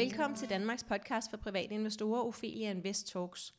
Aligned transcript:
Velkommen 0.00 0.36
til 0.36 0.50
Danmarks 0.50 0.84
podcast 0.84 1.30
for 1.30 1.36
private 1.36 1.74
investorer, 1.74 2.24
Ophelia 2.24 2.70
Invest 2.70 3.08
Talks. 3.08 3.54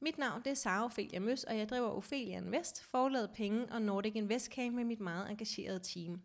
Mit 0.00 0.18
navn 0.18 0.42
det 0.42 0.50
er 0.50 0.54
Sara 0.54 0.84
Ophelia 0.84 1.20
Møs, 1.20 1.44
og 1.44 1.58
jeg 1.58 1.68
driver 1.68 1.88
Ophelia 1.88 2.36
Invest, 2.36 2.84
forladet 2.84 3.30
penge 3.34 3.66
og 3.70 3.82
Nordic 3.82 4.12
Invest 4.14 4.52
Camp 4.52 4.74
med 4.74 4.84
mit 4.84 5.00
meget 5.00 5.30
engagerede 5.30 5.78
team. 5.78 6.22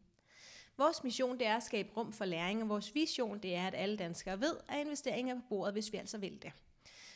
Vores 0.78 1.04
mission 1.04 1.40
det 1.40 1.48
er 1.48 1.56
at 1.56 1.64
skabe 1.64 1.90
rum 1.98 2.14
for 2.14 2.26
læring, 2.26 2.62
og 2.62 2.70
vores 2.70 2.96
vision 2.96 3.40
det 3.40 3.56
er, 3.56 3.68
at 3.68 3.76
alle 3.76 3.98
danskere 3.98 4.40
ved, 4.40 4.56
at 4.70 4.80
investeringer 4.80 5.36
er 5.36 5.40
på 5.40 5.46
bordet, 5.50 5.74
hvis 5.74 5.94
vi 5.94 5.98
altså 5.98 6.18
vil 6.18 6.42
det. 6.42 6.52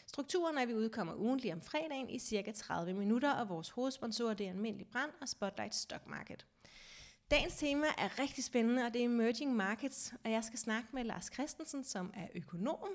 Strukturen 0.07 0.57
er, 0.57 0.61
at 0.61 0.67
vi 0.67 0.73
udkommer 0.73 1.13
ugentlig 1.13 1.53
om 1.53 1.61
fredagen 1.61 2.09
i 2.09 2.19
cirka 2.19 2.51
30 2.51 2.93
minutter, 2.93 3.31
og 3.31 3.49
vores 3.49 3.69
hovedsponsor 3.69 4.33
det 4.33 4.45
er 4.45 4.51
Almindelig 4.51 4.87
Brand 4.87 5.11
og 5.21 5.29
Spotlight 5.29 5.75
Stock 5.75 6.07
Market. 6.07 6.45
Dagens 7.31 7.55
tema 7.55 7.87
er 7.97 8.19
rigtig 8.19 8.43
spændende, 8.43 8.85
og 8.85 8.93
det 8.93 9.01
er 9.01 9.05
emerging 9.05 9.55
markets, 9.55 10.13
og 10.23 10.31
jeg 10.31 10.43
skal 10.43 10.59
snakke 10.59 10.89
med 10.93 11.03
Lars 11.03 11.29
Christensen, 11.33 11.83
som 11.83 12.11
er 12.13 12.27
økonom, 12.35 12.89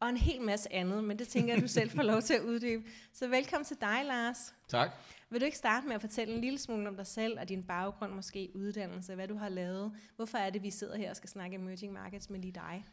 og 0.00 0.08
en 0.08 0.16
hel 0.16 0.42
masse 0.42 0.72
andet, 0.72 1.04
men 1.04 1.18
det 1.18 1.28
tænker 1.28 1.54
jeg, 1.54 1.62
du 1.62 1.68
selv 1.68 1.90
får 1.90 2.02
lov 2.02 2.22
til 2.22 2.34
at 2.34 2.42
uddybe. 2.42 2.84
Så 3.12 3.28
velkommen 3.28 3.64
til 3.64 3.76
dig, 3.80 4.02
Lars. 4.04 4.54
Tak. 4.68 4.90
Vil 5.30 5.40
du 5.40 5.44
ikke 5.44 5.56
starte 5.56 5.86
med 5.86 5.94
at 5.94 6.00
fortælle 6.00 6.34
en 6.34 6.40
lille 6.40 6.58
smule 6.58 6.88
om 6.88 6.96
dig 6.96 7.06
selv 7.06 7.40
og 7.40 7.48
din 7.48 7.62
baggrund, 7.62 8.12
måske 8.12 8.50
uddannelse, 8.54 9.14
hvad 9.14 9.28
du 9.28 9.36
har 9.36 9.48
lavet? 9.48 9.92
Hvorfor 10.16 10.38
er 10.38 10.50
det, 10.50 10.62
vi 10.62 10.70
sidder 10.70 10.96
her 10.96 11.10
og 11.10 11.16
skal 11.16 11.28
snakke 11.28 11.56
emerging 11.56 11.92
markets 11.92 12.30
med 12.30 12.40
lige 12.40 12.52
dig? 12.52 12.84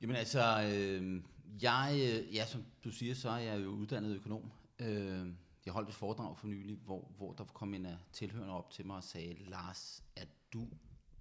Jamen 0.00 0.16
altså, 0.16 0.70
øh, 0.74 1.22
jeg, 1.62 1.92
øh, 1.94 2.34
ja, 2.34 2.46
som 2.46 2.64
du 2.84 2.90
siger, 2.90 3.14
så 3.14 3.30
er 3.30 3.38
jeg 3.38 3.62
jo 3.62 3.68
uddannet 3.68 4.16
økonom. 4.16 4.50
Øh, 4.78 5.26
jeg 5.68 5.72
holdt 5.72 5.88
et 5.88 5.94
foredrag 5.94 6.36
for 6.36 6.46
nylig, 6.46 6.76
hvor, 6.84 7.10
hvor 7.16 7.32
der 7.32 7.44
kom 7.44 7.74
en 7.74 7.86
af 7.86 7.96
tilhørende 8.12 8.54
op 8.54 8.70
til 8.70 8.86
mig 8.86 8.96
og 8.96 9.04
sagde, 9.04 9.34
Lars, 9.34 10.04
er 10.16 10.24
du, 10.52 10.68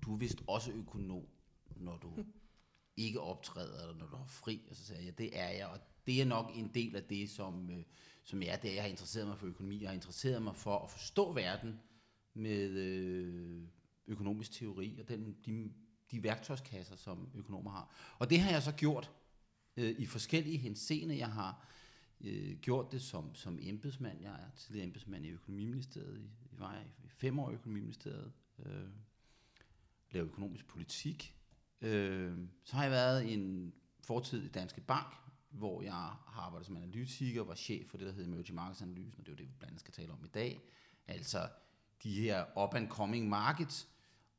du 0.02 0.14
er 0.14 0.18
vist 0.18 0.44
også 0.48 0.72
økonom, 0.72 1.28
når 1.76 1.98
du 1.98 2.14
ikke 3.06 3.22
optræder, 3.22 3.82
eller 3.82 3.98
når 3.98 4.08
du 4.08 4.16
har 4.16 4.26
fri. 4.26 4.62
Og 4.70 4.76
så 4.76 4.86
sagde 4.86 5.06
jeg, 5.06 5.14
ja, 5.20 5.24
det 5.24 5.40
er 5.40 5.50
jeg, 5.50 5.68
og 5.68 5.80
det 6.06 6.22
er 6.22 6.26
nok 6.26 6.52
en 6.56 6.72
del 6.74 6.96
af 6.96 7.04
det, 7.04 7.30
som, 7.30 7.70
øh, 7.70 7.84
som 8.24 8.42
jeg 8.42 8.50
er, 8.50 8.56
det 8.56 8.70
er, 8.70 8.74
jeg 8.74 8.84
har 8.84 8.90
interesseret 8.90 9.28
mig 9.28 9.38
for 9.38 9.48
økonomi. 9.48 9.82
Jeg 9.82 9.90
har 9.90 9.96
interesseret 9.96 10.42
mig 10.42 10.56
for 10.56 10.80
at 10.80 10.90
forstå 10.90 11.34
verden 11.34 11.80
med 12.34 12.70
øh, 12.70 13.64
økonomisk 14.08 14.52
teori 14.52 15.00
og 15.00 15.10
den, 15.10 15.38
de, 15.46 15.72
de 16.12 16.24
værktøjskasser, 16.24 16.96
som 16.96 17.30
økonomer 17.36 17.72
har. 17.72 17.96
Og 18.20 18.30
det 18.30 18.40
har 18.40 18.52
jeg 18.52 18.64
så 18.64 18.72
gjort 18.72 19.12
øh, 19.78 19.96
i 20.00 20.06
forskellige 20.06 20.58
henseender. 20.58 21.16
Jeg 21.16 21.32
har 21.32 21.50
øh, 21.50 21.78
Øh, 22.22 22.58
gjort 22.60 22.92
det 22.92 23.02
som, 23.02 23.36
som 23.36 23.60
embedsmand. 23.62 24.22
Jeg 24.22 24.32
er 24.32 24.56
tidligere 24.56 24.86
embedsmand 24.86 25.26
i 25.26 25.30
økonomiministeriet. 25.30 26.30
Jeg 26.52 26.60
var 26.60 26.84
i 27.04 27.10
fem 27.10 27.40
år 27.40 27.52
i 27.52 27.54
økonomiministeriet. 27.54 28.32
Øh, 28.66 28.90
lavede 30.12 30.30
økonomisk 30.30 30.68
politik. 30.68 31.36
Øh, 31.82 32.38
så 32.64 32.76
har 32.76 32.84
jeg 32.84 32.92
været 32.92 33.26
i 33.26 33.34
en 33.34 33.74
fortid 34.04 34.44
i 34.44 34.48
Danske 34.48 34.82
Bank, 34.82 35.16
hvor 35.50 35.82
jeg 35.82 35.94
har 35.94 36.34
arbejdet 36.38 36.66
som 36.66 36.78
analytiker, 36.78 37.44
var 37.44 37.56
chef 37.56 37.90
for 37.90 37.98
det, 37.98 38.08
der 38.08 38.14
hedder 38.14 38.28
Emerging 38.28 38.56
Markets 38.56 38.82
Analysen, 38.82 39.20
og 39.20 39.26
det 39.26 39.32
er 39.32 39.36
jo 39.36 39.38
det, 39.38 39.48
vi 39.48 39.54
blandt 39.58 39.72
andet 39.72 39.80
skal 39.80 39.94
tale 39.94 40.12
om 40.12 40.24
i 40.24 40.28
dag. 40.28 40.62
Altså 41.08 41.50
de 42.04 42.22
her 42.22 42.46
up-and-coming 42.58 43.30
markets. 43.30 43.88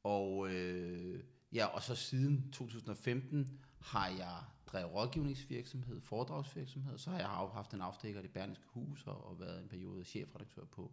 Og, 0.03 0.55
øh, 0.55 1.23
ja, 1.53 1.67
og 1.67 1.83
så 1.83 1.95
siden 1.95 2.51
2015 2.53 3.61
har 3.81 4.09
jeg 4.09 4.37
drevet 4.73 4.95
rådgivningsvirksomhed, 4.95 6.01
foredragsvirksomhed, 6.01 6.99
så 6.99 7.11
har 7.11 7.19
jeg 7.19 7.29
haft 7.29 7.75
en 7.75 7.81
afstikker 7.81 8.21
i 8.21 8.23
det 8.23 8.31
Berlingske 8.31 8.65
Hus 8.67 9.07
og, 9.07 9.27
og 9.27 9.41
været 9.41 9.63
en 9.63 9.69
periode 9.69 10.05
chefredaktør 10.05 10.65
på, 10.65 10.93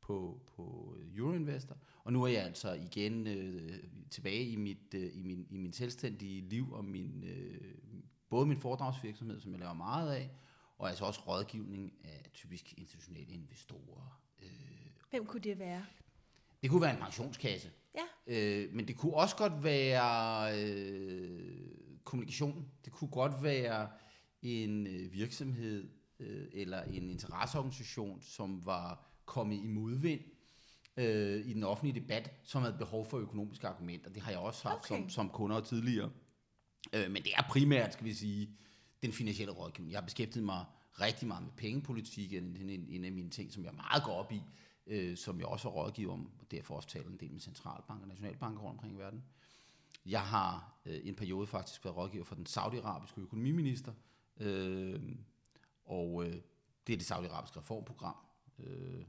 på, 0.00 0.40
på 0.56 0.96
Euroinvestor. 1.16 1.76
Og 2.04 2.12
nu 2.12 2.22
er 2.22 2.28
jeg 2.28 2.42
altså 2.42 2.72
igen 2.72 3.26
øh, 3.26 3.84
tilbage 4.10 4.44
i 4.44 4.56
mit, 4.56 4.94
øh, 4.94 5.10
i, 5.14 5.22
min, 5.22 5.46
i 5.50 5.56
min 5.56 5.72
selvstændige 5.72 6.40
liv 6.40 6.72
og 6.72 6.84
min, 6.84 7.24
øh, 7.24 7.74
både 8.28 8.46
min 8.46 8.56
foredragsvirksomhed, 8.56 9.40
som 9.40 9.52
jeg 9.52 9.60
laver 9.60 9.74
meget 9.74 10.12
af, 10.12 10.30
og 10.78 10.88
altså 10.88 11.04
også 11.04 11.20
rådgivning 11.20 11.92
af 12.04 12.30
typisk 12.34 12.74
institutionelle 12.78 13.32
investorer. 13.32 14.20
Øh, 14.42 14.48
Hvem 15.10 15.26
kunne 15.26 15.42
det 15.42 15.58
være? 15.58 15.84
Det 16.62 16.70
kunne 16.70 16.82
være 16.82 16.94
en 16.94 17.02
pensionskasse. 17.02 17.70
Ja. 17.94 18.04
Øh, 18.26 18.74
men 18.74 18.88
det 18.88 18.96
kunne 18.96 19.14
også 19.14 19.36
godt 19.36 19.64
være 19.64 20.50
øh, 20.62 21.85
kommunikation. 22.06 22.68
Det 22.84 22.92
kunne 22.92 23.10
godt 23.10 23.42
være 23.42 23.88
en 24.42 24.86
øh, 24.86 25.12
virksomhed 25.12 25.88
øh, 26.20 26.46
eller 26.52 26.82
en 26.82 27.10
interesseorganisation, 27.10 28.22
som 28.22 28.66
var 28.66 29.06
kommet 29.24 29.56
i 29.56 29.66
modvind 29.66 30.20
øh, 30.96 31.46
i 31.46 31.52
den 31.54 31.62
offentlige 31.62 32.00
debat, 32.00 32.32
som 32.44 32.62
havde 32.62 32.76
behov 32.78 33.06
for 33.06 33.18
økonomiske 33.18 33.68
argumenter. 33.68 34.10
Det 34.10 34.22
har 34.22 34.30
jeg 34.30 34.40
også 34.40 34.68
haft 34.68 34.78
okay. 34.78 34.88
som, 34.88 35.08
som 35.08 35.28
kunder 35.28 35.60
tidligere. 35.60 36.10
Øh, 36.92 37.10
men 37.10 37.22
det 37.22 37.32
er 37.34 37.42
primært, 37.50 37.92
skal 37.92 38.06
vi 38.06 38.14
sige, 38.14 38.50
den 39.02 39.12
finansielle 39.12 39.52
rådgivning. 39.52 39.92
Jeg 39.92 40.00
har 40.00 40.04
beskæftiget 40.04 40.44
mig 40.44 40.64
rigtig 41.00 41.28
meget 41.28 41.42
med 41.42 41.52
pengepolitik, 41.56 42.32
en, 42.32 42.56
en, 42.56 42.86
en 42.88 43.04
af 43.04 43.12
mine 43.12 43.30
ting, 43.30 43.52
som 43.52 43.64
jeg 43.64 43.74
meget 43.74 44.04
går 44.04 44.12
op 44.12 44.32
i, 44.32 44.42
øh, 44.86 45.16
som 45.16 45.38
jeg 45.38 45.46
også 45.46 45.68
er 45.68 45.72
rådgiver 45.72 46.12
om, 46.12 46.30
og 46.40 46.50
derfor 46.50 46.76
også 46.76 46.88
taler 46.88 47.08
en 47.08 47.16
del 47.20 47.32
med 47.32 47.40
centralbanker 47.40 48.02
og 48.02 48.08
nationalbanker 48.08 48.62
rundt 48.62 48.72
omkring 48.72 48.94
i 48.94 48.98
verden. 48.98 49.24
Jeg 50.06 50.20
har 50.20 50.80
øh, 50.86 51.00
en 51.04 51.14
periode 51.14 51.46
faktisk 51.46 51.84
været 51.84 51.96
rådgiver 51.96 52.24
for 52.24 52.34
den 52.34 52.46
saudiarabiske 52.46 53.20
økonomiminister, 53.20 53.92
øh, 54.40 55.00
og 55.84 56.24
øh, 56.24 56.34
det 56.86 56.92
er 56.92 56.96
det 56.96 57.06
saudiarabiske 57.06 57.58
reformprogram. 57.58 58.16
Øh, 58.58 59.04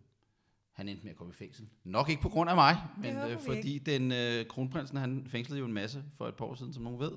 han 0.72 0.90
endte 0.90 1.04
med 1.04 1.12
at 1.12 1.18
komme 1.18 1.32
i 1.32 1.36
fængsel. 1.36 1.70
Nok 1.84 2.10
ikke 2.10 2.22
på 2.22 2.30
grund 2.30 2.50
af 2.50 2.56
mig, 2.56 2.78
men 2.98 3.18
øh, 3.18 3.40
fordi 3.40 3.74
ikke. 3.74 3.92
den 3.92 4.12
øh, 4.12 4.48
kronprinsen, 4.48 4.98
han 4.98 5.28
fængslede 5.28 5.60
jo 5.60 5.66
en 5.66 5.74
masse 5.74 6.04
for 6.18 6.28
et 6.28 6.36
par 6.36 6.46
år 6.46 6.56
siden, 6.56 6.74
som 6.74 6.84
nogen 6.84 7.00
ved. 7.00 7.12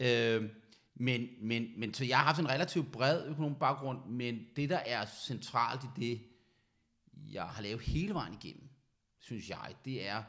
Øh, 0.00 0.50
men, 0.94 1.28
men, 1.40 1.68
men 1.76 1.94
så 1.94 2.04
jeg 2.04 2.18
har 2.18 2.24
haft 2.24 2.40
en 2.40 2.48
relativt 2.48 2.92
bred 2.92 3.26
økonomisk 3.26 3.60
baggrund, 3.60 4.06
men 4.06 4.46
det, 4.56 4.70
der 4.70 4.76
er 4.86 5.06
centralt 5.06 5.84
i 5.84 5.86
det, 5.96 6.20
jeg 7.32 7.44
har 7.44 7.62
lavet 7.62 7.80
hele 7.80 8.14
vejen 8.14 8.34
igennem, 8.42 8.68
synes 9.18 9.50
jeg, 9.50 9.74
det 9.84 10.08
er 10.08 10.22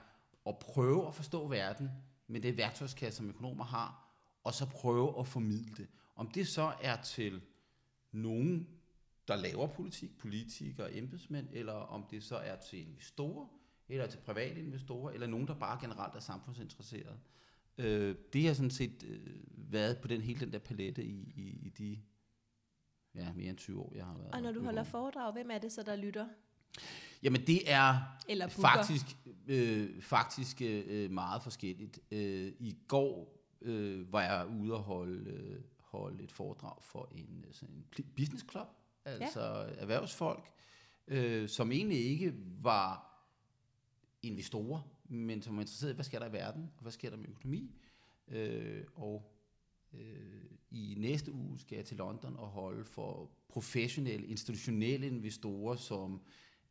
at 0.47 0.59
prøve 0.59 1.07
at 1.07 1.15
forstå 1.15 1.47
verden 1.47 1.89
med 2.31 2.41
det 2.41 2.57
værktøjskasse, 2.57 3.17
som 3.17 3.29
økonomer 3.29 3.63
har, 3.63 4.07
og 4.43 4.53
så 4.53 4.65
prøve 4.65 5.19
at 5.19 5.27
formidle 5.27 5.73
det. 5.77 5.87
Om 6.15 6.27
det 6.31 6.47
så 6.47 6.73
er 6.81 7.01
til 7.01 7.41
nogen, 8.11 8.67
der 9.27 9.35
laver 9.35 9.67
politik, 9.67 10.17
politikere, 10.17 10.93
embedsmænd, 10.93 11.47
eller 11.51 11.73
om 11.73 12.05
det 12.11 12.23
så 12.23 12.35
er 12.35 12.55
til 12.55 12.87
investorer, 12.87 13.47
eller 13.89 14.07
til 14.07 14.17
private 14.17 14.59
investorer, 14.59 15.13
eller 15.13 15.27
nogen, 15.27 15.47
der 15.47 15.53
bare 15.53 15.79
generelt 15.81 16.15
er 16.15 16.19
samfundsinteresseret. 16.19 17.19
Øh, 17.77 18.15
det 18.33 18.47
har 18.47 18.53
sådan 18.53 18.71
set 18.71 19.03
øh, 19.03 19.37
været 19.71 19.97
på 20.01 20.07
den 20.07 20.21
hele 20.21 20.39
den 20.39 20.53
der 20.53 20.59
palette 20.59 21.03
i, 21.03 21.33
i, 21.35 21.67
i 21.67 21.69
de 21.69 22.01
ja, 23.15 23.33
mere 23.33 23.49
end 23.49 23.57
20 23.57 23.81
år, 23.81 23.93
jeg 23.95 24.05
har 24.05 24.17
været. 24.17 24.33
Og 24.33 24.41
når 24.41 24.51
du 24.51 24.63
holder 24.63 24.83
foredrag, 24.83 25.33
hvem 25.33 25.51
er 25.51 25.57
det 25.57 25.71
så, 25.71 25.83
der 25.83 25.95
lytter? 25.95 26.27
Jamen 27.23 27.47
det 27.47 27.71
er 27.71 27.97
Eller 28.27 28.47
faktisk, 28.47 29.05
øh, 29.47 30.01
faktisk 30.01 30.61
øh, 30.61 31.11
meget 31.11 31.43
forskelligt. 31.43 31.99
Øh, 32.11 32.51
I 32.59 32.77
går 32.87 33.41
øh, 33.61 34.13
var 34.13 34.21
jeg 34.21 34.47
ude 34.47 34.73
og 34.73 34.79
holde, 34.79 35.31
øh, 35.31 35.61
holde 35.77 36.23
et 36.23 36.31
foredrag 36.31 36.83
for 36.83 37.09
en, 37.15 37.45
øh, 37.47 37.53
sådan 37.53 37.75
en 37.75 38.05
business 38.15 38.45
club, 38.51 38.67
altså 39.05 39.41
ja. 39.41 39.81
erhvervsfolk, 39.81 40.51
øh, 41.07 41.49
som 41.49 41.71
egentlig 41.71 42.05
ikke 42.05 42.33
var 42.61 43.07
investorer, 44.21 44.81
men 45.09 45.41
som 45.41 45.55
var 45.55 45.61
interesseret 45.61 45.91
i, 45.91 45.95
hvad 45.95 46.05
sker 46.05 46.19
der 46.19 46.29
i 46.29 46.33
verden, 46.33 46.71
og 46.77 46.81
hvad 46.81 46.91
sker 46.91 47.09
der 47.09 47.17
med 47.17 47.29
økonomi. 47.29 47.75
Øh, 48.27 48.83
og 48.95 49.35
øh, 49.93 50.43
i 50.71 50.95
næste 50.97 51.31
uge 51.31 51.59
skal 51.59 51.75
jeg 51.75 51.85
til 51.85 51.97
London 51.97 52.35
og 52.37 52.47
holde 52.47 52.85
for 52.85 53.31
professionelle, 53.49 54.27
institutionelle 54.27 55.07
investorer, 55.07 55.75
som 55.75 56.21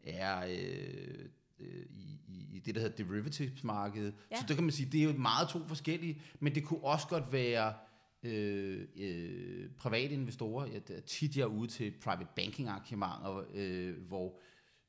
er 0.04 0.46
øh, 0.48 1.28
øh, 1.60 1.86
i, 1.90 2.20
i 2.52 2.62
det, 2.64 2.74
der 2.74 2.80
hedder 2.80 3.04
derivatives-markedet. 3.04 4.14
Ja. 4.30 4.36
Så 4.36 4.44
det 4.48 4.56
kan 4.56 4.64
man 4.64 4.72
sige, 4.72 4.88
det 4.92 5.00
er 5.00 5.04
jo 5.04 5.12
meget 5.12 5.48
to 5.48 5.66
forskellige, 5.68 6.22
men 6.40 6.54
det 6.54 6.64
kunne 6.64 6.84
også 6.84 7.06
godt 7.08 7.32
være 7.32 7.74
øh, 8.22 8.86
øh, 8.96 9.70
private 9.78 10.14
investorer. 10.14 10.66
Jeg, 10.66 11.04
tit 11.04 11.36
jeg 11.36 11.42
er 11.42 11.46
ude 11.46 11.68
til 11.68 11.92
private 12.02 12.28
banking 12.36 12.68
arrangementer, 12.68 13.44
øh, 13.54 13.96
hvor 14.08 14.40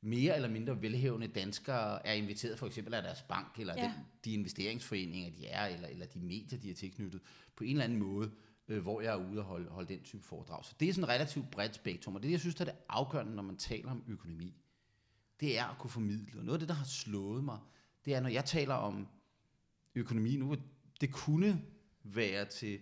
mere 0.01 0.35
eller 0.35 0.49
mindre 0.49 0.81
velhævende 0.81 1.27
danskere 1.27 2.07
er 2.07 2.13
inviteret 2.13 2.59
for 2.59 2.67
eksempel 2.67 2.93
af 2.93 3.03
deres 3.03 3.21
bank, 3.21 3.59
eller 3.59 3.73
ja. 3.77 3.83
den, 3.83 3.91
de 4.25 4.33
investeringsforeninger, 4.33 5.31
de 5.31 5.47
er, 5.47 5.65
eller, 5.65 5.87
eller 5.87 6.05
de 6.05 6.19
medier, 6.19 6.59
de 6.59 6.71
er 6.71 6.75
tilknyttet, 6.75 7.21
på 7.55 7.63
en 7.63 7.69
eller 7.69 7.83
anden 7.83 7.99
måde, 7.99 8.31
øh, 8.67 8.81
hvor 8.81 9.01
jeg 9.01 9.13
er 9.13 9.31
ude 9.31 9.39
og 9.39 9.45
holde, 9.45 9.69
holde 9.69 9.93
den 9.93 10.03
type 10.03 10.23
foredrag. 10.23 10.65
Så 10.65 10.73
det 10.79 10.89
er 10.89 10.93
sådan 10.93 11.03
et 11.03 11.09
relativt 11.09 11.51
bredt 11.51 11.75
spektrum, 11.75 12.15
og 12.15 12.23
det 12.23 12.31
jeg 12.31 12.39
synes, 12.39 12.55
er 12.55 12.65
det 12.65 12.73
afgørende, 12.89 13.35
når 13.35 13.43
man 13.43 13.57
taler 13.57 13.91
om 13.91 14.03
økonomi 14.07 14.55
det 15.41 15.59
er 15.59 15.65
at 15.65 15.77
kunne 15.77 15.91
formidle. 15.91 16.39
Og 16.39 16.45
noget 16.45 16.55
af 16.55 16.59
det, 16.59 16.69
der 16.69 16.75
har 16.75 16.85
slået 16.85 17.43
mig, 17.43 17.59
det 18.05 18.15
er, 18.15 18.19
når 18.19 18.29
jeg 18.29 18.45
taler 18.45 18.73
om 18.73 19.07
økonomi 19.95 20.35
nu, 20.35 20.55
det 21.01 21.11
kunne 21.11 21.61
være 22.03 22.45
til 22.45 22.79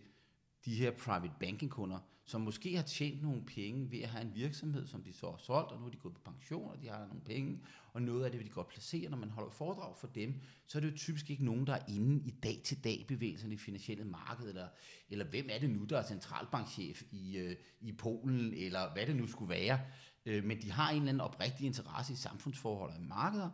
de 0.65 0.75
her 0.75 0.91
private 0.91 1.33
banking 1.39 1.71
kunder, 1.71 1.99
som 2.25 2.41
måske 2.41 2.75
har 2.75 2.83
tjent 2.83 3.21
nogle 3.21 3.45
penge 3.45 3.91
ved 3.91 3.99
at 3.99 4.09
have 4.09 4.21
en 4.21 4.35
virksomhed, 4.35 4.87
som 4.87 5.03
de 5.03 5.13
så 5.13 5.29
har 5.29 5.37
solgt, 5.37 5.71
og 5.71 5.79
nu 5.79 5.85
er 5.85 5.89
de 5.89 5.97
gået 5.97 6.13
på 6.13 6.21
pension, 6.25 6.71
og 6.71 6.81
de 6.81 6.87
har 6.87 7.05
nogle 7.07 7.21
penge, 7.25 7.59
og 7.93 8.01
noget 8.01 8.25
af 8.25 8.31
det 8.31 8.39
vil 8.39 8.47
de 8.47 8.53
godt 8.53 8.67
placere. 8.67 9.09
Når 9.09 9.17
man 9.17 9.29
holder 9.29 9.51
foredrag 9.51 9.97
for 9.97 10.07
dem, 10.07 10.33
så 10.67 10.77
er 10.77 10.79
det 10.79 10.91
jo 10.91 10.97
typisk 10.97 11.29
ikke 11.29 11.45
nogen, 11.45 11.67
der 11.67 11.73
er 11.73 11.83
inde 11.87 12.27
i 12.27 12.31
dag-til-dag 12.31 13.05
bevægelserne 13.07 13.53
i 13.53 13.55
det 13.55 13.63
finansielle 13.63 14.05
marked, 14.05 14.49
eller, 14.49 14.67
eller 15.09 15.25
hvem 15.25 15.47
er 15.49 15.59
det 15.59 15.69
nu, 15.69 15.83
der 15.83 15.97
er 15.97 16.07
centralbankchef 16.07 17.03
i, 17.11 17.37
øh, 17.37 17.55
i 17.81 17.91
Polen, 17.91 18.53
eller 18.53 18.93
hvad 18.93 19.05
det 19.05 19.15
nu 19.15 19.27
skulle 19.27 19.49
være. 19.49 19.79
Øh, 20.25 20.43
men 20.43 20.61
de 20.61 20.71
har 20.71 20.89
en 20.89 20.95
eller 20.95 21.09
anden 21.09 21.21
oprigtig 21.21 21.65
interesse 21.65 22.13
i 22.13 22.15
samfundsforhold 22.15 22.91
og 22.91 22.97
i 22.97 23.03
markeder. 23.03 23.49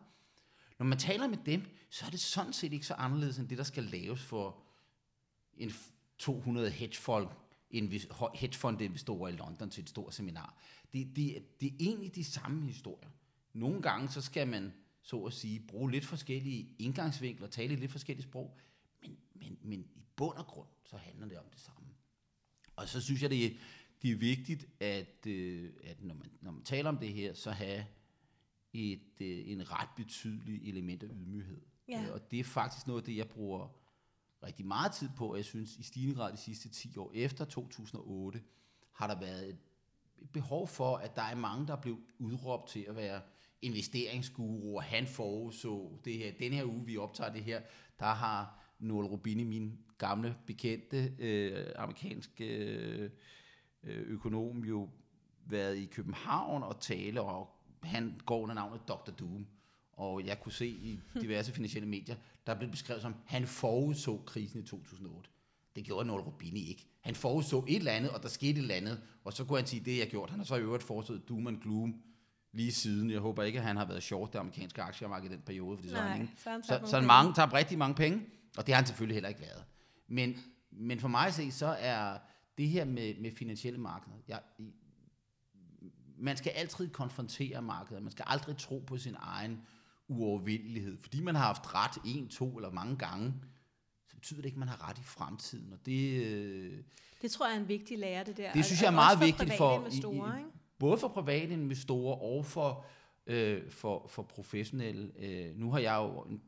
Når 0.79 0.85
man 0.85 0.97
taler 0.97 1.27
med 1.27 1.38
dem, 1.45 1.65
så 1.89 2.06
er 2.06 2.09
det 2.09 2.19
sådan 2.19 2.53
set 2.53 2.73
ikke 2.73 2.85
så 2.85 2.94
anderledes 2.94 3.38
end 3.38 3.47
det, 3.47 3.57
der 3.57 3.63
skal 3.63 3.83
laves 3.83 4.21
for 4.21 4.63
en 5.53 5.71
200 6.17 6.69
hedgefolk, 6.69 7.31
hedgefondinvestorer 8.35 9.29
i 9.29 9.31
London 9.31 9.69
til 9.69 9.83
et 9.83 9.89
stort 9.89 10.13
seminar. 10.13 10.57
Det, 10.94 11.15
det, 11.15 11.62
det 11.62 11.67
er 11.67 11.75
egentlig 11.79 12.15
de 12.15 12.23
samme 12.23 12.67
historier. 12.67 13.09
Nogle 13.53 13.81
gange 13.81 14.09
så 14.09 14.21
skal 14.21 14.47
man 14.47 14.73
så 15.01 15.23
at 15.23 15.33
sige 15.33 15.59
bruge 15.59 15.91
lidt 15.91 16.06
forskellige 16.06 16.75
indgangsvinkler, 16.79 17.47
tale 17.47 17.75
lidt 17.75 17.91
forskellige 17.91 18.23
sprog, 18.23 18.57
men, 19.01 19.17
men, 19.33 19.57
men 19.62 19.79
i 19.95 20.03
bund 20.15 20.38
og 20.38 20.45
grund 20.45 20.67
så 20.85 20.97
handler 20.97 21.27
det 21.27 21.38
om 21.38 21.45
det 21.51 21.59
samme. 21.59 21.88
Og 22.75 22.89
så 22.89 23.01
synes 23.01 23.21
jeg, 23.21 23.29
det 23.29 23.45
er, 23.45 23.50
det 24.01 24.12
er 24.12 24.15
vigtigt, 24.15 24.68
at, 24.80 25.27
øh, 25.27 25.69
at 25.83 26.03
når, 26.03 26.15
man, 26.15 26.31
når 26.42 26.51
man 26.51 26.63
taler 26.63 26.89
om 26.89 26.97
det 26.97 27.13
her, 27.13 27.33
så 27.33 27.51
have 27.51 27.86
et, 28.74 29.21
øh, 29.21 29.50
en 29.50 29.71
ret 29.71 29.89
betydelig 29.95 30.69
element 30.69 31.03
af 31.03 31.07
ydmyghed. 31.07 31.62
Ja. 31.88 32.06
Og 32.12 32.31
det 32.31 32.39
er 32.39 32.44
faktisk 32.44 32.88
noget 32.88 33.01
af 33.01 33.06
det, 33.06 33.18
jeg 33.18 33.27
bruger 33.27 33.68
rigtig 34.44 34.65
meget 34.65 34.92
tid 34.92 35.09
på, 35.18 35.31
og 35.31 35.38
jeg 35.38 35.45
synes 35.45 35.77
i 35.77 35.83
stigende 35.83 36.15
grad 36.15 36.31
de 36.31 36.38
sidste 36.38 36.69
10 36.69 36.97
år 36.97 37.12
efter 37.15 37.45
2008, 37.45 38.42
har 38.92 39.07
der 39.07 39.19
været 39.19 39.50
et 39.50 39.57
behov 40.33 40.68
for, 40.68 40.98
at 40.98 41.15
der 41.15 41.21
er 41.21 41.36
mange, 41.36 41.68
der 41.68 41.75
er 41.75 41.81
blevet 41.81 42.00
udråbt 42.19 42.69
til 42.69 42.86
at 42.89 42.95
være 42.95 43.21
investeringsguru, 43.62 44.75
og 44.77 44.83
han 44.83 45.07
forudså 45.07 46.00
det 46.06 46.18
her. 46.18 46.31
Den 46.39 46.53
her 46.53 46.65
uge, 46.65 46.86
vi 46.86 46.98
optager 46.98 47.33
det 47.33 47.44
her, 47.44 47.62
der 48.00 48.06
har 48.06 48.63
Noel 48.80 49.07
Rubini, 49.07 49.44
min 49.44 49.80
gamle 49.98 50.36
bekendte 50.48 51.15
øh, 51.19 51.65
amerikanske 51.75 52.45
øh, 52.45 53.09
økonom, 53.86 54.64
jo 54.64 54.90
været 55.46 55.78
i 55.78 55.86
København 55.86 56.64
og 56.64 56.80
tale, 56.80 57.22
og 57.22 57.50
han 57.84 58.22
går 58.26 58.40
under 58.40 58.56
navnet 58.56 58.88
Dr. 58.88 59.12
Doom. 59.12 59.48
Og 59.94 60.26
jeg 60.26 60.42
kunne 60.42 60.52
se 60.52 60.68
i 60.68 61.00
diverse 61.22 61.52
finansielle 61.52 61.90
medier, 61.90 62.16
der 62.48 62.56
blev 62.56 62.72
beskrevet 62.72 63.02
som, 63.02 63.16
han 63.26 63.48
forudså 63.48 64.22
krisen 64.26 64.60
i 64.60 64.64
2008. 64.64 65.30
Det 65.76 65.84
gjorde 65.84 66.08
Noel 66.08 66.22
Rubini 66.22 66.70
ikke. 66.70 66.88
Han 67.02 67.16
forudså 67.16 67.66
et 67.68 67.76
eller 67.76 67.92
andet, 67.92 68.12
og 68.12 68.24
der 68.24 68.30
skete 68.30 68.52
et 68.52 68.58
eller 68.58 68.76
andet, 68.76 69.02
og 69.24 69.34
så 69.34 69.46
kunne 69.46 69.60
han 69.60 69.68
sige, 69.68 69.86
det 69.86 69.98
jeg 69.98 70.08
gjort. 70.08 70.30
Han 70.30 70.40
har 70.40 70.46
så 70.46 70.56
i 70.56 70.62
øvrigt 70.62 70.84
forudsået 70.84 71.30
doom 71.30 71.48
and 71.48 71.62
gloom 71.62 72.02
lige 72.54 72.72
siden. 72.72 73.12
Jeg 73.12 73.20
håber 73.20 73.44
ikke, 73.44 73.60
at 73.60 73.66
han 73.66 73.78
har 73.78 73.86
været 73.86 74.04
short 74.04 74.34
det 74.34 74.40
amerikanske 74.40 74.82
aktiemarked 74.82 75.30
i 75.30 75.34
den 75.34 75.42
periode, 75.42 75.78
fordi 75.78 75.94
Nej, 75.94 76.02
så, 76.02 76.50
han, 76.50 76.64
så, 76.64 76.74
han 76.74 76.86
så, 76.86 76.92
så 76.92 77.02
mange 77.02 77.34
tager 77.34 77.54
rigtig 77.54 77.78
mange 77.78 77.96
penge, 77.96 78.22
og 78.58 78.68
det 78.68 78.74
har 78.74 78.82
han 78.82 78.88
selvfølgelig 78.88 79.16
heller 79.16 79.30
ikke 79.30 79.42
været. 79.42 79.64
Men, 80.08 80.38
men 80.72 81.00
for 81.00 81.08
mig 81.08 81.28
at 81.28 81.34
se, 81.34 81.52
så 81.52 81.76
er 81.80 82.18
det 82.57 82.69
her 82.69 82.86
med, 82.86 83.16
med 83.16 83.31
finansielle 83.31 83.80
markeder, 83.80 84.16
jeg, 84.28 84.42
man 86.18 86.38
skal 86.38 86.50
altid 86.50 86.90
konfrontere 86.90 87.62
markedet. 87.62 88.04
Man 88.04 88.12
skal 88.12 88.25
aldrig 88.28 88.57
tro 88.57 88.84
på 88.88 88.98
sin 88.98 89.16
egen 89.19 89.62
uovervindelighed. 90.07 90.98
Fordi 91.02 91.22
man 91.22 91.36
har 91.36 91.46
haft 91.46 91.75
ret 91.75 92.02
en, 92.06 92.28
to 92.28 92.57
eller 92.57 92.72
mange 92.72 92.98
gange, 92.98 93.34
så 94.07 94.16
betyder 94.16 94.42
det 94.42 94.46
ikke, 94.46 94.56
at 94.56 94.60
man 94.60 94.68
har 94.68 94.90
ret 94.90 94.98
i 94.98 95.04
fremtiden. 95.04 95.74
Og 95.74 95.86
det, 95.86 96.25
øh, 96.25 96.84
det 97.22 97.31
tror 97.31 97.48
jeg 97.48 97.56
er 97.56 97.60
en 97.60 97.68
vigtig 97.68 98.00
lære, 98.00 98.24
det 98.24 98.38
der. 98.38 98.54
Det 98.54 98.66
synes 98.66 98.81
jeg 98.81 98.88
er 98.88 98.92
meget 98.92 99.19
vigtigt 99.19 99.54
for, 99.58 99.88
i, 99.92 100.18
i, 100.18 100.46
både 100.80 100.98
for 100.98 101.08
private 101.08 101.54
investorer 101.54 102.16
og 102.16 102.46
for, 102.46 102.86
øh, 103.28 103.72
for, 103.72 104.08
for 104.08 104.24
professionelle. 104.24 105.12
Øh, 105.19 105.56
nu 105.56 105.72
har 105.72 105.80
jeg 105.80 105.96
jo 105.96 106.40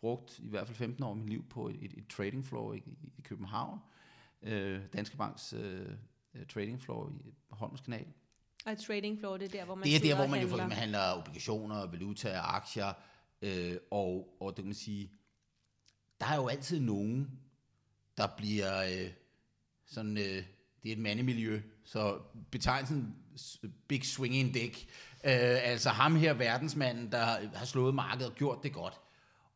brugt 0.00 0.38
i 0.38 0.48
hvert 0.48 0.66
fald 0.66 0.76
15 0.76 1.04
år 1.04 1.10
af 1.10 1.16
mit 1.16 1.28
liv 1.28 1.44
på 1.44 1.68
et, 1.68 1.76
et, 1.80 1.92
et 1.96 2.06
trading 2.08 2.46
floor 2.46 2.74
i, 2.74 2.82
i 3.18 3.20
København. 3.22 3.78
Øh, 3.78 3.97
Danske 4.92 5.16
Banks 5.16 5.52
øh, 5.52 5.86
trading 6.48 6.82
floor 6.82 7.12
i 7.24 7.32
Holmens 7.50 7.80
Kanal. 7.80 8.06
Og 8.66 8.78
trading 8.78 9.18
floor, 9.18 9.36
det 9.36 9.44
er 9.44 9.58
der, 9.58 9.64
hvor 9.64 9.74
man 9.74 9.84
Det 9.84 9.96
er 9.96 10.00
der, 10.00 10.16
hvor 10.16 10.26
man 10.26 10.42
jo 10.42 10.48
for 10.48 10.56
man 10.56 10.72
handler 10.72 11.14
obligationer, 11.16 11.86
valuta, 11.86 12.38
aktier, 12.38 12.92
øh, 13.42 13.76
og, 13.90 14.36
og 14.40 14.50
det 14.50 14.56
kan 14.56 14.64
man 14.64 14.74
sige, 14.74 15.12
der 16.20 16.26
er 16.26 16.36
jo 16.36 16.48
altid 16.48 16.80
nogen, 16.80 17.40
der 18.16 18.26
bliver 18.36 18.82
øh, 18.84 19.10
sådan, 19.86 20.18
øh, 20.18 20.44
det 20.82 20.88
er 20.88 20.92
et 20.92 20.98
mandemiljø, 20.98 21.62
så 21.84 22.20
betegnelsen 22.50 23.16
big 23.88 24.04
swinging 24.04 24.54
dick, 24.54 24.76
øh, 25.24 25.70
altså 25.70 25.90
ham 25.90 26.16
her 26.16 26.34
verdensmanden, 26.34 27.12
der 27.12 27.24
har 27.56 27.66
slået 27.66 27.94
markedet 27.94 28.30
og 28.30 28.34
gjort 28.34 28.62
det 28.62 28.72
godt. 28.72 29.00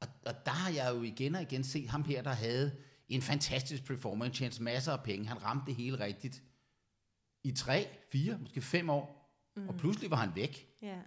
Og, 0.00 0.08
og 0.26 0.34
der 0.44 0.50
har 0.50 0.70
jeg 0.70 0.94
jo 0.94 1.02
igen 1.02 1.34
og 1.34 1.42
igen 1.42 1.64
set 1.64 1.88
ham 1.88 2.04
her, 2.04 2.22
der 2.22 2.32
havde 2.32 2.76
en 3.08 3.22
fantastisk 3.22 3.84
performance, 3.84 4.38
tjente 4.38 4.62
masser 4.62 4.92
af 4.92 5.02
penge, 5.02 5.28
han 5.28 5.42
ramte 5.42 5.66
det 5.66 5.74
hele 5.74 5.98
rigtigt 5.98 6.42
i 7.44 7.52
tre, 7.52 7.86
fire, 8.12 8.38
måske 8.38 8.60
fem 8.60 8.90
år, 8.90 9.32
mm. 9.56 9.68
og 9.68 9.76
pludselig 9.76 10.10
var 10.10 10.16
han 10.16 10.34
væk. 10.34 10.68
Ja. 10.82 10.98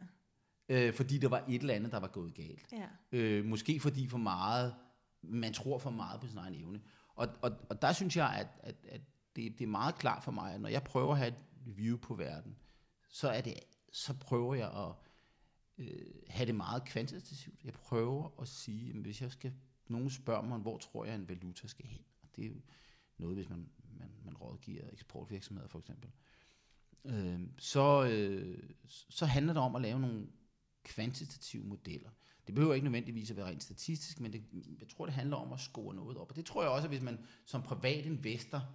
Øh, 0.69 0.93
fordi 0.93 1.17
der 1.17 1.27
var 1.27 1.43
et 1.49 1.61
eller 1.61 1.73
andet, 1.73 1.91
der 1.91 1.99
var 1.99 2.07
gået 2.07 2.33
galt. 2.33 2.73
Ja. 2.73 2.87
Øh, 3.11 3.45
måske 3.45 3.79
fordi 3.79 4.07
for 4.07 4.17
meget, 4.17 4.75
man 5.21 5.53
tror 5.53 5.77
for 5.77 5.89
meget 5.89 6.21
på 6.21 6.27
sin 6.27 6.37
egen 6.37 6.55
evne. 6.55 6.81
Og, 7.15 7.27
og, 7.41 7.51
og 7.69 7.81
der 7.81 7.93
synes 7.93 8.17
jeg, 8.17 8.29
at, 8.29 8.47
at, 8.59 8.75
at 8.89 9.01
det, 9.35 9.59
det 9.59 9.65
er 9.65 9.69
meget 9.69 9.95
klart 9.95 10.23
for 10.23 10.31
mig, 10.31 10.53
at 10.53 10.61
når 10.61 10.69
jeg 10.69 10.83
prøver 10.83 11.11
at 11.11 11.17
have 11.17 11.27
et 11.27 11.37
view 11.65 11.97
på 11.97 12.15
verden, 12.15 12.55
så, 13.09 13.29
er 13.29 13.41
det, 13.41 13.53
så 13.91 14.13
prøver 14.13 14.55
jeg 14.55 14.71
at 14.71 14.91
øh, 15.77 16.13
have 16.29 16.45
det 16.45 16.55
meget 16.55 16.85
kvantitativt. 16.85 17.63
Jeg 17.63 17.73
prøver 17.73 18.41
at 18.41 18.47
sige, 18.47 18.89
at 18.89 18.95
hvis 18.95 19.21
jeg 19.21 19.31
skal, 19.31 19.53
nogen 19.87 20.09
spørger 20.09 20.41
mig, 20.41 20.59
hvor 20.59 20.77
tror 20.77 21.05
jeg 21.05 21.15
en 21.15 21.29
valuta 21.29 21.67
skal 21.67 21.85
hen? 21.85 22.01
Og 22.21 22.29
det 22.35 22.45
er 22.45 22.49
jo 22.49 22.61
noget, 23.17 23.35
hvis 23.35 23.49
man, 23.49 23.69
man, 23.99 24.09
man 24.25 24.37
rådgiver 24.37 24.83
eksportvirksomheder 24.91 25.67
for 25.67 25.79
eksempel 25.79 26.09
øh, 27.05 27.39
så, 27.57 28.05
øh, 28.11 28.69
så 29.09 29.25
handler 29.25 29.53
det 29.53 29.61
om 29.61 29.75
at 29.75 29.81
lave 29.81 29.99
nogle 29.99 30.27
kvantitative 30.83 31.63
modeller. 31.63 32.09
Det 32.47 32.55
behøver 32.55 32.73
ikke 32.73 32.85
nødvendigvis 32.85 33.31
at 33.31 33.37
være 33.37 33.45
rent 33.45 33.63
statistisk, 33.63 34.19
men 34.19 34.33
det, 34.33 34.43
jeg 34.79 34.87
tror, 34.87 35.05
det 35.05 35.13
handler 35.13 35.37
om 35.37 35.53
at 35.53 35.59
score 35.59 35.95
noget 35.95 36.17
op. 36.17 36.29
Og 36.29 36.35
det 36.35 36.45
tror 36.45 36.61
jeg 36.61 36.71
også, 36.71 36.85
at 36.85 36.91
hvis 36.91 37.01
man 37.01 37.19
som 37.45 37.61
privat 37.61 38.05
investor 38.05 38.69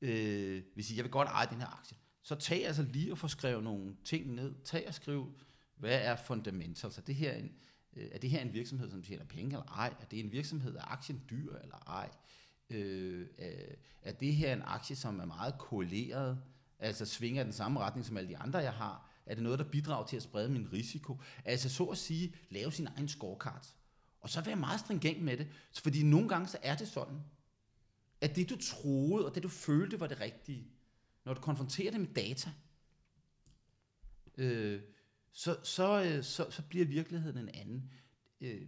øh, 0.00 0.62
vil 0.74 0.84
sige, 0.84 0.96
jeg 0.96 1.04
vil 1.04 1.12
godt 1.12 1.28
eje 1.28 1.46
den 1.50 1.60
her 1.60 1.78
aktie, 1.78 1.96
så 2.22 2.34
tag 2.34 2.66
altså 2.66 2.82
lige 2.82 3.12
og 3.12 3.18
få 3.18 3.28
skrevet 3.28 3.64
nogle 3.64 3.96
ting 4.04 4.34
ned. 4.34 4.54
Tag 4.64 4.84
og 4.88 4.94
skriv, 4.94 5.38
hvad 5.76 6.00
er 6.02 6.16
fundamentals? 6.16 6.98
Er 6.98 7.02
det 7.02 7.14
her 7.14 7.32
en, 7.32 7.52
øh, 7.96 8.08
er 8.12 8.18
det 8.18 8.30
her 8.30 8.40
en 8.40 8.52
virksomhed, 8.52 8.90
som 8.90 9.02
tjener 9.02 9.24
penge 9.24 9.52
eller 9.52 9.72
ej? 9.78 9.94
Er 10.00 10.04
det 10.04 10.20
en 10.20 10.32
virksomhed, 10.32 10.76
er 10.76 10.92
aktien 10.92 11.22
dyr 11.30 11.56
eller 11.56 11.76
ej? 11.76 12.10
Øh, 12.70 13.26
er 14.02 14.12
det 14.12 14.34
her 14.34 14.52
en 14.52 14.62
aktie, 14.64 14.96
som 14.96 15.20
er 15.20 15.24
meget 15.24 15.58
korreleret 15.58 16.38
Altså 16.82 17.06
svinger 17.06 17.42
den 17.42 17.52
samme 17.52 17.80
retning 17.80 18.06
som 18.06 18.16
alle 18.16 18.28
de 18.28 18.36
andre, 18.36 18.58
jeg 18.58 18.72
har? 18.72 19.08
Er 19.26 19.34
det 19.34 19.42
noget, 19.42 19.58
der 19.58 19.64
bidrager 19.64 20.06
til 20.06 20.16
at 20.16 20.22
sprede 20.22 20.48
min 20.48 20.72
risiko? 20.72 21.20
Altså 21.44 21.68
så 21.68 21.84
at 21.84 21.98
sige, 21.98 22.34
lave 22.50 22.72
sin 22.72 22.86
egen 22.86 23.08
scorecard. 23.08 23.66
Og 24.20 24.30
så 24.30 24.40
være 24.40 24.56
meget 24.56 24.80
stringent 24.80 25.22
med 25.22 25.36
det. 25.36 25.48
Fordi 25.82 26.02
nogle 26.02 26.28
gange 26.28 26.48
så 26.48 26.58
er 26.62 26.76
det 26.76 26.88
sådan, 26.88 27.20
at 28.20 28.36
det 28.36 28.50
du 28.50 28.56
troede, 28.56 29.26
og 29.26 29.34
det 29.34 29.42
du 29.42 29.48
følte 29.48 30.00
var 30.00 30.06
det 30.06 30.20
rigtige, 30.20 30.66
når 31.24 31.34
du 31.34 31.40
konfronterer 31.40 31.90
det 31.90 32.00
med 32.00 32.14
data, 32.14 32.50
øh, 34.38 34.82
så, 35.32 35.56
så, 35.62 36.02
øh, 36.02 36.24
så, 36.24 36.46
så 36.50 36.62
bliver 36.62 36.86
virkeligheden 36.86 37.38
en 37.38 37.48
anden. 37.54 37.90
Øh, 38.40 38.60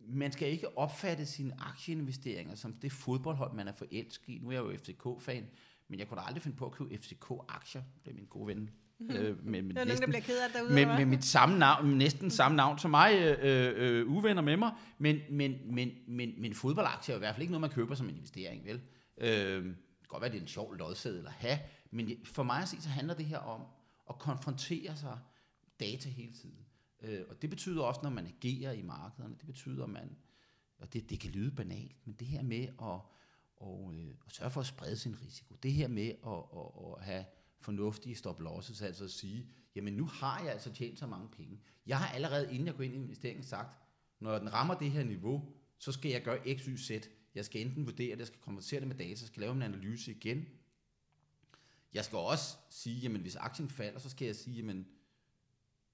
man 0.00 0.32
skal 0.32 0.48
ikke 0.48 0.78
opfatte 0.78 1.26
sine 1.26 1.54
aktieinvesteringer 1.60 2.54
som 2.54 2.72
det 2.72 2.92
fodboldhold, 2.92 3.54
man 3.54 3.68
er 3.68 3.72
forelsket 3.72 4.28
i. 4.28 4.38
Nu 4.38 4.48
er 4.48 4.52
jeg 4.52 4.62
jo 4.62 4.76
FCK-fan, 4.76 5.46
men 5.88 5.98
jeg 5.98 6.08
kunne 6.08 6.20
da 6.20 6.26
aldrig 6.26 6.42
finde 6.42 6.56
på 6.56 6.66
at 6.66 6.72
købe 6.72 6.98
FCK-aktier. 6.98 7.82
Det 8.04 8.10
er 8.10 8.14
min 8.14 8.26
gode 8.26 8.46
ven. 8.46 8.70
Mm-hmm. 8.98 9.16
Øh, 9.16 9.46
med, 9.46 9.62
med, 9.62 9.74
næsten, 9.86 10.10
nogen, 10.10 10.24
derude, 10.54 10.74
med, 10.74 10.86
med 10.86 11.06
mit 11.06 11.24
samme 11.24 11.58
navn, 11.58 11.88
næsten 11.88 12.30
samme 12.30 12.56
navn 12.56 12.78
som 12.78 12.90
mig, 12.90 13.36
øh, 13.42 13.74
øh, 13.76 14.08
uvenner 14.08 14.42
med 14.42 14.56
mig, 14.56 14.72
men, 14.98 15.20
men, 15.30 15.74
men, 15.74 15.90
men, 16.06 16.34
men 16.38 16.54
fodboldaktier 16.54 17.14
er 17.14 17.16
i 17.16 17.18
hvert 17.18 17.34
fald 17.34 17.42
ikke 17.42 17.52
noget, 17.52 17.60
man 17.60 17.70
køber 17.70 17.94
som 17.94 18.08
en 18.08 18.14
investering, 18.14 18.64
vel? 18.64 18.80
Øh, 19.18 19.28
det 19.28 19.62
kan 19.64 19.74
godt 20.08 20.20
være, 20.20 20.30
det 20.30 20.36
er 20.36 20.42
en 20.42 20.48
sjov 20.48 20.74
lodseddel 20.74 21.26
at 21.26 21.32
have, 21.32 21.58
men 21.90 22.10
for 22.24 22.42
mig 22.42 22.62
at 22.62 22.68
se, 22.68 22.82
så 22.82 22.88
handler 22.88 23.14
det 23.14 23.26
her 23.26 23.38
om 23.38 23.60
at 24.08 24.18
konfrontere 24.18 24.96
sig 24.96 25.18
data 25.82 26.08
hele 26.08 26.32
tiden. 26.32 26.66
Øh, 27.02 27.24
og 27.28 27.42
det 27.42 27.50
betyder 27.50 27.82
også, 27.82 28.00
når 28.02 28.10
man 28.10 28.26
agerer 28.26 28.72
i 28.72 28.82
markederne, 28.82 29.34
det 29.38 29.46
betyder, 29.46 29.84
at 29.84 29.90
man, 29.90 30.16
og 30.78 30.92
det, 30.92 31.10
det 31.10 31.20
kan 31.20 31.30
lyde 31.30 31.50
banalt, 31.50 32.06
men 32.06 32.14
det 32.14 32.26
her 32.26 32.42
med 32.42 32.68
at 32.82 33.00
og, 33.62 33.94
øh, 33.94 34.14
og 34.24 34.30
sørge 34.30 34.50
for 34.50 34.60
at 34.60 34.66
sprede 34.66 34.96
sin 34.96 35.22
risiko. 35.22 35.54
Det 35.62 35.72
her 35.72 35.88
med 35.88 36.08
at, 36.08 36.42
at, 36.58 36.98
at 36.98 37.04
have 37.04 37.24
fornuftige 37.60 38.14
stop 38.14 38.40
losses, 38.40 38.82
altså 38.82 39.04
at 39.04 39.10
sige, 39.10 39.46
jamen 39.74 39.94
nu 39.94 40.04
har 40.04 40.42
jeg 40.42 40.52
altså 40.52 40.72
tjent 40.72 40.98
så 40.98 41.06
mange 41.06 41.28
penge. 41.28 41.60
Jeg 41.86 41.98
har 41.98 42.14
allerede, 42.14 42.52
inden 42.52 42.66
jeg 42.66 42.74
går 42.74 42.82
ind 42.82 42.94
i 42.94 42.96
investeringen, 42.96 43.44
sagt, 43.44 43.78
når 44.20 44.38
den 44.38 44.52
rammer 44.52 44.74
det 44.74 44.90
her 44.90 45.04
niveau, 45.04 45.48
så 45.78 45.92
skal 45.92 46.10
jeg 46.10 46.22
gøre 46.22 46.58
x, 46.58 46.64
y, 46.64 46.76
z. 46.76 46.90
Jeg 47.34 47.44
skal 47.44 47.60
enten 47.60 47.86
vurdere 47.86 48.12
det, 48.12 48.18
jeg 48.18 48.26
skal 48.26 48.40
konvertere 48.40 48.80
det 48.80 48.88
med 48.88 48.96
data, 48.96 49.08
jeg 49.10 49.18
skal 49.18 49.40
lave 49.40 49.52
en 49.52 49.62
analyse 49.62 50.10
igen. 50.10 50.46
Jeg 51.94 52.04
skal 52.04 52.18
også 52.18 52.56
sige, 52.70 53.00
jamen 53.00 53.20
hvis 53.20 53.36
aktien 53.36 53.68
falder, 53.68 53.98
så 53.98 54.10
skal 54.10 54.26
jeg 54.26 54.36
sige, 54.36 54.56
jamen 54.56 54.86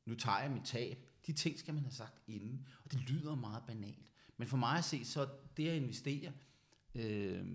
nu 0.09 0.15
tager 0.15 0.41
jeg 0.41 0.51
mit 0.51 0.65
tab. 0.65 1.05
De 1.27 1.33
ting 1.33 1.59
skal 1.59 1.75
man 1.75 1.83
have 1.83 1.93
sagt 1.93 2.23
inden, 2.27 2.67
og 2.85 2.93
det 2.93 3.11
lyder 3.11 3.35
meget 3.35 3.63
banalt. 3.67 4.09
Men 4.37 4.49
for 4.49 4.57
mig 4.57 4.79
at 4.79 4.85
se, 4.85 5.05
så 5.05 5.29
det 5.57 5.69
at 5.69 5.77
investere, 5.77 6.33
øh, 6.95 7.47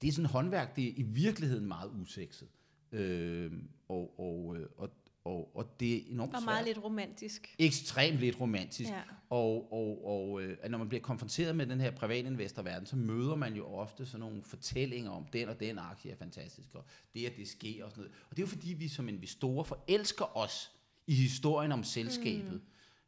det 0.00 0.08
er 0.08 0.12
sådan 0.12 0.24
et 0.24 0.30
håndværk, 0.30 0.76
det 0.76 0.84
er 0.88 0.92
i 0.96 1.02
virkeligheden 1.02 1.66
meget 1.66 1.90
usekset. 2.00 2.48
Øh, 2.92 3.52
og, 3.88 4.20
og, 4.20 4.56
øh, 4.56 4.66
og, 4.76 4.90
og, 5.24 5.56
og 5.56 5.80
det 5.80 5.96
er 5.96 6.00
enormt 6.12 6.34
Og 6.34 6.40
svært. 6.40 6.46
meget 6.46 6.64
lidt 6.66 6.84
romantisk. 6.84 7.54
Ekstremt 7.58 8.18
lidt 8.18 8.40
romantisk. 8.40 8.90
Ja. 8.90 9.02
Og, 9.30 9.72
og, 9.72 10.04
og 10.06 10.42
øh, 10.42 10.70
når 10.70 10.78
man 10.78 10.88
bliver 10.88 11.02
konfronteret 11.02 11.56
med 11.56 11.66
den 11.66 11.80
her 11.80 11.90
privatinvestorverden, 11.90 12.86
så 12.86 12.96
møder 12.96 13.34
man 13.34 13.54
jo 13.54 13.66
ofte 13.66 14.06
sådan 14.06 14.20
nogle 14.20 14.42
fortællinger 14.42 15.10
om, 15.10 15.26
den 15.26 15.48
og 15.48 15.60
den 15.60 15.78
aktie 15.78 16.10
er 16.10 16.16
fantastisk, 16.16 16.68
og 16.74 16.84
det 17.14 17.26
at 17.26 17.36
det 17.36 17.48
sker 17.48 17.84
og 17.84 17.90
sådan 17.90 18.00
noget. 18.00 18.14
Og 18.30 18.36
det 18.36 18.42
er 18.42 18.46
jo 18.46 18.50
fordi, 18.50 18.72
vi 18.72 18.88
som 18.88 19.08
investorer 19.08 19.64
forelsker 19.64 20.36
os 20.36 20.72
i 21.06 21.14
historien 21.14 21.72
om 21.72 21.84
selskabet. 21.84 22.52
Mm. 22.52 22.60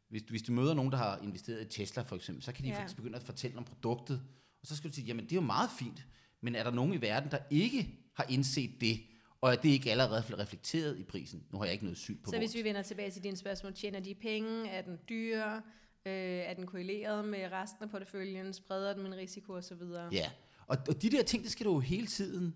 Hvis, 0.09 0.21
hvis 0.21 0.41
du 0.41 0.51
møder 0.51 0.73
nogen, 0.73 0.91
der 0.91 0.97
har 0.97 1.19
investeret 1.23 1.61
i 1.61 1.65
Tesla 1.79 2.01
for 2.03 2.15
eksempel, 2.15 2.43
så 2.43 2.51
kan 2.51 2.63
de 2.65 2.69
Ja. 2.69 2.79
faktisk 2.79 2.95
begynde 2.95 3.15
at 3.15 3.23
fortælle 3.23 3.57
om 3.57 3.63
produktet. 3.63 4.21
Og 4.61 4.67
så 4.67 4.75
skal 4.75 4.89
du 4.89 4.95
sige, 4.95 5.05
jamen 5.05 5.25
det 5.25 5.31
er 5.31 5.35
jo 5.35 5.41
meget 5.41 5.69
fint, 5.79 6.05
men 6.41 6.55
er 6.55 6.63
der 6.63 6.71
nogen 6.71 6.93
i 6.93 7.01
verden, 7.01 7.31
der 7.31 7.37
ikke 7.49 7.99
har 8.13 8.25
indset 8.29 8.81
det, 8.81 8.99
og 9.41 9.51
er 9.51 9.55
det 9.55 9.69
ikke 9.69 9.91
allerede 9.91 10.37
reflekteret 10.37 10.99
i 10.99 11.03
prisen? 11.03 11.43
Nu 11.51 11.57
har 11.57 11.65
jeg 11.65 11.73
ikke 11.73 11.85
noget 11.85 11.97
syn 11.97 12.17
på 12.23 12.31
Så 12.31 12.37
hvis 12.37 12.47
vores- 12.47 12.55
vi 12.55 12.63
vender 12.63 12.81
tilbage 12.81 13.11
til 13.11 13.23
dine 13.23 13.37
spørgsmål, 13.37 13.73
tjener 13.73 13.99
de 13.99 14.15
penge? 14.15 14.67
Er 14.69 14.81
den 14.81 14.97
dyre? 15.09 15.61
Øh, 16.05 16.13
er 16.13 16.53
den 16.53 16.65
korreleret 16.65 17.25
med 17.25 17.51
resten 17.51 17.83
af 17.83 17.89
porteføljen? 17.89 18.53
Spreder 18.53 18.93
den 18.93 19.03
min 19.03 19.15
risiko 19.15 19.53
osv.? 19.53 19.81
Ja, 20.11 20.29
og, 20.67 20.77
og 20.89 21.01
de 21.01 21.09
der 21.09 21.23
ting, 21.23 21.43
det 21.43 21.51
skal 21.51 21.65
du 21.65 21.73
jo 21.73 21.79
hele 21.79 22.07
tiden 22.07 22.55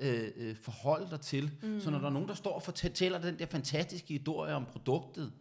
øh, 0.00 0.30
øh, 0.36 0.56
forholde 0.56 1.10
dig 1.10 1.20
til. 1.20 1.50
Mm. 1.62 1.80
Så 1.80 1.90
når 1.90 1.98
der 1.98 2.06
er 2.06 2.12
nogen, 2.12 2.28
der 2.28 2.34
står 2.34 2.54
og 2.54 2.62
fortæller 2.62 3.20
den 3.20 3.38
der 3.38 3.46
fantastiske 3.46 4.08
historie 4.08 4.54
om 4.54 4.66
produktet, 4.66 5.32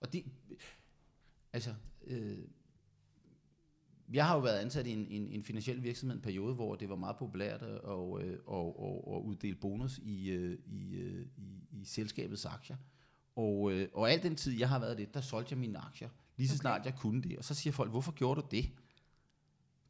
og 0.00 0.12
det, 0.12 0.24
altså, 1.52 1.74
øh, 2.06 2.38
jeg 4.12 4.26
har 4.26 4.34
jo 4.34 4.40
været 4.40 4.58
ansat 4.58 4.86
i 4.86 4.92
en, 4.92 5.06
en, 5.10 5.28
en 5.28 5.44
finansiel 5.44 5.82
virksomhed 5.82 6.16
en 6.16 6.22
periode, 6.22 6.54
hvor 6.54 6.74
det 6.74 6.88
var 6.88 6.96
meget 6.96 7.16
populært 7.16 7.62
at 7.62 7.80
og, 7.80 8.22
øh, 8.22 8.38
og, 8.46 8.80
og, 8.80 9.08
og 9.08 9.24
uddele 9.24 9.56
bonus 9.56 9.98
i, 9.98 10.30
øh, 10.30 10.58
i, 10.66 10.94
øh, 10.94 11.26
i, 11.36 11.80
i 11.80 11.84
selskabets 11.84 12.44
aktier. 12.44 12.76
Og, 13.36 13.72
og 13.92 14.10
al 14.10 14.22
den 14.22 14.36
tid, 14.36 14.58
jeg 14.58 14.68
har 14.68 14.78
været 14.78 14.98
det, 14.98 15.14
der 15.14 15.20
solgte 15.20 15.52
jeg 15.52 15.58
mine 15.58 15.78
aktier, 15.78 16.08
lige 16.36 16.48
så 16.48 16.54
Okay. 16.54 16.60
snart 16.60 16.86
jeg 16.86 16.94
kunne 16.96 17.22
det. 17.22 17.38
Og 17.38 17.44
så 17.44 17.54
siger 17.54 17.72
folk, 17.72 17.90
hvorfor 17.90 18.12
gjorde 18.12 18.40
du 18.40 18.46
det? 18.50 18.70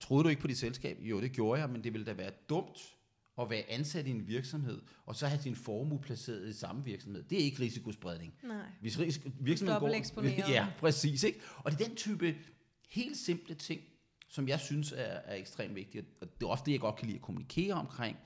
Troede 0.01 0.25
du 0.25 0.29
ikke 0.29 0.43
på 0.43 0.49
dit 0.49 0.59
selskab? 0.59 0.99
Jo, 1.01 1.21
det 1.21 1.33
gjorde 1.33 1.61
jeg, 1.61 1.71
men 1.71 1.85
det 1.85 1.93
ville 1.93 2.07
da 2.07 2.13
være 2.13 2.31
dumt 2.49 2.97
at 3.41 3.51
være 3.51 3.71
ansat 3.71 4.07
i 4.07 4.11
en 4.11 4.29
virksomhed, 4.29 4.83
og 5.07 5.17
så 5.17 5.27
have 5.27 5.43
sin 5.43 5.57
formue 5.57 6.01
placeret 6.01 6.49
i 6.49 6.53
samme 6.53 6.85
virksomhed. 6.85 7.23
Det 7.23 7.41
er 7.41 7.45
ikke 7.45 7.63
risikospredning. 7.63 8.35
Nej. 8.43 8.57
Hvis 8.81 8.99
ris- 8.99 9.21
virksomheden 9.41 9.81
går... 9.81 9.87
Ja, 10.49 10.67
præcis. 10.79 11.23
Ikke? 11.23 11.41
Og 11.57 11.73
det 11.73 11.81
er 11.81 11.85
den 11.85 11.97
type 11.97 12.37
helt 12.89 13.17
simple 13.17 13.55
ting, 13.55 13.81
som 14.29 14.49
jeg 14.49 14.61
synes 14.61 14.93
er, 14.93 14.97
er 14.97 15.35
ekstremt 15.35 15.75
vigtigt. 15.75 16.07
Og 16.21 16.41
det 16.41 16.47
er 16.47 16.51
også 16.51 16.65
det, 16.67 16.73
jeg 16.73 16.81
godt 16.81 16.97
kan 16.97 17.07
lide 17.07 17.17
at 17.17 17.23
kommunikere 17.23 17.75
omkring, 17.75 18.17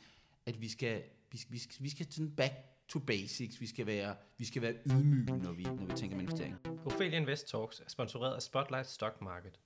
at 0.46 0.60
vi 0.60 0.68
skal, 0.68 1.02
vi 1.32 1.38
skal, 1.38 1.52
vi 1.52 1.58
skal, 1.58 1.84
vi 1.84 1.90
skal 1.90 2.12
sådan 2.12 2.30
back 2.30 2.54
to 2.88 2.98
basics. 2.98 3.60
Vi 3.60 3.66
skal 3.66 3.86
være, 3.86 4.16
vi 4.38 4.44
skal 4.44 4.62
være 4.62 4.74
ydmyge, 4.86 5.38
når 5.38 5.52
vi, 5.52 5.62
når 5.62 5.86
vi 5.86 5.92
tænker 5.96 6.16
med 6.16 6.24
investering. 6.24 6.56
Ophelia 6.84 7.18
Invest 7.18 7.48
Talks 7.48 7.80
er 7.80 7.88
sponsoreret 7.88 8.34
af 8.34 8.42
Spotlight 8.42 8.90
Stock 8.90 9.20
Market. 9.20 9.60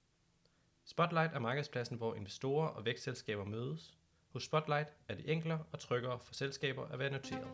Spotlight 0.84 1.34
er 1.34 1.38
markedspladsen, 1.38 1.96
hvor 1.96 2.14
investorer 2.14 2.68
og 2.68 2.84
vækstselskaber 2.84 3.44
mødes. 3.44 3.97
Hos 4.38 4.44
Spotlight 4.44 4.88
er 5.08 5.14
det 5.14 5.32
enklere 5.32 5.62
og 5.72 5.78
tryggere 5.78 6.18
for 6.20 6.34
selskaber 6.34 6.86
at 6.86 6.98
være 6.98 7.10
noteret. 7.10 7.48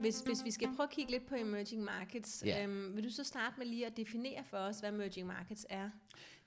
Hvis, 0.00 0.20
hvis 0.20 0.44
vi 0.44 0.50
skal 0.50 0.68
prøve 0.76 0.84
at 0.84 0.90
kigge 0.90 1.10
lidt 1.10 1.26
på 1.26 1.34
emerging 1.34 1.84
markets, 1.84 2.42
Ja. 2.46 2.64
øhm, 2.64 2.96
vil 2.96 3.04
du 3.04 3.10
så 3.10 3.24
starte 3.24 3.54
med 3.58 3.66
lige 3.66 3.86
at 3.86 3.96
definere 3.96 4.44
for 4.50 4.56
os, 4.56 4.80
hvad 4.80 4.88
emerging 4.88 5.26
markets 5.26 5.66
er? 5.70 5.90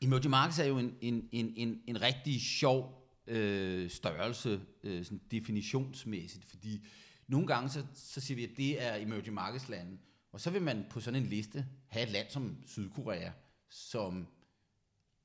Emerging 0.02 0.30
markets 0.30 0.60
er 0.60 0.66
jo 0.66 0.78
en, 0.78 0.98
en, 1.02 1.30
en, 1.32 1.54
en, 1.56 1.82
en 1.88 2.02
rigtig 2.02 2.42
sjov 2.42 3.10
øh, 3.28 3.90
størrelse, 3.90 4.62
øh, 4.84 5.06
sådan 5.06 5.22
definitionsmæssigt, 5.32 6.46
fordi 6.46 6.86
nogle 7.28 7.48
gange 7.48 7.70
så, 7.70 7.84
så 7.94 8.22
siger 8.22 8.36
vi, 8.36 8.44
at 8.44 8.58
det 8.58 8.82
er 8.84 8.96
emerging 8.96 9.34
markets 9.34 9.70
lande, 9.70 9.98
og 10.32 10.42
så 10.42 10.50
vil 10.50 10.62
man 10.62 10.86
på 10.90 11.00
sådan 11.00 11.24
en 11.24 11.30
liste 11.30 11.66
have 11.88 12.06
et 12.06 12.12
land 12.12 12.28
som 12.30 12.58
Sydkorea, 12.66 13.32
som 13.70 14.28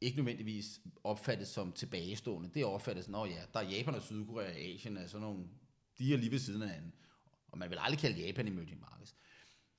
ikke 0.01 0.17
nødvendigvis 0.17 0.81
opfattes 1.05 1.49
som 1.49 1.73
tilbagestående. 1.73 2.51
Det 2.55 2.65
opfattes, 2.65 3.09
opfattet 3.09 3.37
ja, 3.37 3.43
der 3.55 3.61
er 3.61 3.71
Japan 3.71 3.95
og 3.95 4.03
Sydkorea 4.03 4.51
og 4.51 4.57
Asien, 4.57 4.97
er 4.97 5.07
sådan 5.07 5.27
nogle, 5.27 5.45
de 5.99 6.15
er 6.15 6.19
lige 6.19 6.31
ved 6.31 6.39
siden 6.39 6.63
af 6.63 6.69
hinanden. 6.69 6.93
Og 7.49 7.59
man 7.59 7.71
vil 7.71 7.79
aldrig 7.81 7.99
kalde 7.99 8.27
Japan 8.27 8.49
emerging 8.49 8.81
markets. 8.81 9.15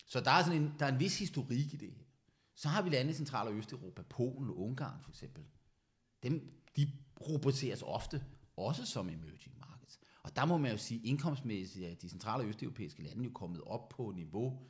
Så 0.06 0.20
der 0.20 0.32
er, 0.32 0.44
sådan 0.44 0.62
en, 0.62 0.74
der 0.80 0.86
er 0.86 0.92
en 0.92 1.00
vis 1.00 1.20
historik 1.20 1.74
i 1.74 1.78
det 1.78 1.92
her. 1.92 2.04
Så 2.56 2.68
har 2.68 2.82
vi 2.82 2.90
lande 2.90 3.12
i 3.12 3.14
Central- 3.14 3.48
og 3.48 3.54
Østeuropa, 3.54 4.02
Polen 4.02 4.50
og 4.50 4.60
Ungarn 4.60 5.02
for 5.02 5.10
eksempel. 5.10 5.44
Dem, 6.24 6.64
de 6.76 6.92
rubriceres 7.22 7.82
ofte 7.82 8.24
også 8.58 8.86
som 8.86 9.10
emerging 9.10 9.58
markets. 9.60 10.00
Og 10.24 10.36
der 10.36 10.46
må 10.46 10.58
man 10.58 10.72
jo 10.72 10.78
sige, 10.78 11.02
indkomstmæssigt 11.04 11.86
er 11.86 11.96
de 11.96 12.10
centrale 12.10 12.44
og 12.44 12.50
østeuropæiske 12.50 13.04
lande 13.04 13.24
jo 13.24 13.32
kommet 13.34 13.62
op 13.62 13.90
på 13.90 14.14
niveau, 14.16 14.68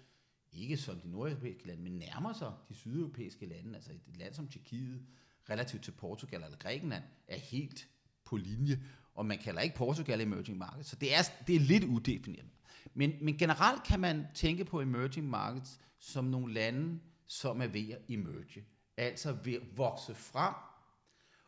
ikke 0.52 0.78
som 0.78 1.00
de 1.00 1.10
nordeuropæiske 1.10 1.68
lande, 1.68 1.84
men 1.84 1.92
nærmer 1.92 2.34
sig 2.34 2.54
de 2.70 2.76
sydeuropæiske 2.76 3.46
lande. 3.46 3.76
Altså 3.76 3.92
et 3.92 4.18
land 4.18 4.34
som 4.34 4.48
Tjekkiet, 4.48 5.06
relativt 5.50 5.84
til 5.84 5.92
Portugal 5.92 6.44
eller 6.44 6.58
Grækenland, 6.58 7.04
er 7.28 7.38
helt 7.38 7.88
på 8.26 8.38
linje. 8.38 8.84
Og 9.14 9.26
man 9.26 9.38
kalder 9.38 9.62
ikke 9.62 9.76
Portugal 9.76 10.22
emerging 10.22 10.58
markets, 10.58 10.90
så 10.90 10.96
det 10.96 11.16
er, 11.16 11.22
det 11.48 11.56
er 11.56 11.60
lidt 11.60 11.84
udefineret. 11.84 12.50
Men, 12.94 13.14
men 13.22 13.38
generelt 13.38 13.84
kan 13.84 14.00
man 14.00 14.28
tænke 14.34 14.66
på 14.66 14.82
emerging 14.82 15.30
markets 15.30 15.80
som 16.00 16.26
nogle 16.26 16.54
lande, 16.54 17.00
som 17.28 17.62
er 17.62 17.68
ved 17.68 17.90
at 17.90 18.02
emerge. 18.10 18.66
Altså 18.98 19.32
ved 19.32 19.54
at 19.54 19.78
vokse 19.78 20.16
frem. 20.16 20.54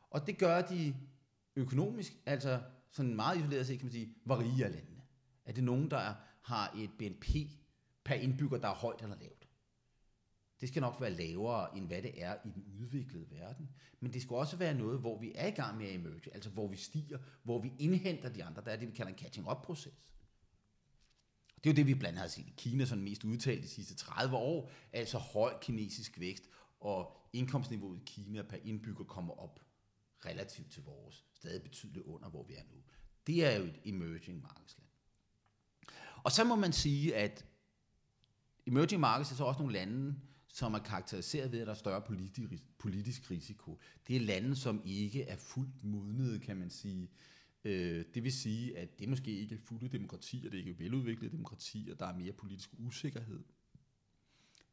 Og 0.09 0.27
det 0.27 0.37
gør 0.37 0.61
de 0.61 0.95
økonomisk, 1.55 2.13
altså 2.25 2.61
sådan 2.91 3.15
meget 3.15 3.37
isoleret 3.37 3.67
set 3.67 3.79
kan 3.79 3.85
man 3.85 3.91
sige, 3.91 4.15
var 4.25 4.39
rige 4.39 4.57
landene. 4.57 5.01
Er 5.45 5.51
det 5.51 5.63
nogen, 5.63 5.91
der 5.91 6.13
har 6.41 6.73
et 6.77 6.89
BNP 6.97 7.25
per 8.03 8.15
indbygger, 8.15 8.57
der 8.57 8.67
er 8.67 8.73
højt 8.73 9.01
eller 9.01 9.15
lavt? 9.19 9.42
Det 10.63 10.69
skal 10.69 10.81
nok 10.81 11.01
være 11.01 11.11
lavere, 11.11 11.77
end 11.77 11.87
hvad 11.87 12.01
det 12.01 12.23
er 12.23 12.35
i 12.45 12.49
den 12.55 12.65
udviklede 12.79 13.25
verden. 13.31 13.69
Men 13.99 14.13
det 14.13 14.21
skal 14.21 14.35
også 14.35 14.57
være 14.57 14.73
noget, 14.73 14.99
hvor 14.99 15.19
vi 15.19 15.31
er 15.35 15.47
i 15.47 15.51
gang 15.51 15.77
med 15.77 15.87
at 15.87 15.95
emerge, 15.95 16.33
altså 16.33 16.49
hvor 16.49 16.67
vi 16.67 16.77
stiger, 16.77 17.17
hvor 17.43 17.61
vi 17.61 17.73
indhenter 17.79 18.29
de 18.29 18.43
andre. 18.43 18.61
Der 18.65 18.71
er 18.71 18.75
det, 18.75 18.87
vi 18.87 18.95
kalder 18.95 19.11
en 19.11 19.17
catching-up-proces. 19.17 20.11
Det 21.55 21.69
er 21.69 21.73
jo 21.73 21.75
det, 21.75 21.87
vi 21.87 21.93
blandt 21.93 22.07
andet 22.07 22.21
har 22.21 22.27
set 22.27 22.47
i 22.47 22.53
Kina, 22.57 22.85
sådan 22.85 23.03
mest 23.03 23.23
udtalt 23.23 23.63
de 23.63 23.67
sidste 23.67 23.95
30 23.95 24.35
år, 24.35 24.71
altså 24.93 25.17
høj 25.17 25.53
kinesisk 25.61 26.19
vækst, 26.19 26.49
og 26.79 27.17
indkomstniveauet 27.33 27.99
i 27.99 28.03
Kina 28.05 28.41
per 28.41 28.57
indbygger 28.63 29.03
kommer 29.03 29.33
op 29.33 29.59
relativt 30.25 30.71
til 30.71 30.83
vores, 30.83 31.25
stadig 31.33 31.63
betydeligt 31.63 32.05
under, 32.05 32.29
hvor 32.29 32.43
vi 32.43 32.53
er 32.53 32.63
nu. 32.71 32.77
Det 33.27 33.45
er 33.45 33.57
jo 33.57 33.63
et 33.63 33.79
emerging 33.85 34.41
markedsland. 34.41 34.89
Og 36.23 36.31
så 36.31 36.43
må 36.43 36.55
man 36.55 36.73
sige, 36.73 37.15
at 37.15 37.45
emerging 38.67 39.01
markets 39.01 39.31
er 39.31 39.35
så 39.35 39.43
også 39.43 39.59
nogle 39.59 39.73
lande, 39.73 40.15
som 40.53 40.73
er 40.73 40.79
karakteriseret 40.79 41.51
ved, 41.51 41.59
at 41.59 41.67
der 41.67 41.73
er 41.73 41.77
større 41.77 42.01
politisk, 42.01 42.63
politisk 42.77 43.31
risiko. 43.31 43.79
Det 44.07 44.15
er 44.15 44.19
lande, 44.19 44.55
som 44.55 44.81
ikke 44.85 45.23
er 45.23 45.35
fuldt 45.35 45.83
modnede, 45.83 46.39
kan 46.39 46.57
man 46.57 46.69
sige. 46.69 47.09
Øh, 47.63 48.05
det 48.13 48.23
vil 48.23 48.31
sige, 48.31 48.77
at 48.77 48.99
det 48.99 49.09
måske 49.09 49.31
ikke 49.31 49.55
er 49.55 49.59
fulde 49.59 49.87
demokratier, 49.87 50.49
det 50.49 50.53
er 50.53 50.57
ikke 50.57 50.79
veludviklede 50.79 51.31
demokratier, 51.31 51.95
der 51.95 52.05
er 52.05 52.17
mere 52.17 52.33
politisk 52.33 52.69
usikkerhed. 52.77 53.43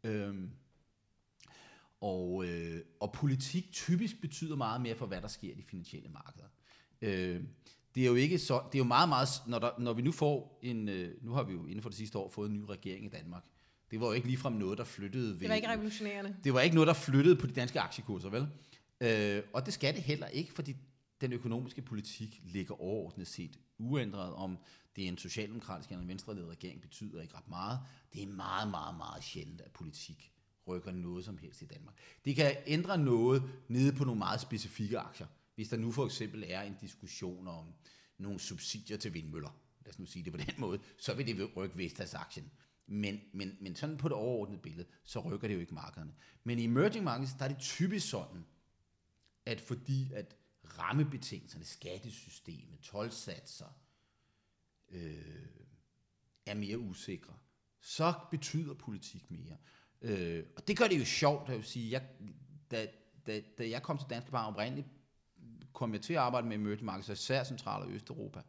Øhm, 0.05 0.51
og, 2.01 2.49
øh, 2.49 2.83
og 3.01 3.13
politik 3.13 3.73
typisk 3.73 4.21
betyder 4.21 4.57
meget 4.57 4.81
mere 4.81 4.97
for, 4.97 5.07
hvad 5.07 5.21
der 5.21 5.29
sker 5.29 5.53
i 5.53 5.55
de 5.55 5.63
finansielle 5.63 6.09
markeder. 6.09 6.49
Øh, 7.03 7.45
det 7.95 8.03
er 8.03 8.07
jo 8.07 8.15
ikke 8.15 8.39
så, 8.39 8.63
det 8.73 8.75
er 8.75 8.79
jo 8.79 8.85
meget, 8.85 9.09
meget, 9.09 9.29
når, 9.47 9.59
der, 9.59 9.71
når 9.79 9.93
vi 9.93 10.03
nu 10.03 10.13
får 10.13 10.59
en, 10.63 10.89
øh, 10.89 11.25
nu 11.25 11.33
har 11.33 11.43
vi 11.43 11.53
jo 11.53 11.67
inden 11.67 11.83
for 11.83 11.89
det 11.89 11.99
sidste 11.99 12.19
år 12.19 12.29
fået 12.29 12.51
en 12.51 12.55
ny 12.55 12.63
regering 12.63 13.07
i 13.07 13.09
Danmark. 13.09 13.45
Det 13.91 14.01
var 14.01 14.07
jo 14.07 14.13
ikke 14.13 14.27
ligefrem 14.27 14.53
noget, 14.53 14.79
der 14.79 14.85
flyttede 14.85 15.33
ved, 15.33 15.41
Det 15.41 15.49
var 15.49 15.55
ikke 15.55 15.69
revolutionerende. 15.69 16.37
det 16.45 16.55
var 16.55 16.61
ikke 16.61 16.75
noget, 16.75 16.89
der 16.89 16.95
flyttede 16.95 17.37
på 17.37 17.47
de 17.47 17.53
danske 17.53 17.81
aktiekurser, 17.81 18.29
vel? 18.29 18.49
Øh, 19.01 19.43
og 19.53 19.67
det 19.67 19.75
skal 19.75 19.95
det 19.95 20.03
heller 20.03 20.27
ikke, 20.27 20.53
fordi 20.53 20.77
den 21.21 21.33
økonomiske 21.33 21.83
politik 21.83 22.41
ligger 22.45 22.81
overordnet 22.81 23.27
set 23.27 23.59
uændret. 23.79 24.35
Om 24.35 24.59
det 24.97 25.05
er 25.05 25.09
en 25.09 25.19
socialdemokratisk 25.19 25.91
eller 25.91 26.03
en 26.03 26.09
venstreledet 26.09 26.49
regering, 26.51 26.81
betyder 26.81 27.23
ikke 27.23 27.35
ret 27.37 27.49
meget. 27.49 27.79
Det 28.13 28.23
er 28.23 28.27
meget, 28.27 28.71
meget, 28.71 28.97
meget 28.97 29.25
sjældent, 29.25 29.61
at 29.61 29.71
politik 29.73 30.33
rykker 30.69 30.93
noget 30.93 31.25
som 31.25 31.39
helst 31.39 31.63
i 31.63 31.65
Danmark. 31.65 31.95
Det 32.25 32.37
kan 32.37 32.57
ændre 32.67 32.99
noget 32.99 33.43
nede 33.69 33.93
på 33.93 34.05
nogle 34.05 34.19
meget 34.19 34.41
specifikke 34.41 34.99
aktier. 34.99 35.27
Hvis 35.55 35.69
der 35.69 35.77
nu 35.77 35.93
for 35.93 36.07
eksempel 36.07 36.45
er 36.49 36.63
en 36.63 36.77
diskussion 36.81 37.49
om 37.49 37.65
nogle 38.19 38.41
subsidier 38.41 38.97
til 38.97 39.15
vindmøller, 39.15 39.51
lad 39.85 39.93
os 39.93 39.99
nu 39.99 40.07
sige 40.07 40.25
det 40.25 40.33
på 40.33 40.39
den 40.39 40.55
måde, 40.59 40.79
så 40.99 41.15
vil 41.15 41.27
det 41.27 41.57
rykke 41.57 41.79
Vestas-aktien. 41.79 42.51
Men, 42.91 43.21
men, 43.33 43.57
men 43.61 43.77
sådan 43.77 43.97
på 43.97 44.09
det 44.09 44.17
overordnede 44.17 44.61
billede, 44.63 44.89
så 45.05 45.21
rykker 45.21 45.49
det 45.49 45.55
jo 45.55 45.61
ikke 45.61 45.75
markederne. 45.75 46.15
Men 46.45 46.59
i 46.59 46.65
emerging 46.65 47.05
markets, 47.05 47.33
der 47.39 47.45
er 47.45 47.49
det 47.49 47.59
typisk 47.59 48.11
sådan, 48.11 48.45
at 49.47 49.61
fordi 49.61 50.13
at 50.13 50.37
rammebetingelserne, 50.79 51.65
skattesystemet, 51.65 52.81
tolvsatser, 52.81 53.79
øh, 54.89 55.47
er 56.47 56.55
mere 56.55 56.79
usikre, 56.79 57.35
så 57.81 58.15
betyder 58.31 58.75
politik 58.75 59.31
mere. 59.31 59.57
Øh, 60.03 60.45
og 60.57 60.69
det 60.69 60.79
gør 60.79 60.89
det 60.89 60.99
jo 60.99 61.05
sjovt, 61.05 61.49
jeg 61.49 61.65
sige. 61.65 61.91
Jeg, 61.91 62.09
da, 62.71 62.87
da, 63.27 63.41
da 63.59 63.71
jeg 63.71 63.83
kom 63.83 63.99
til 63.99 64.07
Danske 64.11 64.31
Bank 64.31 64.49
oprindeligt, 64.49 64.89
kom 65.73 65.93
jeg 65.93 66.03
til 66.03 66.13
at 66.13 66.19
arbejde 66.19 66.47
med 66.47 66.57
emerging 66.57 66.85
markets, 66.85 67.09
især 67.09 67.45
Central- 67.45 67.83
og 67.83 67.91
Østeuropa. 67.91 68.43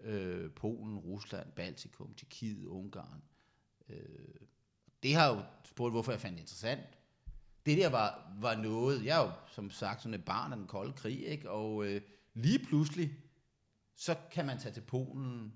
Øh, 0.00 0.50
Polen, 0.50 0.98
Rusland, 0.98 1.52
Baltikum, 1.52 2.14
Tjekkiet, 2.14 2.66
Ungarn. 2.66 3.22
Øh, 3.22 3.35
det 5.02 5.14
har 5.14 5.34
jo 5.34 5.42
spurgt, 5.64 5.92
hvorfor 5.92 6.12
jeg 6.12 6.20
fandt 6.20 6.36
det 6.36 6.42
interessant. 6.42 6.80
Det 7.66 7.78
der 7.78 7.88
var, 7.88 8.32
var 8.40 8.56
noget, 8.56 9.04
jeg 9.04 9.20
er 9.20 9.24
jo 9.24 9.32
som 9.52 9.70
sagt 9.70 10.02
sådan 10.02 10.14
et 10.14 10.24
barn 10.24 10.52
af 10.52 10.58
den 10.58 10.66
kolde 10.66 10.92
krig, 10.92 11.26
ikke? 11.26 11.50
og 11.50 11.86
øh, 11.86 12.00
lige 12.34 12.58
pludselig, 12.58 13.12
så 13.94 14.16
kan 14.32 14.46
man 14.46 14.58
tage 14.58 14.74
til 14.74 14.80
Polen 14.80 15.52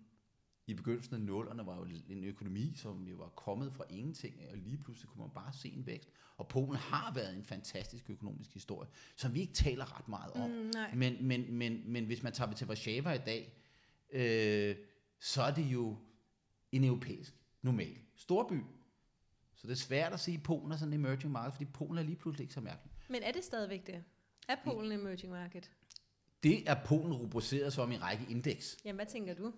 i 0.67 0.75
begyndelsen 0.75 1.15
af 1.15 1.21
nullerne, 1.21 1.67
var 1.67 1.77
jo 1.77 1.87
en 2.09 2.25
økonomi, 2.25 2.73
som 2.77 3.07
jo 3.07 3.17
var 3.17 3.29
kommet 3.29 3.73
fra 3.73 3.85
ingenting, 3.91 4.35
og 4.51 4.57
lige 4.57 4.79
pludselig 4.79 5.09
kunne 5.09 5.21
man 5.21 5.31
bare 5.35 5.53
se 5.53 5.69
en 5.69 5.87
vækst. 5.87 6.11
Og 6.37 6.49
Polen 6.49 6.77
har 6.77 7.15
været 7.15 7.37
en 7.37 7.45
fantastisk 7.45 8.11
økonomisk 8.11 8.55
historie, 8.55 8.89
som 9.17 9.35
vi 9.35 9.41
ikke 9.41 9.53
taler 9.53 9.99
ret 9.99 10.09
meget 10.09 10.33
om. 10.33 10.51
Mm, 10.51 10.71
nej. 10.75 10.95
Men, 10.95 11.17
men, 11.27 11.55
men, 11.55 11.83
men 11.87 12.05
hvis 12.05 12.23
man 12.23 12.33
tager 12.33 12.53
til 12.53 12.67
Warszawa 12.67 13.13
i 13.13 13.19
dag, 13.19 13.53
øh, 14.13 14.77
så 15.21 15.43
er 15.43 15.55
det 15.55 15.63
jo 15.63 15.99
en 16.73 16.85
europæisk 16.85 17.40
normal 17.63 17.99
storby. 18.17 18.63
Så 19.55 19.67
det 19.67 19.73
er 19.73 19.77
svært 19.77 20.13
at 20.13 20.21
sige, 20.21 20.37
at 20.37 20.43
Polen 20.43 20.73
er 20.73 20.77
sådan 20.77 20.95
en 20.95 21.01
emerging 21.01 21.33
market, 21.33 21.55
fordi 21.55 21.65
Polen 21.65 21.99
er 21.99 22.03
lige 22.03 22.17
pludselig 22.17 22.45
ikke 22.45 22.55
så 22.55 22.61
mærkelig. 22.61 22.93
Men 23.09 23.23
er 23.23 23.33
det 23.33 23.45
stadigvæk 23.45 23.87
det? 23.87 24.05
Er 24.49 24.57
Polen 24.65 24.93
emerging 24.93 25.33
market? 25.33 25.71
Det 26.43 26.69
er 26.71 26.85
Polen 26.85 27.13
rubriceret 27.13 27.73
som 27.73 27.93
i 27.93 27.95
en 27.95 28.03
række 28.03 28.27
indeks. 28.29 28.77
Jamen, 28.85 28.97
hvad 28.97 29.07
tænker 29.07 29.35
du? 29.35 29.53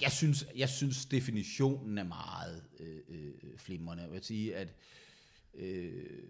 Jeg 0.00 0.12
synes, 0.12 0.46
jeg 0.56 0.68
synes 0.68 1.06
definitionen 1.06 1.98
er 1.98 2.04
meget 2.04 2.64
øh, 2.80 3.00
øh, 3.08 3.58
flimrende. 3.58 4.02
Jeg 4.02 4.12
vil 4.12 4.24
sige, 4.24 4.56
at 4.56 4.74
øh, 5.54 6.22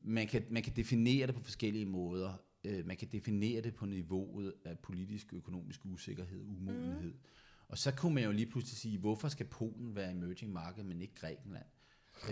man, 0.00 0.26
kan, 0.26 0.44
man 0.50 0.62
kan 0.62 0.76
definere 0.76 1.26
det 1.26 1.34
på 1.34 1.40
forskellige 1.40 1.86
måder. 1.86 2.32
Øh, 2.64 2.86
man 2.86 2.96
kan 2.96 3.08
definere 3.12 3.62
det 3.62 3.74
på 3.74 3.86
niveauet 3.86 4.54
af 4.64 4.78
politisk 4.78 5.32
økonomisk 5.32 5.80
usikkerhed, 5.84 6.40
umodenhed. 6.40 7.12
Mm. 7.12 7.20
Og 7.68 7.78
så 7.78 7.92
kunne 7.92 8.14
man 8.14 8.24
jo 8.24 8.30
lige 8.32 8.46
pludselig 8.46 8.78
sige, 8.78 8.98
hvorfor 8.98 9.28
skal 9.28 9.46
Polen 9.46 9.96
være 9.96 10.10
emerging 10.10 10.52
market, 10.52 10.86
men 10.86 11.00
ikke 11.00 11.14
Grækenland? 11.14 11.64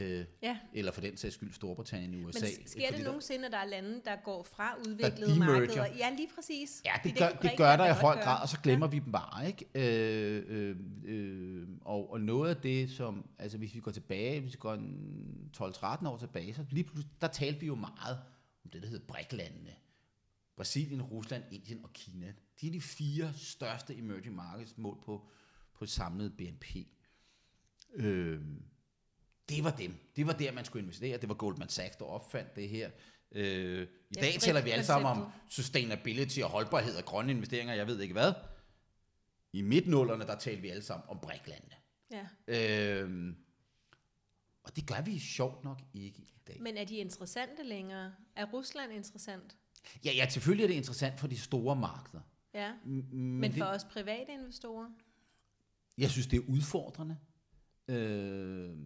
Øh, 0.00 0.24
Ja. 0.42 0.58
eller 0.72 0.92
for 0.92 1.00
den 1.00 1.16
sags 1.16 1.34
skyld 1.34 1.52
Storbritannien 1.52 2.14
i 2.14 2.24
USA. 2.24 2.40
Men 2.58 2.66
sker 2.68 2.88
det 2.90 2.98
der- 2.98 3.04
nogensinde, 3.04 3.46
at 3.46 3.52
der 3.52 3.58
er 3.58 3.64
lande, 3.66 4.00
der 4.04 4.16
går 4.24 4.42
fra 4.42 4.76
udviklede 4.88 5.38
markeder? 5.38 5.86
Ja, 5.98 6.10
lige 6.16 6.28
præcis. 6.34 6.82
Ja, 6.84 6.96
Fordi 6.96 7.08
det 7.08 7.18
gør, 7.18 7.28
det 7.28 7.50
gør 7.56 7.76
der 7.76 7.86
i 7.86 7.92
høj 8.00 8.16
grad, 8.16 8.42
og 8.42 8.48
så 8.48 8.60
glemmer 8.60 8.86
ja. 8.86 8.90
vi 8.90 8.98
dem 8.98 9.12
bare, 9.12 9.46
ikke? 9.46 9.64
Øh, 9.74 10.44
øh, 10.48 10.76
øh, 11.04 11.68
og, 11.80 12.10
og 12.12 12.20
noget 12.20 12.50
af 12.54 12.56
det, 12.56 12.90
som, 12.90 13.28
altså 13.38 13.58
hvis 13.58 13.74
vi 13.74 13.80
går 13.80 13.90
tilbage, 13.90 14.40
hvis 14.40 14.52
vi 14.52 14.58
går 14.58 14.74
en 14.74 15.50
12-13 15.56 16.06
år 16.08 16.16
tilbage, 16.18 16.54
så 16.54 16.64
lige 16.70 16.84
pludselig, 16.84 17.10
der 17.20 17.26
talte 17.28 17.60
vi 17.60 17.66
jo 17.66 17.74
meget 17.74 18.18
om 18.64 18.70
det, 18.70 18.82
der 18.82 18.88
hedder 18.88 19.04
BRIC-landene. 19.08 19.70
Brasilien, 20.56 21.02
Rusland, 21.02 21.44
Indien 21.50 21.84
og 21.84 21.92
Kina. 21.92 22.32
De 22.61 22.66
er 22.66 22.73
de 22.73 22.80
fire 22.80 23.32
største 23.37 23.96
emerging 23.96 24.34
markets 24.34 24.78
mål 24.78 24.99
på, 25.04 25.28
på 25.75 25.87
samlet 25.87 26.37
BNP. 26.37 26.64
Øh, 27.94 28.40
det 29.49 29.64
var 29.64 29.70
dem. 29.70 29.94
Det 30.16 30.26
var 30.26 30.32
der, 30.32 30.52
man 30.52 30.64
skulle 30.64 30.82
investere. 30.82 31.18
Det 31.18 31.28
var 31.28 31.34
Goldman 31.34 31.68
Sachs, 31.68 31.96
der 31.96 32.04
opfandt 32.04 32.56
det 32.56 32.68
her. 32.68 32.90
Øh, 33.32 33.82
I 33.82 33.87
Ja, 34.16 34.20
dag 34.20 34.32
taler 34.40 34.62
vi 34.62 34.70
alle 34.70 34.84
sammen 34.84 35.11
om 35.11 35.32
sustainability 35.49 36.40
og 36.40 36.50
holdbarhed 36.50 36.96
og 36.96 37.04
grønne 37.04 37.32
investeringer, 37.32 37.75
jeg 37.75 37.87
ved 37.87 38.00
ikke 38.00 38.12
hvad. 38.12 38.32
I 39.52 39.62
midtnullerne, 39.62 40.26
der 40.26 40.38
talte 40.38 40.62
vi 40.62 40.68
alle 40.68 40.82
sammen 40.82 41.08
om 41.08 41.18
bræklandene. 41.23 41.75
Ja. 42.11 42.26
Øh, 43.02 43.34
og 44.62 44.76
det 44.76 44.87
gør 44.87 45.00
vi 45.02 45.18
sjovt 45.18 45.64
nok 45.64 45.80
ikke 45.94 46.18
i 46.18 46.40
dag. 46.46 46.56
Men 46.61 46.76
er 46.76 46.84
de 46.84 46.96
interessante 46.96 47.62
længere? 47.62 48.14
Er 48.37 48.46
Rusland 48.52 48.92
interessant? 48.92 49.56
Ja, 50.04 50.12
ja, 50.12 50.28
selvfølgelig 50.28 50.64
er 50.64 50.68
det 50.68 50.75
interessant 50.75 51.20
for 51.20 51.26
de 51.26 51.38
store 51.38 51.76
markeder. 51.76 52.20
Ja. 52.54 52.73
Men, 52.84 53.40
Men 53.40 53.50
det, 53.50 53.58
for 53.58 53.64
os 53.64 53.84
private 53.84 54.32
investorer? 54.32 54.88
Jeg 55.99 56.10
synes, 56.10 56.26
det 56.26 56.36
er 56.36 56.42
udfordrende. 56.49 57.16
Øh, 57.88 58.76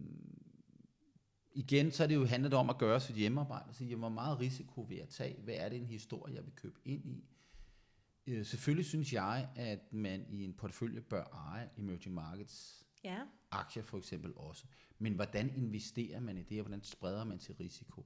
igen, 1.53 1.91
så 1.91 2.03
er 2.03 2.07
det 2.07 2.15
jo 2.15 2.25
handlet 2.25 2.53
om 2.53 2.69
at 2.69 2.77
gøre 2.77 2.99
sit 2.99 3.15
hjemmearbejde. 3.15 3.65
og 3.69 3.75
sige, 3.75 3.95
hvor 3.95 4.09
meget 4.09 4.39
risiko 4.39 4.81
vil 4.81 4.97
jeg 4.97 5.09
tage? 5.09 5.41
Hvad 5.41 5.53
er 5.57 5.69
det 5.69 5.77
en 5.79 5.85
historie, 5.85 6.35
jeg 6.35 6.45
vil 6.45 6.53
købe 6.55 6.79
ind 6.85 7.05
i? 7.05 7.23
Øh, 8.27 8.45
selvfølgelig 8.45 8.85
synes 8.85 9.13
jeg, 9.13 9.49
at 9.55 9.93
man 9.93 10.25
i 10.29 10.43
en 10.43 10.53
portefølje 10.53 11.01
bør 11.01 11.23
eje 11.23 11.69
emerging 11.77 12.15
markets 12.15 12.85
Ja. 13.03 13.17
aktier 13.51 13.83
for 13.83 13.97
eksempel 13.97 14.33
også. 14.35 14.65
Men 14.99 15.13
hvordan 15.13 15.55
investerer 15.55 16.19
man 16.19 16.37
i 16.37 16.43
det, 16.43 16.59
og 16.59 16.65
hvordan 16.67 16.83
spreder 16.83 17.23
man 17.23 17.39
til 17.39 17.55
risiko? 17.55 18.05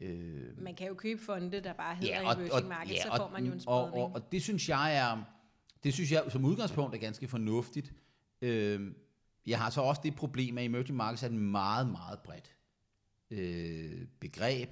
Øh, 0.00 0.62
Man 0.62 0.74
kan 0.74 0.88
jo 0.88 0.94
købe 0.94 1.20
fonde, 1.22 1.60
der 1.60 1.72
bare 1.72 1.94
hedder 1.96 2.20
Ja, 2.20 2.26
og- 2.26 2.32
emerging 2.34 2.52
og- 2.52 2.68
market, 2.68 2.92
ja, 2.94 3.02
så 3.02 3.08
og- 3.08 3.16
får 3.16 3.28
man 3.30 3.44
jo 3.44 3.52
en 3.52 3.54
og, 3.56 3.60
spredning. 3.62 4.04
og, 4.04 4.14
og 4.14 4.32
det 4.32 4.42
synes 4.42 4.68
jeg 4.68 4.96
er, 4.96 5.24
det 5.84 5.94
synes 5.94 6.12
jeg 6.12 6.24
som 6.28 6.44
udgangspunkt 6.44 6.94
er 6.94 6.98
ganske 6.98 7.28
fornuftigt. 7.28 7.92
Øh, 8.42 8.92
jeg 9.46 9.58
har 9.58 9.70
så 9.70 9.80
også 9.80 10.00
det 10.04 10.14
problem, 10.16 10.58
at 10.58 10.64
emerging 10.64 10.96
markets 10.96 11.22
er 11.22 11.26
et 11.26 11.32
meget, 11.34 11.86
meget 11.90 12.18
bredt 12.18 12.54
øh, 13.30 14.06
begreb, 14.20 14.70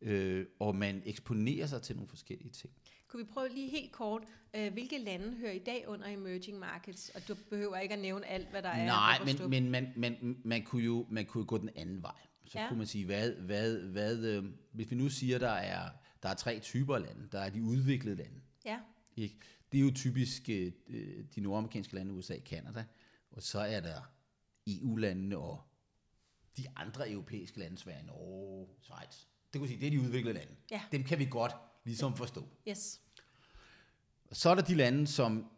øh, 0.00 0.46
og 0.60 0.76
man 0.76 1.02
eksponerer 1.06 1.66
sig 1.66 1.82
til 1.82 1.96
nogle 1.96 2.08
forskellige 2.08 2.50
ting. 2.50 2.72
Kunne 3.08 3.24
vi 3.24 3.30
prøve 3.32 3.48
lige 3.48 3.70
helt 3.70 3.92
kort, 3.92 4.22
øh, 4.56 4.72
hvilke 4.72 4.98
lande 4.98 5.36
hører 5.36 5.52
i 5.52 5.58
dag 5.58 5.84
under 5.88 6.06
emerging 6.08 6.58
markets? 6.58 7.08
Og 7.14 7.28
du 7.28 7.34
behøver 7.50 7.76
ikke 7.76 7.94
at 7.94 8.00
nævne 8.00 8.26
alt, 8.26 8.48
hvad 8.50 8.62
der 8.62 8.68
er. 8.68 8.86
Nej, 8.86 9.16
op 9.20 9.28
og 9.42 9.50
men, 9.50 9.70
men 9.70 9.70
man, 9.70 9.92
man, 10.20 10.36
man, 10.44 10.62
kunne 10.62 10.82
jo 10.84 11.06
man 11.10 11.26
kunne 11.26 11.40
jo 11.42 11.44
gå 11.48 11.58
den 11.58 11.70
anden 11.76 12.02
vej. 12.02 12.12
Så 12.46 12.58
Ja. 12.58 12.68
kunne 12.68 12.78
man 12.78 12.86
sige, 12.86 13.04
hvad, 13.04 13.32
hvad, 13.34 13.78
hvad, 13.82 14.18
øh, 14.24 14.44
hvis 14.72 14.90
vi 14.90 14.96
nu 14.96 15.08
siger, 15.08 15.38
der 15.38 15.50
er, 15.50 15.90
der 16.22 16.28
er 16.28 16.34
tre 16.34 16.58
typer 16.60 16.98
lande. 16.98 17.28
Der 17.32 17.38
er 17.40 17.50
de 17.50 17.62
udviklede 17.62 18.16
lande. 18.16 18.40
Ja, 18.64 18.78
Ikke? 19.16 19.36
Det 19.72 19.78
er 19.78 19.82
jo 19.82 19.90
typisk 19.94 20.48
øh, 20.48 20.72
de 21.34 21.40
nordamerikanske 21.40 21.94
lande, 21.94 22.12
USA, 22.12 22.38
Kanada, 22.38 22.84
og 23.30 23.42
så 23.42 23.58
er 23.60 23.80
der 23.80 24.12
EU-landene 24.66 25.38
og 25.38 25.60
de 26.56 26.64
andre 26.76 27.10
europæiske 27.10 27.58
lande, 27.58 27.78
Sverige, 27.78 28.06
Norge, 28.06 28.68
Schweiz. 28.80 29.24
Det 29.52 29.58
kunne 29.58 29.68
sige, 29.68 29.80
det 29.80 29.86
er 29.86 29.90
de 29.90 30.00
udviklede 30.00 30.34
lande. 30.34 30.52
Ja. 30.70 30.82
Dem 30.92 31.04
kan 31.04 31.18
vi 31.18 31.24
godt 31.30 31.52
ligesom 31.84 32.16
forstå. 32.16 32.48
yes. 32.68 33.00
Så 34.32 34.50
er 34.50 34.54
der 34.54 34.62
de 34.62 34.74
lande, 34.74 35.06
som 35.06 35.50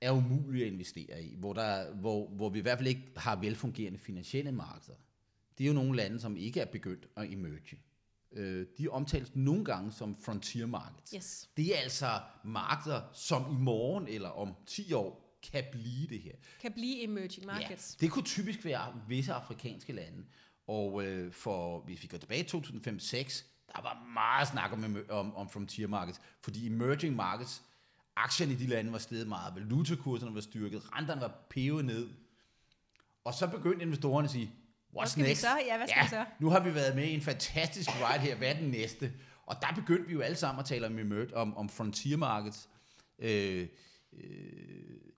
er 0.00 0.10
umulige 0.12 0.66
at 0.66 0.72
investere 0.72 1.22
i, 1.24 1.34
hvor, 1.34 1.52
der, 1.52 1.94
hvor, 1.94 2.28
hvor 2.28 2.48
vi 2.48 2.58
i 2.58 2.62
hvert 2.62 2.78
fald 2.78 2.88
ikke 2.88 3.12
har 3.16 3.36
velfungerende 3.36 3.98
finansielle 3.98 4.52
markeder. 4.52 4.96
Det 5.60 5.66
er 5.66 5.68
jo 5.68 5.74
nogle 5.74 5.96
lande, 5.96 6.20
som 6.20 6.36
ikke 6.36 6.60
er 6.60 6.64
begyndt 6.64 7.06
at 7.16 7.32
emerge. 7.32 7.82
Øh, 8.32 8.66
de 8.78 8.88
omtales 8.88 9.34
nogle 9.34 9.64
gange 9.64 9.92
som 9.92 10.16
frontier 10.22 10.66
markets. 10.66 11.12
Yes. 11.16 11.48
Det 11.56 11.76
er 11.76 11.80
altså 11.80 12.20
markeder, 12.44 13.02
som 13.12 13.42
i 13.52 13.54
morgen 13.54 14.08
eller 14.08 14.28
om 14.28 14.54
10 14.66 14.92
år 14.92 15.38
kan 15.52 15.64
blive 15.72 16.06
det 16.08 16.20
her. 16.20 16.32
Kan 16.60 16.72
blive 16.72 17.02
emerging 17.02 17.46
markets. 17.46 17.96
Ja, 18.00 18.06
det 18.06 18.12
kunne 18.12 18.24
typisk 18.24 18.64
være 18.64 19.02
visse 19.08 19.32
afrikanske 19.32 19.92
lande. 19.92 20.24
Og 20.66 21.04
øh, 21.04 21.32
for, 21.32 21.80
hvis 21.80 22.02
vi 22.02 22.08
går 22.08 22.18
tilbage 22.18 22.42
til 22.42 22.56
2005-2006, 22.56 23.44
der 23.74 23.82
var 23.82 24.10
meget 24.14 24.48
snak 24.48 24.72
om, 24.72 24.96
om, 25.08 25.36
om 25.36 25.48
frontier 25.48 25.88
markets, 25.88 26.20
fordi 26.42 26.66
emerging 26.66 27.16
markets, 27.16 27.62
aktierne 28.16 28.52
i 28.52 28.56
de 28.56 28.66
lande 28.66 28.92
var 28.92 28.98
steget 28.98 29.28
meget, 29.28 29.54
valutakurserne 29.54 30.34
var 30.34 30.40
styrket, 30.40 30.92
renterne 30.92 31.20
var 31.20 31.46
pevet 31.50 31.84
ned. 31.84 32.08
Og 33.24 33.34
så 33.34 33.46
begyndte 33.46 33.82
investorerne 33.82 34.24
at 34.24 34.30
sige, 34.30 34.52
what's 34.96 35.06
skal 35.06 35.22
vi 35.24 35.28
next? 35.28 35.40
så? 35.40 35.48
Ja, 35.66 35.76
hvad 35.76 35.88
skal 35.88 36.04
vi 36.04 36.08
så? 36.08 36.24
nu 36.40 36.48
har 36.50 36.60
vi 36.60 36.74
været 36.74 36.96
med 36.96 37.04
i 37.04 37.14
en 37.14 37.20
fantastisk 37.20 37.88
ride 37.90 38.20
her, 38.20 38.36
hvad 38.36 38.48
er 38.48 38.58
den 38.60 38.68
næste? 38.70 39.12
Og 39.46 39.56
der 39.62 39.74
begyndte 39.74 40.06
vi 40.06 40.12
jo 40.12 40.20
alle 40.20 40.36
sammen 40.36 40.60
at 40.60 40.66
tale 40.66 40.86
om, 40.86 40.98
emerg- 40.98 41.34
om, 41.34 41.56
om 41.56 41.68
frontier 41.68 42.16
markets. 42.16 42.68
Øh, 43.18 43.68
øh, 44.12 44.20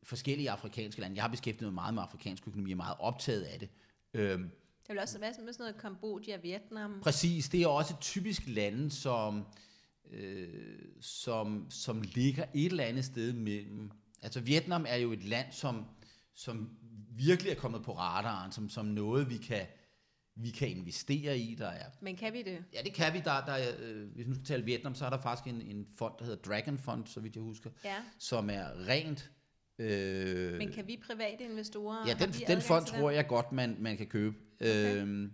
forskellige 0.02 0.50
afrikanske 0.50 1.00
lande. 1.00 1.16
Jeg 1.16 1.24
har 1.24 1.28
beskæftiget 1.30 1.72
mig 1.72 1.74
meget 1.74 1.94
med 1.94 2.02
afrikansk 2.02 2.46
økonomi, 2.48 2.70
jeg 2.70 2.74
er 2.74 2.76
meget 2.76 2.96
optaget 2.98 3.42
af 3.42 3.58
det. 3.58 3.68
Øhm, 4.14 4.42
Det 4.42 4.88
vil 4.88 4.98
også 4.98 5.18
være 5.18 5.32
med 5.44 5.52
sådan 5.52 5.64
noget 5.64 5.80
Kambodja, 5.80 6.36
Vietnam. 6.36 7.00
præcis, 7.02 7.48
det 7.48 7.62
er 7.62 7.66
også 7.66 7.94
et 7.94 8.00
typisk 8.00 8.42
lande, 8.46 8.90
som, 8.90 9.44
øh, 10.12 10.48
som, 11.00 11.66
som 11.70 12.02
ligger 12.02 12.44
et 12.54 12.66
eller 12.66 12.84
andet 12.84 13.04
sted 13.04 13.32
mellem. 13.32 13.90
Altså 14.22 14.40
Vietnam 14.40 14.84
er 14.88 14.96
jo 14.96 15.12
et 15.12 15.24
land, 15.24 15.46
som, 15.52 15.84
som 16.34 16.70
virkelig 17.16 17.50
er 17.50 17.54
kommet 17.56 17.82
på 17.82 17.92
radaren, 17.92 18.52
som, 18.52 18.68
som 18.68 18.86
noget, 18.86 19.30
vi 19.30 19.36
kan, 19.36 19.66
vi 20.36 20.50
kan 20.50 20.68
investere 20.68 21.38
i. 21.38 21.54
Der 21.54 21.66
er 21.68 21.84
Men 22.00 22.16
kan 22.16 22.32
vi 22.32 22.42
det? 22.42 22.64
Ja, 22.74 22.82
det 22.84 22.94
kan 22.94 23.12
vi. 23.12 23.18
Der, 23.18 23.44
der 23.44 23.52
er, 23.52 23.70
øh, 23.82 24.08
hvis 24.14 24.24
vi 24.26 24.28
nu 24.28 24.34
skal 24.34 24.44
tale 24.46 24.64
Vietnam, 24.64 24.94
så 24.94 25.06
er 25.06 25.10
der 25.10 25.18
faktisk 25.18 25.54
en, 25.54 25.62
en 25.62 25.86
fond, 25.98 26.12
der 26.18 26.24
hedder 26.24 26.42
Dragon 26.42 26.78
Fund, 26.78 27.06
så 27.06 27.20
vidt 27.20 27.34
jeg 27.36 27.42
husker, 27.42 27.70
Ja. 27.84 27.96
som 28.18 28.50
er 28.50 28.88
rent... 28.88 29.30
Øh, 29.78 30.58
Men 30.58 30.72
kan 30.72 30.86
vi 30.86 31.00
private 31.06 31.44
investorer? 31.44 32.06
ja, 32.08 32.14
den, 32.14 32.32
den 32.46 32.60
fond 32.60 32.86
tror 32.86 33.10
jeg 33.10 33.26
godt, 33.26 33.52
man, 33.52 33.76
man 33.78 33.96
kan 33.96 34.06
købe. 34.06 34.36
Okay. 34.60 35.00
Øhm, 35.02 35.32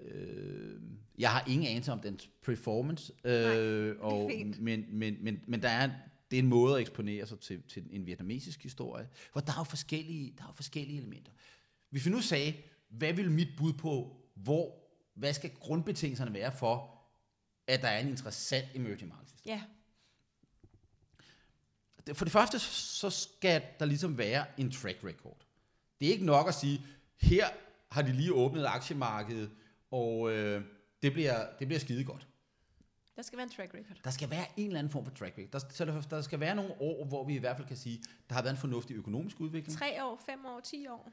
øh, 0.00 0.80
jeg 1.18 1.30
har 1.30 1.44
ingen 1.48 1.66
anelse 1.68 1.92
om 1.92 2.00
dens 2.00 2.30
performance, 2.42 3.12
Nej, 3.24 3.32
øh, 3.32 3.96
og, 4.00 4.30
men, 4.58 4.84
men, 4.90 5.16
men, 5.20 5.40
men 5.46 5.62
der 5.62 5.68
er, 5.68 5.90
det 6.34 6.38
er 6.38 6.42
en 6.42 6.48
måde 6.48 6.74
at 6.74 6.80
eksponere 6.80 7.26
sig 7.26 7.40
til, 7.40 7.62
til 7.62 7.84
en 7.90 8.06
vietnamesisk 8.06 8.62
historie, 8.62 9.08
hvor 9.32 9.40
der 9.40 9.52
er 9.52 9.56
jo 9.58 9.64
forskellige, 9.64 10.34
der 10.38 10.42
er 10.42 10.48
jo 10.48 10.52
forskellige 10.52 10.98
elementer. 10.98 11.32
Hvis 11.90 12.06
vi 12.06 12.10
nu 12.10 12.20
sagde, 12.20 12.54
hvad 12.88 13.12
vil 13.12 13.30
mit 13.30 13.48
bud 13.56 13.72
på, 13.72 14.16
hvor, 14.34 14.74
hvad 15.14 15.32
skal 15.32 15.50
grundbetingelserne 15.50 16.34
være 16.34 16.52
for, 16.52 17.02
at 17.66 17.82
der 17.82 17.88
er 17.88 17.98
en 17.98 18.08
interessant 18.08 18.66
emerging 18.74 19.08
markets 19.08 19.34
Ja, 19.46 19.62
For 22.12 22.24
det 22.24 22.32
første, 22.32 22.58
så 22.58 23.10
skal 23.10 23.62
der 23.78 23.84
ligesom 23.84 24.18
være 24.18 24.46
en 24.58 24.70
track 24.70 25.04
record. 25.04 25.46
Det 26.00 26.08
er 26.08 26.12
ikke 26.12 26.26
nok 26.26 26.48
at 26.48 26.54
sige, 26.54 26.86
her 27.20 27.46
har 27.90 28.02
de 28.02 28.12
lige 28.12 28.32
åbnet 28.32 28.66
aktiemarkedet, 28.66 29.50
og 29.90 30.32
øh, 30.32 30.64
det, 31.02 31.12
bliver, 31.12 31.46
det 31.58 31.66
bliver 31.66 31.80
skide 31.80 32.04
godt. 32.04 32.28
Der 33.16 33.22
skal 33.22 33.36
være 33.36 33.44
en 33.44 33.50
track 33.52 33.74
record. 33.74 33.96
Der 34.04 34.10
skal 34.10 34.30
være 34.30 34.46
en 34.56 34.66
eller 34.66 34.78
anden 34.78 34.90
form 34.90 35.04
for 35.04 35.12
track 35.12 35.38
record. 35.38 35.50
Der, 35.52 35.58
så 35.70 35.84
der, 35.84 36.00
der 36.00 36.22
skal 36.22 36.40
være 36.40 36.54
nogle 36.54 36.74
år, 36.80 37.04
hvor 37.04 37.24
vi 37.24 37.34
i 37.34 37.38
hvert 37.38 37.56
fald 37.56 37.68
kan 37.68 37.76
sige, 37.76 38.02
der 38.28 38.34
har 38.34 38.42
været 38.42 38.52
en 38.54 38.58
fornuftig 38.60 38.96
økonomisk 38.96 39.40
udvikling. 39.40 39.78
Tre 39.78 40.04
år, 40.04 40.22
fem 40.26 40.46
år, 40.46 40.60
ti 40.60 40.86
år. 40.86 41.12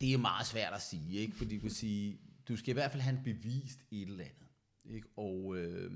Det 0.00 0.12
er 0.12 0.18
meget 0.18 0.46
svært 0.46 0.72
at 0.72 0.82
sige, 0.82 1.18
ikke? 1.18 1.36
fordi 1.36 1.56
du 1.56 1.60
kan 1.60 1.70
sige, 1.70 2.20
du 2.48 2.56
skal 2.56 2.70
i 2.70 2.72
hvert 2.72 2.90
fald 2.90 3.02
have 3.02 3.16
en 3.16 3.24
bevist 3.24 3.78
et 3.90 4.08
eller 4.08 4.24
andet. 4.24 4.48
Ikke? 4.94 5.08
Og 5.16 5.56
øh, 5.56 5.92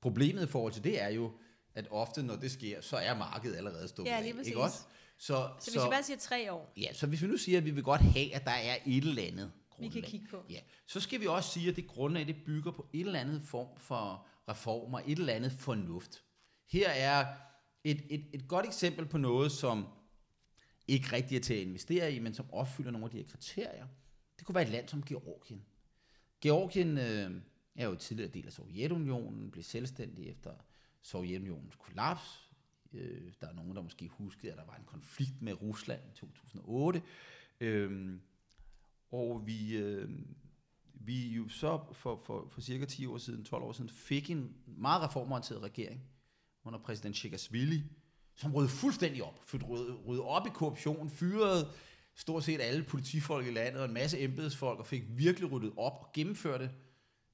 problemet 0.00 0.42
i 0.42 0.46
forhold 0.46 0.72
til 0.72 0.84
det 0.84 1.02
er 1.02 1.08
jo, 1.08 1.32
at 1.74 1.86
ofte 1.90 2.22
når 2.22 2.36
det 2.36 2.50
sker, 2.50 2.80
så 2.80 2.96
er 2.96 3.14
markedet 3.18 3.56
allerede 3.56 3.88
stået 3.88 4.06
Ja, 4.06 4.16
af, 4.16 4.22
lige 4.22 4.34
præcis. 4.34 4.48
Ikke 4.48 4.60
også? 4.60 4.78
Så, 4.78 4.86
Så, 5.18 5.64
så 5.64 5.70
hvis 5.70 5.84
vi 5.84 5.90
bare 5.90 6.02
siger 6.02 6.16
tre 6.16 6.52
år, 6.52 6.72
Ja, 6.76 6.92
så 6.92 7.06
hvis 7.06 7.22
vi 7.22 7.26
nu 7.26 7.36
siger, 7.36 7.58
at 7.58 7.64
vi 7.64 7.70
vil 7.70 7.82
godt 7.84 8.00
have, 8.00 8.34
at 8.34 8.44
der 8.44 8.50
er 8.50 8.76
et 8.86 9.04
eller 9.04 9.22
andet 9.22 9.52
vi 9.82 9.88
grundlag, 9.88 10.02
kan 10.02 10.10
kigge 10.10 10.26
på. 10.30 10.44
Ja, 10.50 10.60
så 10.86 11.00
skal 11.00 11.20
vi 11.20 11.26
også 11.26 11.50
sige, 11.50 11.70
at 11.70 11.76
det 11.76 11.86
grundlag, 11.86 12.26
det 12.26 12.36
bygger 12.46 12.70
på 12.70 12.86
et 12.92 13.00
eller 13.00 13.20
andet 13.20 13.42
form 13.42 13.78
for 13.78 14.26
reformer, 14.48 15.00
et 15.06 15.18
eller 15.18 15.32
andet 15.32 15.52
fornuft. 15.52 16.24
Her 16.66 16.90
er 16.90 17.26
et, 17.84 18.02
et, 18.10 18.24
et 18.32 18.48
godt 18.48 18.66
eksempel 18.66 19.06
på 19.06 19.18
noget, 19.18 19.52
som 19.52 19.86
ikke 20.88 21.12
rigtig 21.12 21.36
er 21.36 21.40
til 21.40 21.54
at 21.54 21.60
investere 21.60 22.12
i, 22.12 22.18
men 22.18 22.34
som 22.34 22.52
opfylder 22.52 22.90
nogle 22.90 23.04
af 23.04 23.10
de 23.10 23.16
her 23.16 23.26
kriterier. 23.26 23.86
Det 24.38 24.46
kunne 24.46 24.54
være 24.54 24.64
et 24.64 24.70
land 24.70 24.88
som 24.88 25.02
Georgien. 25.02 25.64
Georgien 26.40 26.98
øh, 26.98 27.42
er 27.74 27.86
jo 27.86 27.94
tidligere 27.94 28.30
del 28.30 28.46
af 28.46 28.52
Sovjetunionen, 28.52 29.50
blev 29.50 29.64
selvstændig 29.64 30.28
efter 30.28 30.54
Sovjetunionens 31.02 31.76
kollaps. 31.76 32.50
Øh, 32.92 33.32
der 33.40 33.48
er 33.48 33.52
nogen, 33.52 33.76
der 33.76 33.82
måske 33.82 34.08
husker, 34.08 34.52
at 34.52 34.58
der 34.58 34.64
var 34.64 34.74
en 34.76 34.84
konflikt 34.86 35.42
med 35.42 35.62
Rusland 35.62 36.00
i 36.12 36.16
2008. 36.16 37.02
Øh, 37.60 38.18
og 39.12 39.42
vi, 39.46 39.76
øh, 39.76 40.08
vi 40.94 41.28
jo 41.28 41.48
så 41.48 41.80
for, 41.92 42.22
for, 42.26 42.48
for 42.52 42.60
cirka 42.60 42.84
10 42.84 43.06
år 43.06 43.18
siden, 43.18 43.44
12 43.44 43.62
år 43.62 43.72
siden, 43.72 43.90
fik 43.90 44.30
en 44.30 44.54
meget 44.66 45.02
reformorienteret 45.02 45.62
regering 45.62 46.00
under 46.64 46.78
præsident 46.78 47.16
Chikashvili, 47.16 47.82
som 48.34 48.54
rydde 48.54 48.68
fuldstændig 48.68 49.24
op, 49.24 49.40
rydde, 49.54 49.94
rydde 49.94 50.22
op 50.22 50.46
i 50.46 50.50
korruption, 50.54 51.10
fyrede 51.10 51.68
stort 52.14 52.44
set 52.44 52.60
alle 52.60 52.84
politifolk 52.84 53.46
i 53.46 53.50
landet 53.50 53.80
og 53.80 53.86
en 53.88 53.94
masse 53.94 54.20
embedsfolk, 54.20 54.78
og 54.78 54.86
fik 54.86 55.02
virkelig 55.08 55.52
ryddet 55.52 55.72
op 55.76 55.92
og 56.00 56.12
gennemførte, 56.14 56.70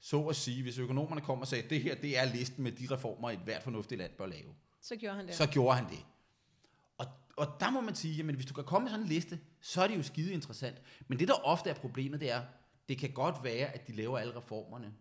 så 0.00 0.22
at 0.22 0.36
sige, 0.36 0.62
hvis 0.62 0.78
økonomerne 0.78 1.20
kom 1.20 1.40
og 1.40 1.46
sagde, 1.46 1.68
det 1.68 1.82
her 1.82 1.94
det 1.94 2.18
er 2.18 2.24
listen 2.24 2.64
med 2.64 2.72
de 2.72 2.86
reformer, 2.90 3.30
et 3.30 3.38
hvert 3.38 3.62
fornuftigt 3.62 3.98
land 3.98 4.12
bør 4.18 4.26
lave 4.26 4.54
Så 4.80 4.96
gjorde 4.96 5.16
han 5.16 5.26
det. 5.26 5.34
så 5.34 5.46
gjorde 5.46 5.76
han 5.76 5.90
det. 5.90 6.04
Og, 7.38 7.60
der 7.60 7.70
må 7.70 7.80
man 7.80 7.94
sige, 7.94 8.14
jamen 8.14 8.34
hvis 8.34 8.46
du 8.46 8.54
kan 8.54 8.64
komme 8.64 8.84
med 8.84 8.90
sådan 8.90 9.04
en 9.04 9.08
liste, 9.08 9.40
så 9.60 9.82
er 9.82 9.88
det 9.88 9.96
jo 9.96 10.02
skide 10.02 10.32
interessant. 10.32 10.82
Men 11.08 11.18
det 11.18 11.28
der 11.28 11.34
ofte 11.34 11.70
er 11.70 11.74
problemet, 11.74 12.20
det 12.20 12.30
er, 12.30 12.42
det 12.88 12.98
kan 12.98 13.10
godt 13.10 13.44
være, 13.44 13.74
at 13.74 13.86
de 13.86 13.92
laver 13.92 14.18
alle 14.18 14.36
reformerne, 14.36 14.92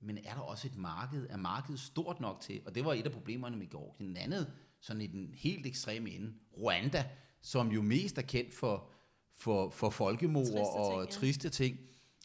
men 0.00 0.18
er 0.18 0.34
der 0.34 0.40
også 0.40 0.68
et 0.68 0.76
marked? 0.76 1.26
Er 1.30 1.36
markedet 1.36 1.80
stort 1.80 2.20
nok 2.20 2.40
til? 2.40 2.60
Og 2.66 2.74
det 2.74 2.84
var 2.84 2.92
et 2.92 3.06
af 3.06 3.12
problemerne 3.12 3.56
med 3.56 3.70
Georgien. 3.70 4.10
En 4.10 4.16
andet, 4.16 4.52
sådan 4.80 5.02
i 5.02 5.06
den 5.06 5.34
helt 5.34 5.66
ekstreme 5.66 6.10
ende, 6.10 6.32
Rwanda, 6.58 7.04
som 7.40 7.72
jo 7.72 7.82
mest 7.82 8.18
er 8.18 8.22
kendt 8.22 8.54
for, 8.54 8.90
for, 9.36 9.70
for 9.70 9.90
folkemord 9.90 10.44
Triste 10.44 10.58
og 10.58 10.92
ting, 10.92 11.00
ja. 11.00 11.20
triste 11.20 11.48
ting. 11.48 11.78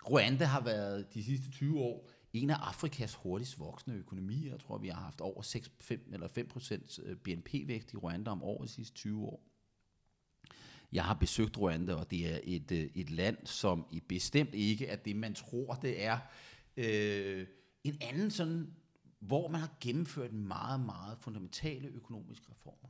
Rwanda 0.09 0.45
har 0.45 0.61
været 0.61 1.13
de 1.13 1.23
sidste 1.23 1.51
20 1.51 1.79
år 1.79 2.09
en 2.33 2.49
af 2.49 2.55
Afrikas 2.55 3.13
hurtigst 3.13 3.59
voksende 3.59 3.97
økonomier. 3.97 4.51
Jeg 4.51 4.59
tror, 4.59 4.77
vi 4.77 4.87
har 4.87 5.01
haft 5.01 5.21
over 5.21 5.41
6, 5.41 5.71
5 5.79 6.09
eller 6.13 6.27
5 6.27 6.47
procent 6.47 6.99
øh, 7.03 7.15
BNP-vækst 7.15 7.93
i 7.93 7.97
Rwanda 7.97 8.31
om 8.31 8.43
året 8.43 8.69
de 8.69 8.73
sidste 8.73 8.95
20 8.95 9.25
år. 9.25 9.43
Jeg 10.91 11.05
har 11.05 11.13
besøgt 11.13 11.57
Rwanda, 11.57 11.93
og 11.93 12.11
det 12.11 12.33
er 12.33 12.39
et, 12.43 12.71
øh, 12.71 12.89
et 12.95 13.09
land, 13.09 13.37
som 13.45 13.85
i 13.91 13.99
bestemt 13.99 14.55
ikke 14.55 14.87
er 14.87 14.95
det, 14.95 15.15
man 15.15 15.33
tror, 15.33 15.73
det 15.73 16.03
er. 16.03 16.19
Øh, 16.77 17.47
en 17.83 17.97
anden 18.01 18.31
sådan, 18.31 18.73
hvor 19.19 19.47
man 19.47 19.61
har 19.61 19.71
gennemført 19.81 20.33
meget, 20.33 20.79
meget 20.79 21.17
fundamentale 21.17 21.87
økonomiske 21.87 22.45
reformer. 22.51 22.89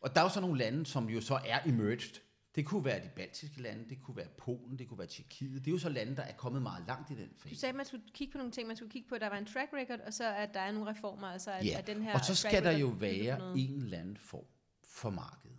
Og 0.00 0.14
der 0.14 0.20
er 0.20 0.24
jo 0.24 0.30
så 0.30 0.40
nogle 0.40 0.58
lande, 0.58 0.86
som 0.86 1.08
jo 1.08 1.20
så 1.20 1.34
er 1.34 1.58
emerged. 1.66 2.20
Det 2.54 2.66
kunne 2.66 2.84
være 2.84 3.04
de 3.04 3.10
baltiske 3.16 3.62
lande, 3.62 3.88
det 3.88 4.00
kunne 4.02 4.16
være 4.16 4.28
Polen, 4.38 4.78
det 4.78 4.88
kunne 4.88 4.98
være 4.98 5.06
Tjekkiet. 5.08 5.64
Det 5.64 5.70
er 5.70 5.72
jo 5.72 5.78
så 5.78 5.88
lande, 5.88 6.16
der 6.16 6.22
er 6.22 6.32
kommet 6.32 6.62
meget 6.62 6.84
langt 6.86 7.10
i 7.10 7.14
den 7.14 7.28
Du 7.28 7.38
fase. 7.38 7.56
sagde, 7.56 7.70
at 7.70 7.76
man 7.76 7.86
skulle 7.86 8.04
kigge 8.14 8.32
på 8.32 8.38
nogle 8.38 8.52
ting. 8.52 8.66
Man 8.66 8.76
skulle 8.76 8.90
kigge 8.92 9.08
på, 9.08 9.14
at 9.14 9.20
der 9.20 9.28
var 9.28 9.36
en 9.38 9.46
track 9.46 9.72
record, 9.72 10.00
og 10.00 10.12
så 10.12 10.34
at 10.34 10.54
der 10.54 10.60
er 10.60 10.72
nogle 10.72 10.90
reformer. 10.90 11.26
Altså 11.28 11.50
at, 11.52 11.66
Ja, 11.66 11.78
at 11.78 11.86
den 11.86 12.02
her 12.02 12.14
og 12.14 12.20
så 12.24 12.34
skal 12.34 12.64
der 12.64 12.70
jo 12.78 12.86
være 12.86 13.56
en 13.58 13.82
eller 13.82 13.98
anden 13.98 14.16
form 14.16 14.44
for 14.84 15.10
marked. 15.10 15.50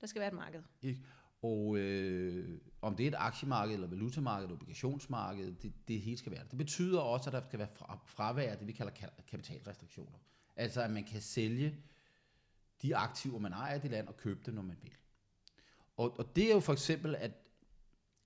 Der 0.00 0.06
skal 0.06 0.20
være 0.20 0.28
et 0.28 0.34
marked. 0.36 0.62
Ikke? 0.82 1.00
Og 1.42 1.76
øh, 1.78 2.58
om 2.82 2.96
det 2.96 3.04
er 3.04 3.08
et 3.08 3.14
aktiemarked, 3.18 3.74
eller 3.74 3.86
valutamarked, 3.88 4.44
eller 4.44 4.56
obligationsmarked, 4.56 5.52
det, 5.52 5.72
det 5.88 6.00
hele 6.00 6.16
skal 6.16 6.32
være 6.32 6.42
det. 6.42 6.50
Det 6.50 6.58
betyder 6.58 7.00
også, 7.00 7.30
at 7.30 7.32
der 7.34 7.40
skal 7.48 7.58
være 7.58 7.68
fra, 7.74 7.98
fravær 8.06 8.50
af 8.50 8.58
det, 8.58 8.66
vi 8.66 8.72
kalder 8.72 8.92
ka- 8.92 9.22
kapitalrestriktioner. 9.28 10.18
Altså, 10.56 10.82
at 10.82 10.90
man 10.90 11.04
kan 11.04 11.20
sælge 11.20 11.76
de 12.82 12.96
aktiver, 12.96 13.38
man 13.38 13.52
ejer 13.52 13.76
i 13.76 13.78
det 13.78 13.90
land, 13.90 14.08
og 14.08 14.16
købe 14.16 14.40
det, 14.46 14.54
når 14.54 14.62
man 14.62 14.76
vil. 14.82 14.92
Og, 15.96 16.18
og 16.18 16.36
det 16.36 16.44
er 16.44 16.54
jo 16.54 16.60
for 16.60 16.72
eksempel, 16.72 17.14
at 17.14 17.30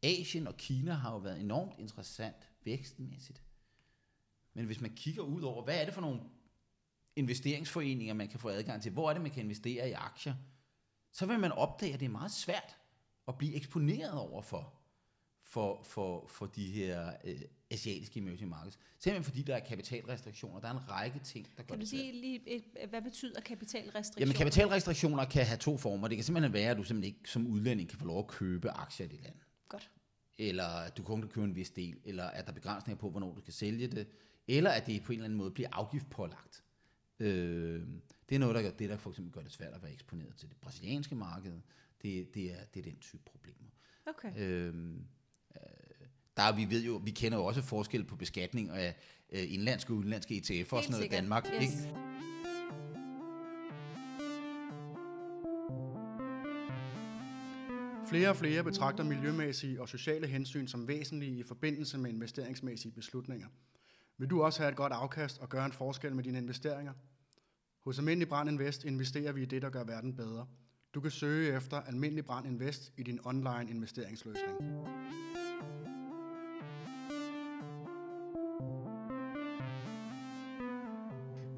Asien 0.03 0.47
og 0.47 0.57
Kina 0.57 0.93
har 0.93 1.13
jo 1.13 1.19
været 1.19 1.41
enormt 1.41 1.79
interessant 1.79 2.51
vækstmæssigt. 2.65 3.43
Men 4.55 4.65
hvis 4.67 4.81
man 4.81 4.95
kigger 4.95 5.23
ud 5.23 5.43
over, 5.43 5.65
hvad 5.65 5.81
er 5.81 5.85
det 5.85 5.95
for 5.95 6.01
nogle 6.01 6.21
investeringsforeninger, 7.17 8.15
man 8.15 8.29
kan 8.29 8.41
få 8.41 8.49
adgang 8.49 8.83
til? 8.83 8.93
Hvor 8.93 9.09
er 9.09 9.13
det, 9.13 9.23
man 9.23 9.31
kan 9.31 9.43
investere 9.43 9.89
i 9.89 9.93
aktier? 9.93 10.35
så 11.17 11.27
vil 11.27 11.41
man 11.41 11.53
opdage, 11.53 11.95
at 11.95 12.01
det 12.01 12.07
er 12.07 12.11
meget 12.11 12.31
svært 12.31 12.77
at 13.29 13.39
blive 13.39 13.55
eksponeret 13.55 14.19
over 14.19 14.43
for, 14.43 14.73
for, 15.43 15.83
for, 15.83 16.27
for 16.27 16.47
de 16.47 16.71
her 16.71 17.13
øh, 17.25 17.43
asiatiske 17.71 18.21
emerging 18.21 18.51
markets. 18.51 18.79
Simpelthen 18.99 19.25
fordi 19.25 19.43
der 19.43 19.57
er 19.57 19.61
kapitalrestriktioner. 19.61 20.61
Der 20.61 20.69
er 20.69 20.73
en 20.73 20.91
række 20.91 21.19
ting, 21.19 21.47
der 21.57 21.63
gør 21.63 21.75
Kan 21.75 21.81
du 21.81 21.87
sige 21.87 22.13
lige, 22.13 22.43
et, 22.47 22.65
hvad 22.89 23.03
betyder 23.03 23.41
kapitalrestriktioner? 23.41 24.21
Jamen 24.21 24.37
kapitalrestriktioner 24.37 25.25
kan 25.25 25.47
have 25.47 25.59
to 25.59 25.77
former. 25.77 26.09
Det 26.09 26.17
kan 26.17 26.25
simpelthen 26.25 26.53
være, 26.53 26.71
at 26.71 26.77
du 26.77 26.83
simpelthen 26.83 27.15
ikke 27.15 27.31
som 27.31 27.47
udlænding 27.47 27.89
kan 27.89 27.99
få 27.99 28.07
lov 28.07 28.19
at 28.19 28.27
købe 28.27 28.71
aktier 28.71 29.07
i 29.07 29.09
det 29.09 29.21
land. 29.23 29.35
Godt. 29.69 29.91
Eller 30.39 30.65
at 30.65 30.97
du 30.97 31.03
kun 31.03 31.21
kan 31.21 31.31
købe 31.31 31.45
en 31.45 31.57
vis 31.57 31.71
del. 31.71 31.97
Eller 32.05 32.25
at 32.25 32.45
der 32.45 32.51
er 32.51 32.55
begrænsninger 32.55 32.99
på, 32.99 33.11
hvornår 33.11 33.35
du 33.35 33.41
kan 33.41 33.53
sælge 33.53 33.87
det. 33.87 34.07
Eller 34.49 34.71
at 34.71 34.87
det 34.87 35.03
på 35.03 35.13
en 35.13 35.19
eller 35.19 35.25
anden 35.25 35.39
måde 35.39 35.51
bliver 35.51 35.69
afgiftpålagt. 35.73 36.65
Øh, 37.19 37.83
det 38.29 38.35
er 38.35 38.39
noget, 38.39 38.55
der 38.55 38.63
gør, 38.63 38.71
det, 38.71 38.91
der 38.91 38.97
for 38.97 39.11
eksempel 39.11 39.33
gør 39.33 39.41
det 39.41 39.53
svært 39.53 39.75
at 39.75 39.83
være 39.83 39.93
eksponeret 39.93 40.37
til 40.37 40.49
det 40.49 40.57
brasilianske 40.57 41.15
marked. 41.15 41.61
Det, 42.03 42.35
det, 42.35 42.53
er, 42.53 42.65
det 42.75 42.81
er 42.81 42.91
den 42.91 42.99
type 42.99 43.23
problemer. 43.25 43.71
Okay. 44.07 44.33
Øh, 44.37 44.75
der 46.37 46.43
er, 46.43 46.57
vi 46.57 46.71
ved 46.71 46.85
jo, 46.85 47.01
vi 47.05 47.11
kender 47.11 47.39
jo 47.39 47.45
også 47.45 47.63
forskel 47.63 48.05
på 48.05 48.17
beskatning 48.17 48.71
af 48.71 48.97
øh, 49.33 49.53
indlandske 49.53 49.93
og 49.93 49.97
udenlandske 49.97 50.35
ETF'er 50.35 50.73
og 50.73 50.83
sådan 50.83 50.91
noget 50.91 51.05
i. 51.05 51.09
Danmark. 51.09 51.47
Yes. 51.55 51.63
Ikke? 51.63 52.07
Flere 58.09 58.29
og 58.29 58.37
flere 58.37 58.65
betragter 58.65 59.05
miljømæssige 59.05 59.81
og 59.81 59.89
sociale 59.89 60.27
hensyn 60.27 60.67
som 60.67 60.89
væsentlige 60.89 61.39
i 61.39 61.43
forbindelse 61.43 61.99
med 61.99 62.11
investeringsmæssige 62.11 62.93
beslutninger. 62.93 63.47
Vil 64.19 64.31
du 64.31 64.43
også 64.43 64.61
have 64.61 64.71
et 64.71 64.77
godt 64.77 64.93
afkast 64.93 65.39
og 65.39 65.49
gøre 65.49 65.67
en 65.67 65.73
forskel 65.73 66.15
med 66.15 66.25
dine 66.25 66.39
investeringer? 66.39 66.93
Hos 67.85 67.99
Almindelig 67.99 68.29
Brand 68.29 68.51
Invest 68.51 68.85
investerer 68.85 69.33
vi 69.33 69.43
i 69.43 69.45
det, 69.45 69.63
der 69.63 69.71
gør 69.71 69.85
verden 69.85 70.17
bedre. 70.17 70.47
Du 70.95 71.01
kan 71.01 71.11
søge 71.11 71.57
efter 71.57 71.77
Almindelig 71.81 72.25
Brand 72.25 72.47
Invest 72.47 72.93
i 72.97 73.03
din 73.03 73.21
online 73.25 73.67
investeringsløsning. 73.71 74.57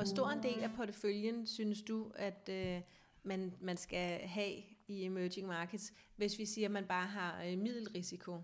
Stor 0.08 0.30
en 0.30 0.42
del 0.42 0.60
af 0.62 0.70
porteføljen 0.76 1.46
synes 1.46 1.82
du, 1.82 2.12
at 2.14 2.48
øh, 2.52 2.80
man, 3.22 3.52
man 3.60 3.76
skal 3.76 4.20
have 4.28 4.54
i 4.88 5.04
emerging 5.04 5.46
markets, 5.46 5.92
hvis 6.16 6.38
vi 6.38 6.46
siger, 6.46 6.66
at 6.68 6.72
man 6.72 6.84
bare 6.84 7.06
har 7.06 7.42
øh, 7.44 7.58
middelrisiko? 7.58 8.32
Det, 8.36 8.42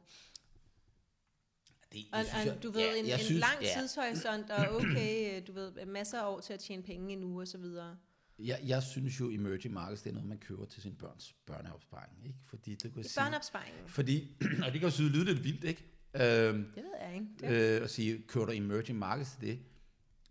det 1.92 2.04
Og, 2.12 2.24
synes 2.26 2.44
jeg- 2.46 2.62
du 2.62 2.70
ved, 2.70 2.80
ja, 2.80 2.94
en, 2.98 3.06
jeg 3.06 3.14
en 3.18 3.24
synes- 3.24 3.40
lang 3.40 3.62
ja. 3.62 3.68
tidshorisont, 3.80 4.50
og 4.50 4.76
okay, 4.76 5.36
øh, 5.40 5.46
du 5.46 5.52
ved, 5.52 5.86
masser 5.86 6.20
af 6.20 6.30
år 6.32 6.40
til 6.40 6.52
at 6.52 6.60
tjene 6.60 6.82
penge 6.82 7.12
endnu, 7.12 7.40
og 7.40 7.48
så 7.48 7.58
videre. 7.58 7.96
Jeg, 8.38 8.60
jeg 8.66 8.82
synes 8.82 9.20
jo, 9.20 9.30
emerging 9.30 9.74
markets, 9.74 10.02
det 10.02 10.10
er 10.10 10.14
noget, 10.14 10.28
man 10.28 10.38
køber 10.38 10.64
til 10.64 10.82
sin 10.82 10.94
børns 10.94 11.34
børneopsparing. 11.46 12.12
Ikke? 12.26 12.38
Fordi 12.46 12.74
det 12.74 12.94
kan 12.94 13.04
sige, 13.04 13.20
børneopsparingen, 13.22 13.88
fordi, 13.88 14.36
og 14.66 14.72
det 14.72 14.80
kan 14.80 14.88
jo 14.90 15.04
lyde 15.08 15.24
lidt 15.24 15.44
vildt, 15.44 15.64
ikke? 15.64 15.82
Øhm, 16.14 16.64
det 16.74 16.82
ved 16.84 16.90
jeg 17.00 17.14
ikke. 17.14 17.26
Det, 17.40 17.76
øh, 17.76 17.82
at 17.84 17.90
sige, 17.90 18.22
kører 18.28 18.44
du 18.46 18.52
emerging 18.52 18.98
markets 18.98 19.30
til 19.32 19.40
det? 19.48 19.58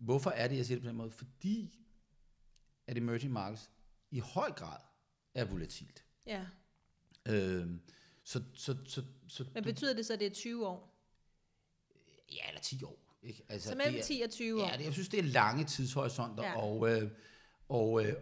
Hvorfor 0.03 0.29
er 0.29 0.47
det, 0.47 0.57
jeg 0.57 0.65
siger 0.65 0.75
det 0.75 0.83
på 0.83 0.87
den 0.89 0.97
måde? 0.97 1.11
Fordi 1.11 1.79
at 2.87 2.97
emerging 2.97 3.33
markets 3.33 3.69
i 4.11 4.19
høj 4.19 4.51
grad 4.51 4.79
er 5.35 5.45
volatilt. 5.45 6.03
Ja. 6.25 6.41
Øh, 7.25 7.67
så, 8.23 8.43
så, 8.53 8.77
så, 8.87 9.03
så, 9.27 9.45
Men 9.53 9.63
betyder 9.63 9.93
det 9.93 10.05
så, 10.05 10.13
at 10.13 10.19
det 10.19 10.25
er 10.25 10.31
20 10.33 10.67
år? 10.67 10.89
ja, 12.31 12.47
eller 12.47 12.61
10 12.61 12.83
år. 12.83 12.99
Ikke? 13.23 13.43
Altså, 13.49 13.69
Så 13.69 13.75
mellem 13.75 13.93
det 13.93 14.01
er, 14.01 14.05
10 14.05 14.21
og 14.25 14.29
20 14.29 14.63
år? 14.63 14.67
Ja, 14.71 14.77
det, 14.77 14.85
jeg 14.85 14.93
synes, 14.93 15.09
det 15.09 15.19
er 15.19 15.23
lange 15.23 15.63
tidshorisonter, 15.63 16.43
Ja. 16.43 16.49
ja. 16.49 16.57
og, 16.57 16.89
øh, 16.91 17.11
og 17.69 18.05
øh, 18.05 18.13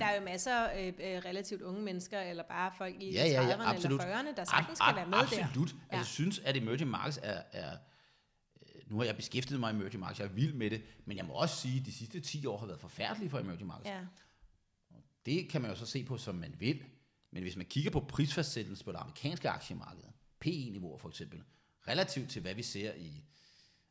der 0.00 0.04
er 0.06 0.16
jo 0.18 0.24
masser 0.24 0.54
af 0.54 0.88
øh, 0.88 1.24
relativt 1.24 1.62
unge 1.62 1.82
mennesker, 1.82 2.20
eller 2.20 2.42
bare 2.42 2.72
folk 2.78 2.94
i 3.02 3.12
Ja, 3.12 3.24
ja, 3.26 3.42
ja, 3.46 3.56
30'erne 3.56 3.62
absolut. 3.62 4.00
eller 4.02 4.22
40'erne, 4.22 4.36
der 4.36 4.44
sagtens 4.44 4.80
Ab- 4.80 4.86
kan 4.86 4.96
være 4.96 5.06
med 5.06 5.18
absolut. 5.18 5.40
der. 5.40 5.46
Absolut. 5.48 5.68
Ja. 5.72 5.76
Altså, 5.90 5.96
jeg 5.98 6.06
synes, 6.06 6.38
at 6.38 6.56
emerging 6.56 6.90
markets 6.90 7.18
er, 7.22 7.42
er 7.52 7.72
øh, 7.72 7.78
nu 8.86 8.96
har 8.96 9.04
jeg 9.04 9.16
beskæftiget 9.16 9.60
mig 9.60 9.72
i 9.72 9.76
emerging 9.76 10.00
markets, 10.00 10.20
jeg 10.20 10.26
er 10.26 10.32
vild 10.32 10.54
med 10.54 10.70
det, 10.70 10.82
men 11.04 11.16
jeg 11.16 11.24
må 11.24 11.32
også 11.32 11.56
sige, 11.56 11.80
at 11.80 11.86
de 11.86 11.92
sidste 11.92 12.20
10 12.20 12.46
år 12.46 12.58
har 12.58 12.66
været 12.66 12.80
forfærdelige 12.80 13.30
for 13.30 13.38
emerging 13.38 13.66
markets. 13.66 13.90
Ja. 13.90 14.00
Det 15.26 15.48
kan 15.48 15.62
man 15.62 15.70
jo 15.70 15.76
så 15.76 15.86
se 15.86 16.04
på, 16.04 16.18
som 16.18 16.34
man 16.34 16.54
vil. 16.58 16.84
Men 17.30 17.42
hvis 17.42 17.56
man 17.56 17.66
kigger 17.66 17.90
på 17.90 18.00
prisfastsættelse 18.00 18.84
på 18.84 18.92
det 18.92 18.98
amerikanske 18.98 19.50
aktiemarked, 19.50 20.02
PE-niveauer 20.40 20.98
for 20.98 21.08
eksempel, 21.08 21.42
relativt 21.88 22.30
til 22.30 22.42
hvad 22.42 22.54
vi 22.54 22.62
ser 22.62 22.94
i 22.94 23.24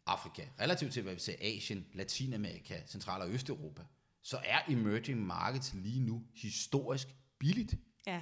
Afrika, 0.05 0.45
relativt 0.59 0.93
til 0.93 1.03
hvad 1.03 1.13
vi 1.13 1.19
ser 1.19 1.33
i 1.33 1.57
Asien, 1.57 1.87
Latinamerika, 1.93 2.81
Central- 2.87 3.21
og 3.21 3.29
Østeuropa, 3.29 3.81
så 4.21 4.37
er 4.45 4.59
emerging 4.67 5.25
markets 5.25 5.73
lige 5.73 5.99
nu 5.99 6.23
historisk 6.35 7.07
billigt. 7.39 7.75
ja. 8.07 8.21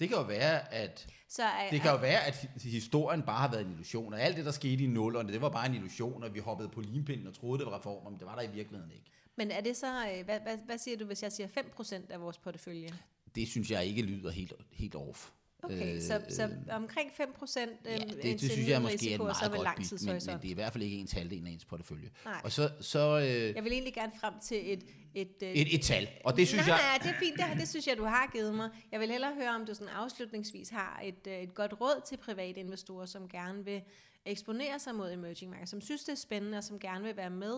Det 0.00 0.08
kan 0.08 0.16
jo 0.16 0.22
være, 0.22 0.72
at 0.74 1.06
Så 1.28 1.42
er, 1.42 1.70
det 1.70 1.80
kan 1.80 1.90
jo 1.90 1.96
være, 1.96 2.24
at 2.26 2.34
hi- 2.34 2.70
historien 2.70 3.22
bare 3.22 3.38
har 3.38 3.50
været 3.50 3.64
en 3.66 3.70
illusion, 3.72 4.12
og 4.14 4.20
alt 4.20 4.36
det, 4.36 4.44
der 4.44 4.50
skete 4.52 4.84
i 4.84 4.86
nullerne, 4.86 5.32
det 5.32 5.40
var 5.40 5.48
bare 5.48 5.66
en 5.68 5.74
illusion, 5.74 6.22
og 6.24 6.34
vi 6.34 6.38
hoppede 6.40 6.68
på 6.68 6.80
limpinden 6.80 7.26
og 7.26 7.34
troede, 7.34 7.58
det 7.58 7.66
var 7.66 7.78
reformer, 7.78 8.10
men 8.10 8.18
det 8.18 8.26
var 8.26 8.34
der 8.34 8.42
i 8.42 8.50
virkeligheden 8.52 8.92
ikke. 8.92 9.10
Men 9.36 9.50
er 9.50 9.60
det 9.60 9.76
så, 9.76 9.86
øh, 9.86 10.24
hvad, 10.24 10.40
hvad, 10.40 10.58
hvad 10.66 10.78
siger 10.78 10.96
du, 10.96 11.04
hvis 11.04 11.22
jeg 11.22 11.32
siger 11.32 11.46
5% 11.48 12.12
af 12.12 12.20
vores 12.20 12.38
portefølje? 12.38 12.88
Det 13.34 13.48
synes 13.48 13.70
jeg 13.70 13.84
ikke 13.86 14.02
lyder 14.02 14.30
helt, 14.30 14.52
helt 14.72 14.94
off. 14.94 15.30
Okay, 15.64 15.96
Øh, 15.96 16.02
så, 16.02 16.20
så 16.28 16.50
omkring 16.70 17.10
5% 17.10 17.60
øh, 17.60 17.92
Ja, 17.92 17.96
det, 17.98 18.40
det 18.40 18.50
synes 18.52 18.68
jeg 18.68 18.82
måske 18.82 18.94
risiko, 18.94 19.24
er 19.24 19.30
et 19.30 19.50
meget 19.50 19.52
godt 19.52 19.76
bit, 19.78 19.92
men, 20.06 20.12
men 20.14 20.20
det 20.20 20.44
er 20.44 20.50
i 20.50 20.52
hvert 20.52 20.72
fald 20.72 20.84
ikke 20.84 20.96
ens 20.96 21.12
halvdelen 21.12 21.46
af 21.46 21.50
ens 21.50 21.64
portefølje. 21.64 22.10
Nej. 22.24 22.40
Og 22.44 22.52
så, 22.52 22.70
så 22.80 23.18
øh, 23.18 23.26
Jeg 23.56 23.64
vil 23.64 23.72
egentlig 23.72 23.94
gerne 23.94 24.12
frem 24.20 24.34
til 24.42 24.72
et... 24.72 24.84
Et, 25.16 25.42
øh, 25.42 25.48
et, 25.52 25.74
et 25.74 25.80
tal, 25.82 26.08
og 26.24 26.36
det 26.36 26.48
synes 26.48 26.66
nej, 26.66 26.76
jeg... 26.76 26.84
nej, 26.84 26.98
det 27.02 27.10
er 27.16 27.18
fint, 27.20 27.36
det, 27.38 27.60
det 27.60 27.68
synes 27.68 27.86
jeg, 27.86 27.96
du 27.96 28.04
har 28.04 28.30
givet 28.32 28.54
mig. 28.54 28.70
Jeg 28.92 29.00
vil 29.00 29.10
hellere 29.10 29.34
høre, 29.34 29.48
om 29.50 29.66
du 29.66 29.74
sådan 29.74 29.88
afslutningsvis 29.88 30.68
har 30.68 31.00
et, 31.04 31.26
øh, 31.26 31.38
et 31.38 31.54
godt 31.54 31.80
råd 31.80 32.02
til 32.08 32.16
private 32.16 32.60
investorer, 32.60 33.06
som 33.06 33.28
gerne 33.28 33.64
vil 33.64 33.82
eksponere 34.26 34.78
sig 34.78 34.94
mod 34.94 35.12
emerging 35.12 35.50
markets, 35.50 35.70
som 35.70 35.80
synes, 35.80 36.04
det 36.04 36.12
er 36.12 36.16
spændende, 36.16 36.58
og 36.58 36.64
som 36.64 36.78
gerne 36.78 37.04
vil 37.04 37.16
være 37.16 37.30
med, 37.30 37.54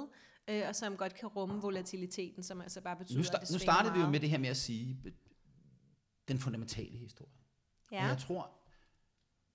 øh, 0.50 0.62
og 0.68 0.76
som 0.76 0.96
godt 0.96 1.14
kan 1.14 1.28
rumme 1.28 1.60
volatiliteten, 1.62 2.42
som 2.42 2.60
altså 2.60 2.80
bare 2.80 2.96
betyder, 2.96 3.18
Nu, 3.18 3.20
at 3.20 3.26
sta- 3.26 3.40
det 3.40 3.50
nu 3.52 3.58
startede 3.58 3.92
vi 3.92 3.98
jo 3.98 4.02
meget. 4.02 4.12
med 4.12 4.20
det 4.20 4.30
her 4.30 4.38
med 4.38 4.48
at 4.48 4.56
sige 4.56 4.96
øh, 5.04 5.12
den 6.28 6.38
fundamentale 6.38 6.96
historie. 6.98 7.32
Ja. 7.92 7.96
Og 7.96 8.02
Ja, 8.02 8.08
jeg 8.08 8.18
tror, 8.18 8.50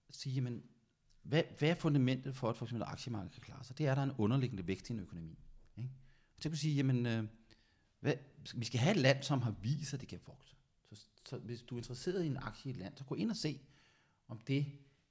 at 0.10 0.16
sige, 0.16 0.34
jamen, 0.34 0.64
hvad, 1.24 1.44
hvad 1.58 1.70
er 1.70 1.76
fundamentet 1.76 2.36
for, 2.36 2.50
at 2.50 2.58
for 2.58 2.66
eksempel 2.66 2.88
aktiemarkedet 2.88 3.34
kan 3.34 3.42
klare 3.42 3.64
sig? 3.64 3.78
Det 3.78 3.88
er, 3.88 3.92
at 3.92 3.98
der 3.98 4.04
er 4.04 4.08
en 4.08 4.16
underliggende 4.18 4.68
vækst 4.68 4.90
i 4.90 4.94
en 4.94 5.00
økonomi. 5.00 5.40
Ikke? 5.78 5.90
Så 6.38 6.42
kan 6.42 6.52
du 6.52 6.58
sige, 6.58 6.76
jamen, 6.76 7.06
øh, 7.06 7.24
hvad, 8.00 8.14
vi 8.56 8.66
skal 8.66 8.80
have 8.80 8.96
et 8.96 9.02
land, 9.02 9.24
som 9.24 9.42
har 9.42 9.52
vist, 9.52 9.94
at 9.94 10.02
det 10.02 10.10
kan 10.10 10.20
vokse. 10.28 10.56
Så, 10.94 11.06
så 11.26 11.38
hvis 11.38 11.62
du 11.62 11.76
er 11.76 11.80
interesseret 11.80 12.24
i 12.24 12.28
en 12.28 12.38
aktie 12.38 12.70
i 12.70 12.74
et 12.74 12.78
land, 12.78 12.98
så 12.98 13.04
gå 13.04 13.16
ind 13.16 13.30
og 13.30 13.36
se, 13.36 13.60
om 14.28 14.40
det 14.40 14.66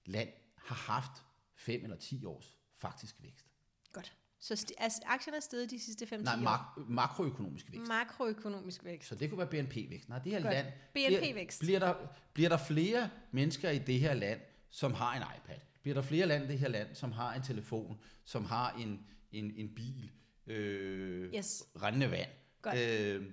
land 0.04 0.28
har 0.56 0.74
haft 0.74 1.24
5 1.54 1.82
eller 1.82 1.96
10 1.96 2.24
års 2.24 2.58
faktisk 2.74 3.22
vækst. 3.22 3.46
godt. 3.92 4.16
Så 4.42 4.54
sti- 4.54 4.74
altså, 4.78 5.00
aktierne 5.06 5.36
er 5.36 5.40
steget 5.40 5.70
de 5.70 5.78
sidste 5.80 6.04
5-10 6.06 6.16
Nej, 6.22 6.34
år. 6.34 6.38
mak- 6.40 6.88
makroøkonomisk 6.90 7.72
vækst. 7.72 7.88
Makroøkonomisk 7.88 8.84
vækst. 8.84 9.08
Så 9.08 9.14
det 9.14 9.30
kunne 9.30 9.38
være 9.38 9.46
BNP-vækst. 9.62 10.08
Nej, 10.08 10.18
det 10.18 10.32
her 10.32 10.42
Godt. 10.42 10.54
land... 10.54 10.66
BNP-vækst. 10.94 11.60
Bliver, 11.60 11.78
bliver, 11.78 11.92
der, 11.92 12.06
bliver 12.32 12.48
der 12.48 12.56
flere 12.56 13.10
mennesker 13.32 13.70
i 13.70 13.78
det 13.78 14.00
her 14.00 14.14
land, 14.14 14.40
som 14.70 14.94
har 14.94 15.16
en 15.16 15.22
iPad? 15.36 15.58
Bliver 15.82 15.94
der 15.94 16.02
flere 16.02 16.26
land 16.26 16.44
i 16.44 16.48
det 16.48 16.58
her 16.58 16.68
land, 16.68 16.94
som 16.94 17.12
har 17.12 17.34
en 17.34 17.42
telefon, 17.42 18.00
som 18.24 18.44
har 18.44 18.72
en, 18.72 19.06
en, 19.32 19.50
en 19.56 19.74
bil, 19.74 20.10
øh, 20.46 21.34
Yes. 21.34 21.64
rendende 21.82 22.10
vand? 22.10 22.30
Godt. 22.62 22.78
Øh? 22.78 23.32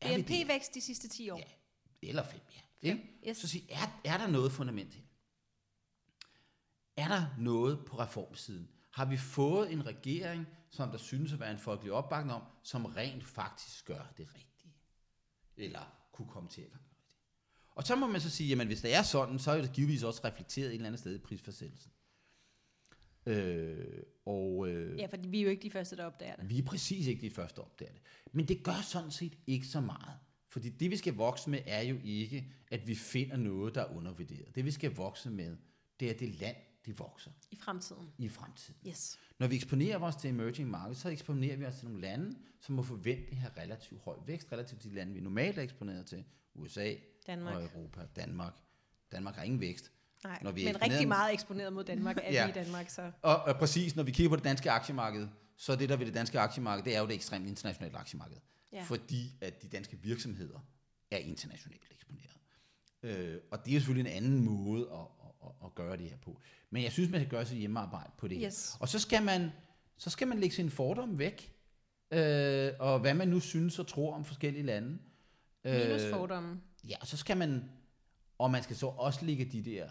BNP-vækst 0.00 0.74
de 0.74 0.80
sidste 0.80 1.08
10 1.08 1.30
år. 1.30 1.38
Ja. 1.38 2.08
Eller 2.08 2.24
fem, 2.24 2.40
ja. 2.54 2.88
Ikke? 2.88 3.10
Yes. 3.28 3.36
Så 3.36 3.48
sig, 3.48 3.66
er, 3.70 4.00
er 4.04 4.16
der 4.18 4.26
noget 4.26 4.52
fundament 4.52 4.94
her? 4.94 5.02
Er 6.96 7.08
der 7.08 7.26
noget 7.38 7.84
på 7.86 7.98
reformsiden? 7.98 8.68
Har 8.90 9.04
vi 9.04 9.16
fået 9.16 9.72
en 9.72 9.86
regering, 9.86 10.46
som 10.70 10.90
der 10.90 10.98
synes 10.98 11.32
at 11.32 11.40
være 11.40 11.50
en 11.50 11.58
folkelig 11.58 11.92
opbakning 11.92 12.34
om, 12.34 12.42
som 12.62 12.84
rent 12.84 13.24
faktisk 13.24 13.86
gør 13.86 14.12
det 14.18 14.28
rigtige? 14.34 14.74
Eller 15.56 15.96
kunne 16.12 16.28
komme 16.28 16.48
til 16.48 16.60
at 16.62 16.70
gøre 16.70 16.80
det 16.82 16.90
rigtige? 17.00 17.18
Og 17.70 17.84
så 17.84 17.96
må 17.96 18.06
man 18.06 18.20
så 18.20 18.30
sige, 18.30 18.48
jamen 18.48 18.66
hvis 18.66 18.80
det 18.80 18.94
er 18.94 19.02
sådan, 19.02 19.38
så 19.38 19.50
er 19.50 19.60
det 19.60 19.72
givetvis 19.72 20.02
også 20.02 20.20
reflekteret 20.24 20.68
et 20.68 20.74
eller 20.74 20.86
andet 20.86 20.98
sted 21.00 21.14
i 21.14 21.18
prisfastsættelsen. 21.18 21.92
Øh, 23.26 24.02
og, 24.26 24.68
øh, 24.68 24.98
Ja, 24.98 25.06
fordi 25.06 25.28
vi 25.28 25.38
er 25.38 25.42
jo 25.44 25.48
ikke 25.50 25.62
de 25.62 25.70
første, 25.70 25.96
der 25.96 26.04
opdager 26.04 26.36
det. 26.36 26.48
vi 26.50 26.58
er 26.58 26.62
præcis 26.62 27.06
ikke 27.06 27.20
de 27.20 27.30
første, 27.30 27.56
der 27.56 27.62
opdager 27.62 27.92
det. 27.92 28.02
Men 28.32 28.48
det 28.48 28.62
gør 28.62 28.80
sådan 28.84 29.10
set 29.10 29.38
ikke 29.46 29.66
så 29.66 29.80
meget. 29.80 30.18
Fordi 30.48 30.68
det, 30.68 30.90
vi 30.90 30.96
skal 30.96 31.14
vokse 31.14 31.50
med, 31.50 31.58
er 31.66 31.82
jo 31.82 31.98
ikke, 32.04 32.52
at 32.70 32.86
vi 32.86 32.94
finder 32.94 33.36
noget, 33.36 33.74
der 33.74 33.80
er 33.84 33.96
undervurderet. 33.96 34.54
Det, 34.54 34.64
vi 34.64 34.70
skal 34.70 34.94
vokse 34.94 35.30
med, 35.30 35.56
det 36.00 36.10
er 36.10 36.14
det 36.18 36.40
land, 36.40 36.56
det 36.86 36.98
vokser 36.98 37.30
I 37.50 37.56
fremtiden. 37.56 38.12
i 38.18 38.28
fremtiden. 38.28 38.80
Yes. 38.88 39.18
Når 39.38 39.46
vi 39.46 39.54
eksponerer 39.56 39.98
os 39.98 40.16
til 40.16 40.30
emerging 40.30 40.70
markets, 40.70 41.00
så 41.00 41.08
eksponerer 41.08 41.56
vi 41.56 41.64
os 41.64 41.76
til 41.76 41.84
nogle 41.88 42.00
lande, 42.00 42.36
som 42.60 42.74
må 42.74 42.82
forventeligt 42.82 43.36
have 43.40 43.52
relativt 43.58 44.00
høj 44.00 44.16
vækst, 44.26 44.52
relativt 44.52 44.80
til 44.80 44.90
de 44.90 44.94
lande, 44.94 45.12
vi 45.14 45.20
normalt 45.20 45.58
er 45.58 45.62
eksponeret 45.62 46.06
til. 46.06 46.24
USA 46.54 46.94
Danmark. 47.26 47.54
og 47.54 47.62
Europa. 47.62 48.00
Danmark. 48.16 48.54
Danmark 49.12 49.34
har 49.34 49.42
ingen 49.42 49.60
vækst. 49.60 49.92
Nej, 50.24 50.38
Når 50.42 50.50
vi 50.50 50.64
men 50.64 50.82
rigtig 50.82 51.08
meget 51.08 51.32
eksponeret 51.32 51.72
mod 51.72 51.84
Danmark 51.84 52.16
er 52.22 52.32
Ja. 52.32 52.44
vi 52.44 52.50
i 52.50 52.54
Danmark, 52.64 52.90
så 52.90 53.12
Og, 53.22 53.36
og 53.42 53.56
præcis, 53.56 53.96
når 53.96 54.02
vi 54.02 54.10
kigger 54.12 54.30
på 54.30 54.36
det 54.36 54.44
danske 54.44 54.70
aktiemarked, 54.70 55.28
så 55.56 55.72
er 55.72 55.76
det 55.76 55.88
der 55.88 55.96
ved 55.96 56.06
det 56.06 56.14
danske 56.14 56.40
aktiemarked, 56.40 56.84
det 56.84 56.96
er 56.96 57.00
jo 57.00 57.06
det 57.06 57.14
ekstremt 57.14 57.48
internationale 57.48 57.98
aktiemarked. 57.98 58.36
Ja. 58.72 58.82
Fordi 58.82 59.36
at 59.40 59.62
de 59.62 59.68
danske 59.68 59.98
virksomheder 60.02 60.58
er 61.10 61.16
internationalt 61.16 61.82
eksponeret. 61.90 62.36
Øh, 63.02 63.40
og 63.50 63.66
det 63.66 63.74
er 63.76 63.78
selvfølgelig 63.78 64.10
en 64.10 64.16
anden 64.16 64.44
måde 64.44 64.88
at, 64.92 65.06
at, 65.44 65.50
at, 65.64 65.74
gøre 65.74 65.96
det 65.96 66.10
her 66.10 66.16
på. 66.16 66.40
Men 66.70 66.82
jeg 66.82 66.92
synes, 66.92 67.10
man 67.10 67.20
skal 67.20 67.30
gøre 67.30 67.46
sit 67.46 67.58
hjemmearbejde 67.58 68.10
på 68.18 68.28
det 68.28 68.38
her. 68.38 68.46
Yes. 68.46 68.76
Og 68.80 68.88
så 68.88 68.98
skal 68.98 69.22
man, 69.22 69.50
så 69.96 70.10
skal 70.10 70.28
man 70.28 70.38
lægge 70.40 70.56
sin 70.56 70.70
fordom 70.70 71.18
væk, 71.18 71.52
øh, 72.10 72.72
og 72.78 73.00
hvad 73.00 73.14
man 73.14 73.28
nu 73.28 73.40
synes 73.40 73.78
og 73.78 73.86
tror 73.86 74.14
om 74.14 74.24
forskellige 74.24 74.62
lande. 74.62 74.98
minus 75.64 76.02
fordomme. 76.12 76.60
Ja, 76.88 76.96
og 77.00 77.06
så 77.06 77.16
skal 77.16 77.36
man, 77.36 77.70
og 78.38 78.50
man 78.50 78.62
skal 78.62 78.76
så 78.76 78.86
også 78.86 79.24
lægge 79.24 79.44
de 79.44 79.62
der 79.62 79.88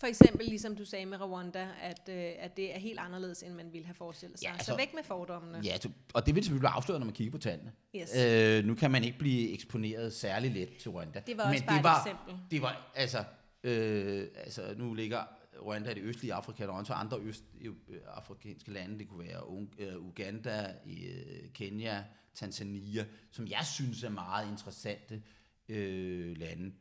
For 0.00 0.06
eksempel, 0.06 0.46
ligesom 0.46 0.76
du 0.76 0.84
sagde 0.84 1.06
med 1.06 1.20
Rwanda, 1.20 1.68
at, 1.82 2.08
øh, 2.08 2.32
at 2.38 2.56
det 2.56 2.74
er 2.74 2.78
helt 2.78 2.98
anderledes, 2.98 3.42
end 3.42 3.54
man 3.54 3.72
ville 3.72 3.86
have 3.86 3.94
forestillet 3.94 4.38
sig. 4.38 4.46
Ja, 4.46 4.52
altså- 4.52 4.66
så 4.72 4.76
væk 4.76 4.94
med 4.94 5.02
fordommene. 5.02 5.60
Ja, 5.64 5.76
og 6.14 6.26
det 6.26 6.34
vil 6.34 6.44
selvfølgelig 6.44 6.60
blive 6.60 6.70
afsløret, 6.70 7.00
når 7.00 7.04
man 7.04 7.14
kigger 7.14 7.32
på 7.32 7.38
tallene. 7.38 7.72
Yes. 7.96 8.16
Øh, 8.16 8.64
nu 8.64 8.74
kan 8.74 8.90
man 8.90 9.04
ikke 9.04 9.18
blive 9.18 9.52
eksponeret 9.52 10.12
særlig 10.12 10.50
let 10.50 10.76
til 10.76 10.90
Rwanda. 10.90 11.22
Det 11.26 11.36
var 11.36 11.42
også 11.42 11.54
men 11.60 11.66
bare 11.66 11.74
det 11.74 11.80
et 11.80 11.84
var, 11.84 12.04
eksempel. 12.04 12.34
Det 12.50 12.62
var, 12.62 12.92
altså, 12.94 13.24
øh, 13.62 14.28
altså, 14.34 14.74
nu 14.76 14.94
ligger 14.94 15.24
Rwanda 15.62 15.90
i 15.90 15.94
det 15.94 16.02
østlige 16.02 16.34
Afrika, 16.34 16.62
der 16.62 16.72
er 16.72 16.76
også 16.76 16.92
andre 16.92 17.20
østafrikanske 17.20 18.70
lande, 18.72 18.98
det 18.98 19.08
kunne 19.08 19.28
være 19.28 19.66
øh, 19.78 20.06
Uganda, 20.06 20.74
øh, 20.86 21.52
Kenya, 21.54 22.04
Tanzania, 22.34 23.06
som 23.30 23.46
jeg 23.46 23.66
synes 23.66 24.02
er 24.02 24.08
meget 24.08 24.50
interessante 24.50 25.22
øh, 25.68 26.36
lande. 26.36 26.74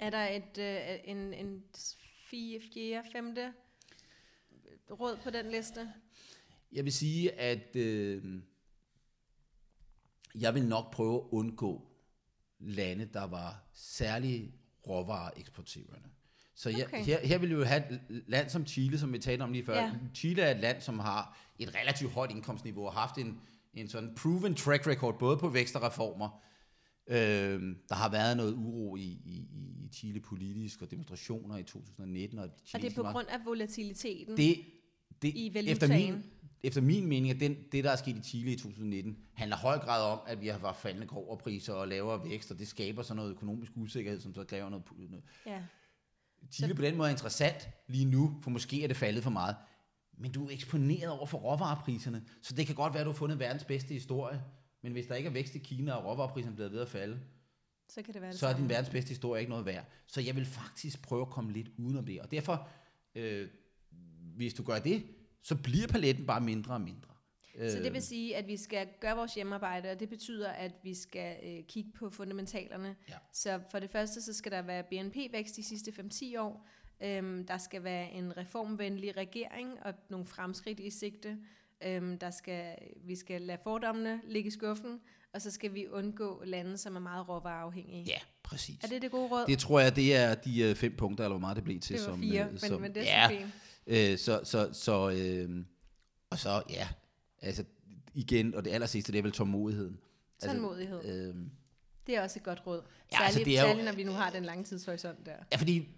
Er 0.00 0.10
der 0.10 0.26
et, 0.28 0.58
øh, 0.58 0.98
en, 1.04 1.34
en 1.34 1.64
fire, 2.30 2.60
fjerde, 2.74 3.08
femte 3.12 3.52
råd 4.90 5.16
på 5.16 5.30
den 5.30 5.50
liste? 5.50 5.92
Jeg 6.72 6.84
vil 6.84 6.92
sige, 6.92 7.32
at 7.32 7.76
øh, 7.76 8.42
jeg 10.34 10.54
vil 10.54 10.68
nok 10.68 10.92
prøve 10.92 11.16
at 11.16 11.28
undgå 11.30 11.90
lande, 12.58 13.04
der 13.04 13.24
var 13.24 13.64
særlig 13.72 14.54
råvareeksporterende. 14.90 16.08
Så 16.54 16.70
jeg, 16.70 16.86
Okay. 16.86 17.04
her, 17.04 17.26
her 17.26 17.38
vil 17.38 17.48
vi 17.48 17.54
jo 17.54 17.64
have 17.64 17.82
et 17.92 18.00
land 18.26 18.50
som 18.50 18.66
Chile, 18.66 18.98
som 18.98 19.12
vi 19.12 19.18
talte 19.18 19.42
om 19.42 19.52
lige 19.52 19.64
før. 19.64 19.76
Ja. 19.82 19.92
Chile 20.14 20.42
er 20.42 20.50
et 20.54 20.60
land, 20.60 20.80
som 20.80 20.98
har 20.98 21.38
et 21.58 21.74
relativt 21.74 22.12
højt 22.12 22.30
indkomstniveau 22.30 22.86
og 22.86 22.92
har 22.92 23.00
haft 23.00 23.18
en, 23.18 23.40
en 23.74 23.88
sådan 23.88 24.14
proven 24.16 24.54
track 24.54 24.86
record, 24.86 25.18
både 25.18 25.36
på 25.36 25.48
vækst 25.48 25.76
og 25.76 25.82
reformer. 25.82 26.42
Øh, 27.06 27.16
der 27.88 27.94
har 27.94 28.10
været 28.10 28.36
noget 28.36 28.54
uro 28.54 28.96
i, 28.96 29.02
i, 29.02 29.48
i 29.52 29.88
Chile 29.92 30.20
politisk 30.20 30.82
og 30.82 30.90
demonstrationer 30.90 31.56
i 31.56 31.62
2019. 31.62 32.38
Og, 32.38 32.44
Og 32.44 32.50
det 32.50 32.74
er 32.74 32.78
Chile 32.78 32.94
på 32.94 33.02
grund 33.02 33.26
af 33.28 33.38
volatiliteten 33.44 34.36
det, 34.36 34.56
det, 35.22 35.28
i 35.34 35.46
efter 35.66 35.88
min, 35.88 35.96
valutaen. 35.96 36.24
Efter 36.62 36.80
min 36.80 37.06
mening, 37.06 37.30
at 37.30 37.40
den, 37.40 37.56
det, 37.72 37.84
der 37.84 37.90
er 37.90 37.96
sket 37.96 38.16
i 38.16 38.20
Chile 38.22 38.52
i 38.52 38.56
2019, 38.56 39.18
handler 39.34 39.56
høj 39.56 39.78
grad 39.78 40.12
om, 40.12 40.18
at 40.26 40.40
vi 40.40 40.48
har 40.48 40.58
haft 40.58 40.80
faldende 40.80 41.06
groverpriser 41.06 41.72
og 41.72 41.88
lavere 41.88 42.24
vækst, 42.24 42.50
og 42.50 42.58
det 42.58 42.68
skaber 42.68 43.02
sådan 43.02 43.16
noget 43.16 43.30
økonomisk 43.30 43.72
usikkerhed, 43.74 44.20
som 44.20 44.34
så 44.34 44.44
kræver 44.44 44.68
noget... 44.68 44.84
noget. 44.98 45.24
Ja. 45.46 45.62
Chile 46.52 46.74
på 46.74 46.82
den 46.82 46.96
måde 46.96 47.08
er 47.08 47.12
interessant 47.12 47.68
lige 47.88 48.04
nu, 48.04 48.38
for 48.42 48.50
måske 48.50 48.84
er 48.84 48.88
det 48.88 48.96
faldet 48.96 49.22
for 49.22 49.30
meget. 49.30 49.56
men 50.18 50.32
du 50.32 50.46
er 50.46 50.50
eksponeret 50.50 51.08
over 51.08 51.26
for 51.26 51.38
råvarepriserne, 51.38 52.24
så 52.42 52.54
det 52.54 52.66
kan 52.66 52.74
godt 52.74 52.94
være, 52.94 53.00
at 53.00 53.04
du 53.04 53.10
har 53.10 53.16
fundet 53.16 53.38
verdens 53.38 53.64
bedste 53.64 53.94
historie, 53.94 54.42
men 54.82 54.92
hvis 54.92 55.06
der 55.06 55.14
ikke 55.14 55.26
er 55.26 55.32
vækst 55.32 55.54
i 55.54 55.58
Kina, 55.58 55.92
og 55.92 56.04
råvarepriserne 56.04 56.52
er 56.52 56.56
blevet 56.56 56.72
ved 56.72 56.80
at 56.80 56.88
falde, 56.88 57.20
Så 57.88 58.02
kan 58.02 58.14
det 58.14 58.22
være 58.22 58.30
det 58.30 58.38
så 58.38 58.46
er 58.46 58.56
din 58.56 58.68
verdens 58.68 58.90
bedste 58.90 59.08
historie 59.08 59.40
ikke 59.40 59.50
noget 59.50 59.66
værd. 59.66 59.84
Så 60.06 60.20
jeg 60.20 60.36
vil 60.36 60.46
faktisk 60.46 61.02
prøve 61.02 61.22
at 61.22 61.30
komme 61.30 61.52
lidt 61.52 61.68
udenom 61.78 62.06
det. 62.06 62.20
Og 62.20 62.30
derfor, 62.30 62.68
øh, 63.14 63.48
hvis 64.36 64.54
du 64.54 64.62
gør 64.62 64.78
det, 64.78 65.04
så 65.42 65.56
bliver 65.56 65.86
paletten 65.86 66.26
bare 66.26 66.40
mindre 66.40 66.74
og 66.74 66.80
mindre. 66.80 67.10
Så 67.54 67.78
det 67.78 67.86
Øh, 67.86 67.94
vil 67.94 68.02
sige, 68.02 68.36
at 68.36 68.46
vi 68.46 68.56
skal 68.56 68.88
gøre 69.00 69.16
vores 69.16 69.34
hjemmearbejde, 69.34 69.90
og 69.90 70.00
det 70.00 70.08
betyder, 70.08 70.50
at 70.50 70.72
vi 70.82 70.94
skal 70.94 71.36
øh, 71.42 71.64
kigge 71.64 71.90
på 71.98 72.10
fundamentalerne. 72.10 72.96
Ja. 73.08 73.14
Så 73.32 73.60
for 73.70 73.78
det 73.78 73.90
første, 73.90 74.22
så 74.22 74.32
skal 74.32 74.52
der 74.52 74.62
være 74.62 74.82
BNP-vækst 74.82 75.56
de 75.56 75.62
sidste 75.64 75.92
5-10 76.12 76.38
år. 76.40 76.66
Øhm, 77.02 77.46
der 77.46 77.58
skal 77.58 77.84
være 77.84 78.10
en 78.10 78.36
reformvenlig 78.36 79.16
regering 79.16 79.68
og 79.82 79.94
nogle 80.08 80.26
fremskridt 80.26 80.80
i 80.80 80.90
sigte. 80.90 81.38
Øhm, 81.84 82.18
der 82.18 82.30
skal, 82.30 82.74
vi 83.04 83.16
skal 83.16 83.42
lade 83.42 83.58
fordommene 83.62 84.20
ligge 84.28 84.48
i 84.48 84.50
skuffen, 84.50 85.00
og 85.34 85.42
så 85.42 85.50
skal 85.50 85.74
vi 85.74 85.86
undgå 85.88 86.42
lande, 86.44 86.78
som 86.78 86.96
er 86.96 87.00
meget 87.00 87.28
råvareafhængige. 87.28 88.04
Ja, 88.06 88.18
præcis. 88.42 88.84
Er 88.84 88.88
det 88.88 89.02
det 89.02 89.10
gode 89.10 89.28
råd? 89.28 89.46
Det 89.46 89.58
tror 89.58 89.80
jeg, 89.80 89.96
det 89.96 90.16
er 90.16 90.34
de 90.34 90.62
øh, 90.62 90.74
fem 90.74 90.96
punkter, 90.96 91.24
eller 91.24 91.34
hvor 91.34 91.40
meget 91.40 91.56
det 91.56 91.64
blev 91.64 91.80
til. 91.80 91.96
det 91.96 92.06
var 92.06 92.12
som, 92.12 92.20
fire, 92.20 92.44
øh, 92.44 92.50
men, 92.50 92.58
som, 92.58 92.80
men 92.80 92.94
det 92.94 93.10
er 93.10 93.20
ja, 93.22 93.28
så 93.28 93.34
fint. 93.34 93.54
Øh, 93.90 94.18
så, 94.18 94.40
så, 94.44 94.68
så 94.72 95.10
øh, 95.10 95.64
og 96.30 96.38
så, 96.38 96.62
ja, 96.70 96.88
altså 97.42 97.64
igen, 98.14 98.54
og 98.54 98.64
det 98.64 98.70
aller 98.70 98.86
sidste, 98.86 99.12
det 99.12 99.18
er 99.18 99.22
vel 99.22 99.32
tålmodigheden. 99.32 99.98
Tålmodighed. 100.44 100.98
Altså, 100.98 101.12
øh, 101.12 101.34
Det 102.06 102.16
er 102.16 102.22
også 102.22 102.38
et 102.38 102.42
godt 102.44 102.62
råd. 102.66 102.82
Ja, 103.12 103.16
Særligt, 103.18 103.26
altså, 103.26 103.44
det 103.44 103.58
er 103.58 103.62
jo- 103.62 103.68
særligt 103.68 103.84
når 103.84 103.92
vi 103.92 104.04
nu 104.04 104.12
har 104.12 104.30
den 104.30 104.44
lange 104.44 104.64
tidshorisont 104.64 105.26
der. 105.26 105.32
Ja, 105.52 105.56
fordi 105.56 105.88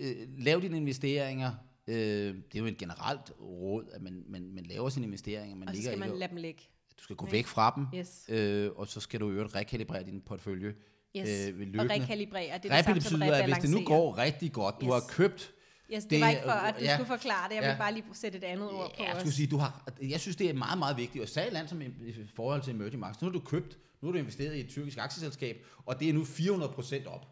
øh, 0.00 0.16
lav 0.38 0.60
dine 0.62 0.76
investeringer, 0.76 1.50
øh, 1.86 1.94
det 1.96 2.54
er 2.54 2.58
jo 2.58 2.66
et 2.66 2.78
generelt 2.78 3.32
råd, 3.40 3.84
at 3.92 4.02
man, 4.02 4.24
man, 4.28 4.50
man 4.54 4.64
laver 4.64 4.88
sine 4.88 5.06
investeringer, 5.06 5.56
man 5.56 5.68
Og 5.68 5.74
så 5.76 5.82
skal 5.82 5.98
man 5.98 6.08
ikke, 6.08 6.18
lade 6.18 6.30
dem 6.30 6.36
ligge. 6.38 6.62
du 6.98 7.02
skal 7.04 7.16
gå 7.16 7.26
væk 7.30 7.46
fra 7.46 7.72
dem, 7.76 7.98
Yes. 7.98 8.24
øh, 8.28 8.70
og 8.76 8.88
så 8.88 9.00
skal 9.00 9.20
du 9.20 9.30
i 9.30 9.32
øvrigt 9.32 9.54
rekalibrere 9.54 10.02
din 10.04 10.20
portefølje 10.20 10.74
Yes. 11.16 11.28
øh, 11.54 11.68
og 11.78 11.90
rekalibrere. 11.90 12.58
Det 12.62 12.70
er 12.70 12.76
det 12.76 12.84
samme 12.84 13.00
som 13.00 13.18
betyder, 13.20 13.34
at 13.36 13.44
hvis 13.44 13.56
det 13.62 13.70
nu 13.70 13.84
går 13.84 14.18
rigtig 14.18 14.52
godt, 14.52 14.74
du 14.80 14.86
Yes. 14.86 14.92
har 14.92 15.02
købt 15.08 15.52
Yes, 15.94 16.02
det, 16.02 16.10
det- 16.10 16.20
var 16.20 16.28
ikke 16.28 16.42
for, 16.44 16.50
at 16.50 16.74
du 16.78 16.84
ja. 16.84 16.94
skulle 16.94 17.06
forklare 17.06 17.48
det. 17.48 17.54
Jeg 17.54 17.62
vil 17.62 17.68
Ja. 17.70 17.76
bare 17.78 17.92
lige 17.94 18.04
sætte 18.12 18.38
et 18.38 18.44
andet 18.44 18.70
ord 18.70 18.90
på 18.96 19.02
Ja, 19.02 19.08
jeg 19.10 19.20
skulle 19.20 19.34
sige, 19.34 19.46
du 19.48 19.56
har, 19.56 19.88
jeg 20.02 20.20
synes, 20.20 20.36
det 20.36 20.50
er 20.50 20.54
meget, 20.54 20.78
meget 20.78 20.96
vigtigt. 20.96 21.22
Og 21.22 21.28
særligt 21.28 21.54
land 21.54 21.68
som 21.68 21.82
i 21.82 21.92
forhold 22.34 22.62
til 22.62 22.74
emerging 22.74 23.00
markets. 23.00 23.22
Nu 23.22 23.28
har 23.28 23.32
du 23.32 23.40
købt, 23.40 23.78
nu 24.00 24.08
har 24.08 24.12
du 24.12 24.18
investeret 24.18 24.54
i 24.56 24.60
et 24.60 24.68
tyrkisk 24.68 24.98
aktieselskab, 24.98 25.66
og 25.86 26.00
det 26.00 26.08
er 26.08 26.12
nu 26.12 26.24
400% 26.24 27.06
op. 27.06 27.26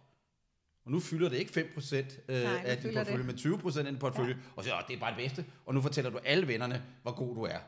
Og 0.84 0.90
nu 0.92 1.00
fylder 1.00 1.28
det 1.28 1.36
ikke 1.36 1.52
5% 1.52 1.96
øh, 2.28 2.42
Nej, 2.42 2.62
af 2.64 2.78
din 2.78 2.94
portefølje, 2.94 3.26
det. 3.26 3.44
men 3.44 3.60
20% 3.60 3.78
af 3.78 3.84
din 3.84 3.96
portefølje. 3.98 4.34
Ja. 4.34 4.40
Og 4.56 4.64
så, 4.64 4.70
"Åh, 4.74 4.80
det 4.88 4.96
er 4.96 5.00
bare 5.00 5.10
det 5.10 5.18
bedste. 5.28 5.44
Og 5.66 5.74
nu 5.74 5.80
fortæller 5.80 6.10
du 6.10 6.18
alle 6.24 6.48
vennerne, 6.48 6.82
hvor 7.02 7.12
god 7.12 7.34
du 7.34 7.42
er. 7.42 7.58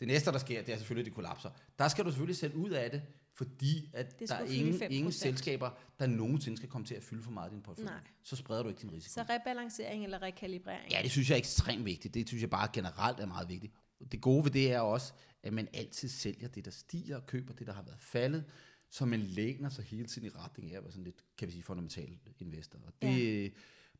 Det 0.00 0.08
næste, 0.08 0.32
der 0.32 0.38
sker, 0.38 0.62
det 0.62 0.72
er 0.74 0.76
selvfølgelig, 0.78 1.10
at 1.10 1.12
de 1.12 1.14
kollapser. 1.14 1.50
Der 1.78 1.88
skal 1.88 2.04
du 2.04 2.10
selvfølgelig 2.10 2.36
sætte 2.36 2.56
ud 2.56 2.70
af 2.70 2.90
det, 2.90 3.02
fordi 3.38 3.90
at 3.92 4.18
Det 4.20 4.28
der 4.28 4.34
er 4.34 4.44
ingen, 4.44 4.74
5%. 4.74 4.84
ingen 4.84 5.12
selskaber, 5.12 5.70
der 5.98 6.06
nogensinde 6.06 6.56
skal 6.56 6.68
komme 6.68 6.86
til 6.86 6.94
at 6.94 7.02
fylde 7.02 7.22
for 7.22 7.30
meget 7.30 7.50
i 7.50 7.54
din 7.54 7.62
portefølje. 7.62 7.90
Nej. 7.90 8.00
Så 8.22 8.36
spreder 8.36 8.62
du 8.62 8.68
ikke 8.68 8.80
din 8.80 8.92
risiko. 8.92 9.12
Så 9.12 9.22
rebalancering 9.22 10.04
eller 10.04 10.22
rekalibrering. 10.22 10.92
Ja, 10.92 11.00
det 11.02 11.10
synes 11.10 11.30
jeg 11.30 11.34
er 11.34 11.38
ekstremt 11.38 11.84
vigtigt. 11.84 12.14
Det 12.14 12.28
synes 12.28 12.40
jeg 12.42 12.50
bare 12.50 12.68
generelt 12.72 13.20
er 13.20 13.26
meget 13.26 13.48
vigtigt. 13.48 13.72
Det 14.12 14.20
gode 14.20 14.44
ved 14.44 14.50
det 14.50 14.72
er 14.72 14.80
også, 14.80 15.12
at 15.42 15.52
man 15.52 15.68
altid 15.72 16.08
sælger 16.08 16.48
det, 16.48 16.64
der 16.64 16.70
stiger, 16.70 17.16
og 17.16 17.26
køber 17.26 17.54
det, 17.54 17.66
der 17.66 17.72
har 17.72 17.82
været 17.82 18.00
faldet, 18.00 18.44
så 18.90 19.06
man 19.06 19.20
læner 19.20 19.68
sig 19.68 19.84
hele 19.84 20.06
tiden 20.06 20.28
i 20.28 20.30
retning 20.30 20.72
af 20.72 20.76
at 20.76 20.82
være 20.82 20.92
sådan 20.92 21.04
lidt, 21.04 21.24
kan 21.38 21.48
vi 21.48 21.52
sige, 21.52 21.62
fundamental 21.62 22.18
investor. 22.38 22.78
Og 22.86 22.92
det 23.02 23.46
er 23.46 23.50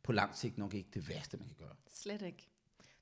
på 0.03 0.13
lang 0.13 0.37
sigt 0.37 0.59
nok 0.59 0.75
ikke 0.75 0.91
det 0.95 1.09
værste, 1.09 1.37
man 1.37 1.47
kan 1.47 1.57
gøre. 1.59 1.75
Slet 1.95 2.23
ikke. 2.23 2.49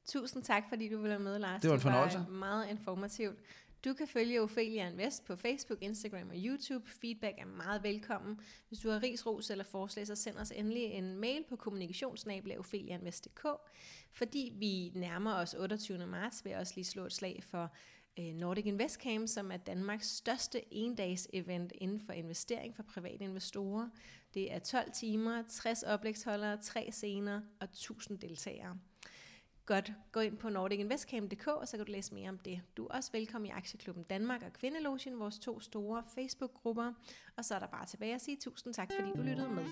Tusind 0.09 0.42
tak, 0.42 0.62
fordi 0.68 0.88
du 0.88 0.96
ville 0.96 1.11
være 1.11 1.18
med, 1.18 1.38
Lars. 1.38 1.61
Det 1.61 1.70
var 1.70 1.77
en 1.77 1.81
fornøjelse. 1.83 2.18
var 2.18 2.29
meget 2.29 2.70
informativt. 2.70 3.38
Du 3.85 3.95
kan 3.95 4.09
følge 4.09 4.43
Ophelia 4.43 4.89
Invest 4.89 5.25
på 5.25 5.37
Facebook, 5.37 5.83
Instagram 5.83 6.29
og 6.29 6.37
YouTube. 6.37 6.89
Feedback 6.89 7.35
er 7.39 7.47
meget 7.47 7.83
velkommen. 7.83 8.41
Hvis 8.69 8.79
du 8.79 8.91
har 8.91 9.03
ris, 9.03 9.27
ros 9.27 9.51
eller 9.51 9.65
forslag, 9.65 10.07
så 10.07 10.15
send 10.15 10.37
os 10.37 10.51
endelig 10.51 10.85
en 10.85 11.19
mail 11.19 11.45
på 11.49 11.57
kommunikationsnabel.ofeliainvest.dk. 11.57 13.47
Fordi 14.12 14.53
vi 14.55 14.93
nærmer 14.95 15.35
os 15.35 15.55
28. 15.55 16.07
marts, 16.07 16.45
vil 16.45 16.51
jeg 16.51 16.61
også 16.61 16.73
lige 16.77 16.85
slå 16.85 17.07
et 17.07 17.12
slag 17.12 17.43
for 17.43 17.73
øh, 18.19 18.35
Nordic 18.35 18.67
Invest 18.67 19.01
Camp, 19.01 19.29
som 19.29 19.53
er 19.53 19.57
Danmarks 19.57 20.07
største 20.07 20.75
endags 20.75 21.29
event 21.33 21.73
inden 21.79 22.01
for 22.01 22.12
investering 22.12 22.77
for 22.77 22.83
private 22.83 23.25
investorer. 23.25 23.89
Det 24.35 24.53
er 24.53 24.59
12 24.59 24.93
timer, 24.93 25.43
60 25.49 25.83
oplægsholdere, 25.83 26.57
3 26.57 26.89
scener 26.93 27.41
og 27.61 27.65
1000 27.65 28.19
deltagere. 28.19 28.79
Godt, 29.67 29.93
gå 30.13 30.21
ind 30.21 30.37
på 30.39 30.49
nordicinvestcamp.dk, 30.49 31.47
og 31.47 31.69
så 31.69 31.77
kan 31.77 31.87
du 31.87 31.93
læse 31.93 32.15
mere 32.15 32.29
om 32.29 32.39
det. 32.39 32.61
Du 32.77 32.87
er 32.87 32.89
også 32.97 33.13
velkommen 33.13 33.47
i 33.47 33.51
Aktieklubben 33.51 34.05
Danmark 34.05 34.43
og 34.43 34.53
Kvindelogen, 34.53 35.19
vores 35.19 35.39
to 35.39 35.61
store 35.61 36.03
Facebook-grupper. 36.15 36.93
Og 37.37 37.45
så 37.45 37.55
er 37.55 37.59
der 37.59 37.67
bare 37.67 37.87
tilbage 37.87 38.15
at 38.15 38.21
sige 38.21 38.37
tusind 38.41 38.75
tak, 38.75 38.89
fordi 38.99 39.11
du 39.17 39.23
lyttede 39.23 39.49
med. 39.49 39.65